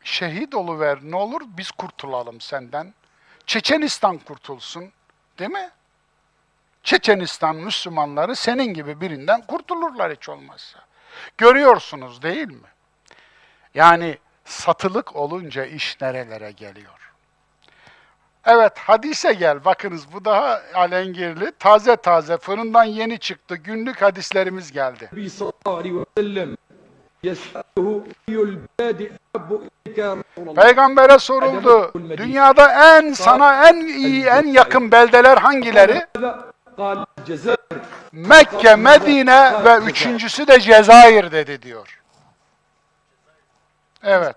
Şehit 0.03 0.55
oluver 0.55 0.99
ne 1.01 1.15
olur 1.15 1.41
biz 1.45 1.71
kurtulalım 1.71 2.41
senden. 2.41 2.93
Çeçenistan 3.45 4.17
kurtulsun. 4.17 4.91
Değil 5.39 5.51
mi? 5.51 5.69
Çeçenistan 6.83 7.55
Müslümanları 7.55 8.35
senin 8.35 8.73
gibi 8.73 9.01
birinden 9.01 9.41
kurtulurlar 9.41 10.13
hiç 10.13 10.29
olmazsa. 10.29 10.79
Görüyorsunuz 11.37 12.21
değil 12.21 12.47
mi? 12.47 12.67
Yani 13.73 14.17
satılık 14.45 15.15
olunca 15.15 15.65
iş 15.65 16.01
nerelere 16.01 16.51
geliyor? 16.51 17.12
Evet 18.45 18.77
hadise 18.79 19.33
gel. 19.33 19.65
Bakınız 19.65 20.13
bu 20.13 20.25
daha 20.25 20.61
alengirli. 20.73 21.51
Taze 21.59 21.95
taze 21.95 22.37
fırından 22.37 22.83
yeni 22.83 23.19
çıktı. 23.19 23.55
Günlük 23.55 24.01
hadislerimiz 24.01 24.71
geldi. 24.71 25.09
Peygamber'e 30.55 31.19
soruldu. 31.19 31.91
Dünyada 32.17 32.97
en 32.97 33.13
sana 33.13 33.69
en 33.69 33.75
iyi 33.75 34.25
en 34.25 34.47
yakın 34.47 34.91
beldeler 34.91 35.37
hangileri? 35.37 36.05
Mekke, 38.11 38.75
Medine 38.75 39.65
ve 39.65 39.77
üçüncüsü 39.77 40.47
de 40.47 40.59
Cezayir 40.59 41.31
dedi 41.31 41.61
diyor. 41.61 41.99
Evet. 44.03 44.35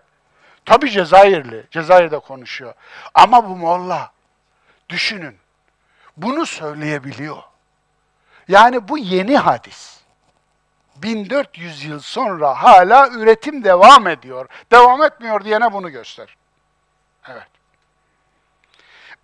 Tabi 0.66 0.90
Cezayirli. 0.90 1.66
Cezayir'de 1.70 2.18
konuşuyor. 2.18 2.74
Ama 3.14 3.48
bu 3.48 3.56
molla 3.56 4.12
düşünün. 4.88 5.38
Bunu 6.16 6.46
söyleyebiliyor. 6.46 7.42
Yani 8.48 8.88
bu 8.88 8.98
yeni 8.98 9.38
hadis. 9.38 10.00
1400 10.96 11.84
yıl 11.84 12.00
sonra 12.00 12.62
hala 12.62 13.08
üretim 13.08 13.64
devam 13.64 14.06
ediyor. 14.06 14.48
Devam 14.72 15.02
etmiyor 15.02 15.44
diyene 15.44 15.72
bunu 15.72 15.90
göster. 15.90 16.36
Evet. 17.28 17.48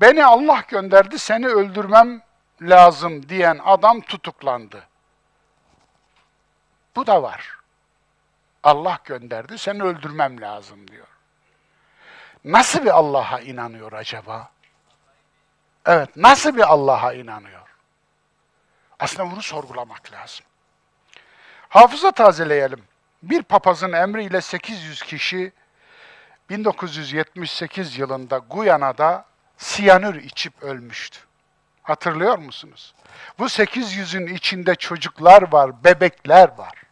Beni 0.01 0.24
Allah 0.24 0.64
gönderdi, 0.69 1.19
seni 1.19 1.47
öldürmem 1.47 2.23
lazım 2.62 3.28
diyen 3.28 3.60
adam 3.64 4.01
tutuklandı. 4.01 4.89
Bu 6.97 7.06
da 7.06 7.23
var. 7.23 7.59
Allah 8.62 8.98
gönderdi, 9.05 9.59
seni 9.59 9.82
öldürmem 9.82 10.40
lazım 10.40 10.89
diyor. 10.89 11.11
Nasıl 12.44 12.85
bir 12.85 12.90
Allah'a 12.90 13.40
inanıyor 13.40 13.93
acaba? 13.93 14.51
Evet, 15.86 16.16
nasıl 16.16 16.56
bir 16.56 16.73
Allah'a 16.73 17.12
inanıyor? 17.14 17.69
Aslında 18.98 19.31
bunu 19.31 19.43
sorgulamak 19.43 20.12
lazım. 20.12 20.47
Hafıza 21.69 22.12
tazeleyelim. 22.12 22.85
Bir 23.23 23.43
papazın 23.43 23.93
emriyle 23.93 24.40
800 24.40 25.02
kişi 25.02 25.52
1978 26.51 27.98
yılında 27.98 28.39
Guyana'da 28.39 29.24
siyanür 29.59 30.14
içip 30.14 30.62
ölmüştü. 30.62 31.19
Hatırlıyor 31.82 32.39
musunuz? 32.39 32.94
Bu 33.39 33.44
800'ün 33.44 34.27
içinde 34.27 34.74
çocuklar 34.74 35.52
var, 35.52 35.85
bebekler 35.85 36.48
var. 36.59 36.82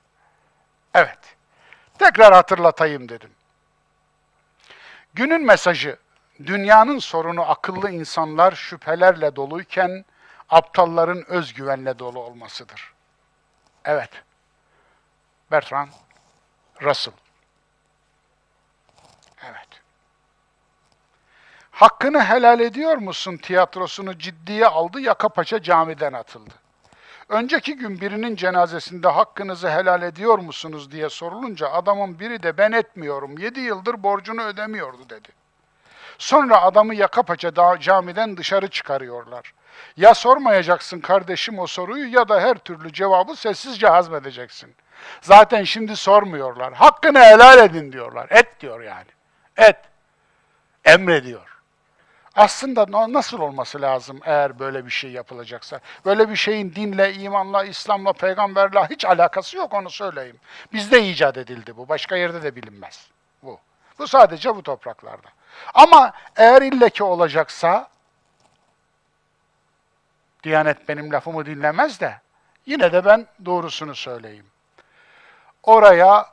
Evet. 0.95 1.19
Tekrar 1.99 2.33
hatırlatayım 2.33 3.09
dedim. 3.09 3.31
Günün 5.15 5.47
mesajı, 5.47 5.99
dünyanın 6.47 6.99
sorunu 6.99 7.51
akıllı 7.51 7.91
insanlar 7.91 8.53
şüphelerle 8.53 9.37
doluyken 9.37 10.05
aptalların 10.49 11.31
özgüvenle 11.31 11.99
dolu 11.99 12.19
olmasıdır. 12.19 12.93
Evet. 13.85 14.11
Bertrand 15.51 15.89
Russell. 16.83 17.15
Evet. 19.45 19.69
Hakkını 21.71 22.25
helal 22.25 22.61
ediyor 22.61 22.97
musun 22.97 23.37
tiyatrosunu 23.37 24.19
ciddiye 24.19 24.67
aldı, 24.67 25.01
yaka 25.01 25.29
paça 25.29 25.63
camiden 25.63 26.13
atıldı. 26.13 26.55
Önceki 27.31 27.77
gün 27.77 28.01
birinin 28.01 28.37
cenazesinde 28.37 29.09
hakkınızı 29.09 29.71
helal 29.71 30.03
ediyor 30.03 30.39
musunuz 30.39 30.93
diye 30.93 31.09
sorulunca 31.09 31.71
adamın 31.71 32.19
biri 32.19 32.43
de 32.43 32.59
ben 32.59 32.73
etmiyorum, 32.73 33.39
yedi 33.39 33.61
yıldır 33.61 34.03
borcunu 34.03 34.43
ödemiyordu 34.43 35.11
dedi. 35.11 35.29
Sonra 36.19 36.63
adamı 36.63 36.95
yaka 36.95 37.23
paça 37.23 37.79
camiden 37.81 38.37
dışarı 38.37 38.69
çıkarıyorlar. 38.69 39.53
Ya 39.97 40.15
sormayacaksın 40.15 41.01
kardeşim 41.01 41.59
o 41.59 41.67
soruyu 41.67 42.13
ya 42.13 42.29
da 42.29 42.41
her 42.41 42.55
türlü 42.55 42.93
cevabı 42.93 43.37
sessizce 43.37 43.87
hazmedeceksin. 43.89 44.75
Zaten 45.21 45.65
şimdi 45.65 45.97
sormuyorlar. 45.97 46.75
Hakkını 46.75 47.19
helal 47.21 47.59
edin 47.59 47.93
diyorlar. 47.93 48.27
Et 48.31 48.61
diyor 48.61 48.81
yani. 48.81 49.09
Et. 49.57 49.77
Emrediyor. 50.85 51.50
Aslında 52.37 52.87
na- 52.91 53.13
nasıl 53.13 53.41
olması 53.41 53.81
lazım 53.83 54.21
eğer 54.25 54.59
böyle 54.59 54.87
bir 54.87 54.91
şey 54.91 55.11
yapılacaksa? 55.11 55.81
Böyle 56.05 56.31
bir 56.31 56.37
şeyin 56.37 56.75
dinle, 56.75 57.15
imanla, 57.15 57.65
İslam'la, 57.65 58.13
peygamberle 58.13 58.87
hiç 58.91 59.05
alakası 59.05 59.57
yok 59.57 59.75
onu 59.75 59.91
söyleyeyim. 59.91 60.37
Bizde 60.73 61.09
icat 61.09 61.37
edildi 61.37 61.77
bu. 61.77 61.89
Başka 61.89 62.17
yerde 62.17 62.43
de 62.43 62.57
bilinmez. 62.57 63.09
Bu. 63.43 63.59
Bu 63.99 64.09
sadece 64.09 64.57
bu 64.57 64.63
topraklarda. 64.63 65.29
Ama 65.75 66.13
eğer 66.37 66.63
illeki 66.63 67.05
olacaksa 67.05 67.91
Diyanet 70.43 70.89
benim 70.89 71.13
lafımı 71.13 71.47
dinlemez 71.47 72.01
de 72.01 72.21
yine 72.67 72.93
de 72.93 73.05
ben 73.05 73.27
doğrusunu 73.45 73.95
söyleyeyim. 73.95 74.47
Oraya 75.63 76.27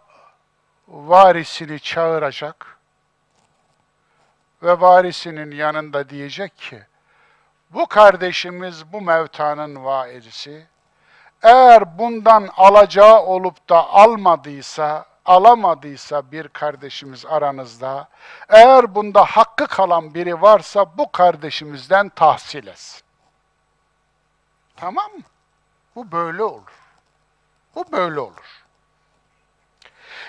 varisini 0.88 1.80
çağıracak 1.80 2.77
ve 4.64 4.82
varisinin 4.82 5.52
yanında 5.52 6.10
diyecek 6.10 6.58
ki 6.58 6.84
bu 7.70 7.88
kardeşimiz 7.88 8.94
bu 8.94 9.02
mevtanın 9.02 9.86
vairisi 9.86 10.68
eğer 11.44 11.98
bundan 11.98 12.50
alacağı 12.58 13.20
olup 13.20 13.70
da 13.70 13.88
almadıysa, 13.88 15.06
alamadıysa 15.26 16.32
bir 16.32 16.48
kardeşimiz 16.48 17.26
aranızda, 17.26 18.08
eğer 18.50 18.96
bunda 18.96 19.26
hakkı 19.26 19.68
kalan 19.68 20.14
biri 20.14 20.42
varsa 20.42 20.98
bu 20.98 21.12
kardeşimizden 21.12 22.10
tahsil 22.10 22.68
etsin. 22.68 23.02
Tamam 24.76 25.12
mı? 25.12 25.24
Bu 25.96 26.12
böyle 26.12 26.44
olur. 26.44 26.80
Bu 27.76 27.92
böyle 27.92 28.20
olur. 28.20 28.64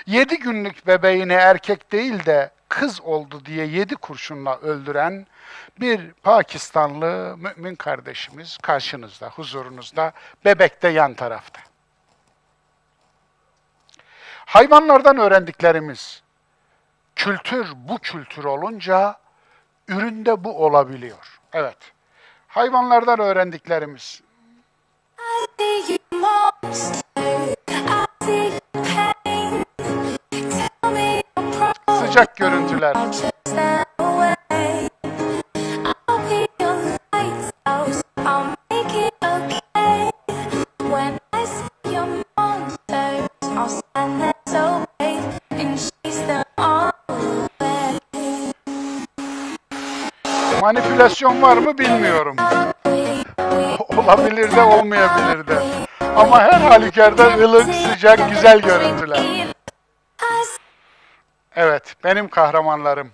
Yedi 0.07 0.39
günlük 0.39 0.87
bebeğini 0.87 1.33
erkek 1.33 1.93
değil 1.93 2.27
de 2.27 2.51
kız 2.69 3.01
oldu 3.01 3.45
diye 3.45 3.67
yedi 3.67 3.97
kurşunla 3.97 4.59
öldüren 4.59 5.27
bir 5.81 6.13
Pakistanlı 6.13 7.37
mümin 7.37 7.75
kardeşimiz 7.75 8.59
karşınızda, 8.63 9.29
huzurunuzda, 9.29 10.13
bebek 10.45 10.83
de 10.83 10.89
yan 10.89 11.15
tarafta. 11.15 11.61
Hayvanlardan 14.47 15.19
öğrendiklerimiz, 15.19 16.23
kültür 17.17 17.73
bu 17.75 17.99
kültür 17.99 18.45
olunca 18.45 19.19
üründe 19.89 20.45
bu 20.45 20.65
olabiliyor. 20.65 21.41
Evet. 21.53 21.79
Hayvanlardan 22.49 23.19
öğrendiklerimiz, 23.19 24.23
I 25.19 25.47
see 25.59 25.93
you 25.93 25.99
sıcak 32.19 32.37
görüntüler, 32.37 32.97
manipülasyon 50.61 51.43
var 51.43 51.57
mı 51.57 51.79
bilmiyorum. 51.79 52.37
Olabilir 53.97 54.57
de 54.57 54.63
olmayabilir 54.63 55.47
de. 55.47 55.59
Ama 56.17 56.41
her 56.41 56.61
halükarda 56.61 57.25
ılık, 57.25 57.75
sıcak, 57.75 58.31
güzel 58.31 58.61
görüntüler. 58.61 59.58
Evet, 61.61 61.97
benim 62.05 62.29
kahramanlarım. 62.29 63.13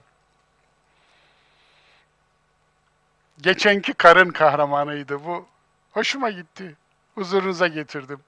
Geçenki 3.40 3.94
karın 3.94 4.30
kahramanıydı 4.30 5.24
bu. 5.24 5.46
Hoşuma 5.92 6.30
gitti. 6.30 6.76
Huzurunuza 7.14 7.66
getirdim. 7.66 8.20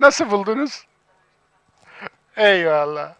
Nasıl 0.00 0.30
buldunuz? 0.30 0.86
Eyvallah. 2.36 3.14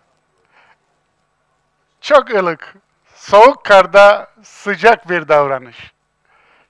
Çok 2.01 2.31
ılık. 2.31 2.75
Soğuk 3.15 3.65
karda 3.65 4.31
sıcak 4.43 5.11
bir 5.11 5.29
davranış. 5.29 5.93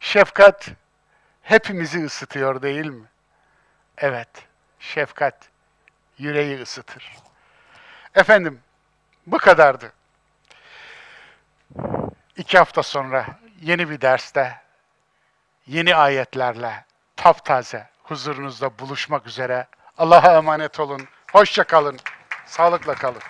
Şefkat 0.01 0.69
hepimizi 1.43 2.05
ısıtıyor 2.05 2.63
değil 2.63 2.87
mi? 2.87 3.07
Evet, 3.99 4.29
şefkat 4.79 5.49
yüreği 6.19 6.63
ısıtır. 6.63 7.17
Efendim, 8.15 8.61
bu 9.27 9.39
kadardı. 9.39 9.93
İki 12.37 12.59
hafta 12.59 12.83
sonra 12.83 13.27
yeni 13.61 13.91
bir 13.91 14.01
derste, 14.01 14.61
yeni 15.67 15.97
ayetlerle, 15.97 16.85
taptaze 17.17 17.89
huzurunuzda 18.03 18.79
buluşmak 18.79 19.27
üzere. 19.27 19.67
Allah'a 19.99 20.37
emanet 20.37 20.81
olun. 20.81 21.09
Hoşça 21.33 21.65
kalın. 21.65 21.99
Sağlıkla 22.47 22.95
kalın. 22.95 23.23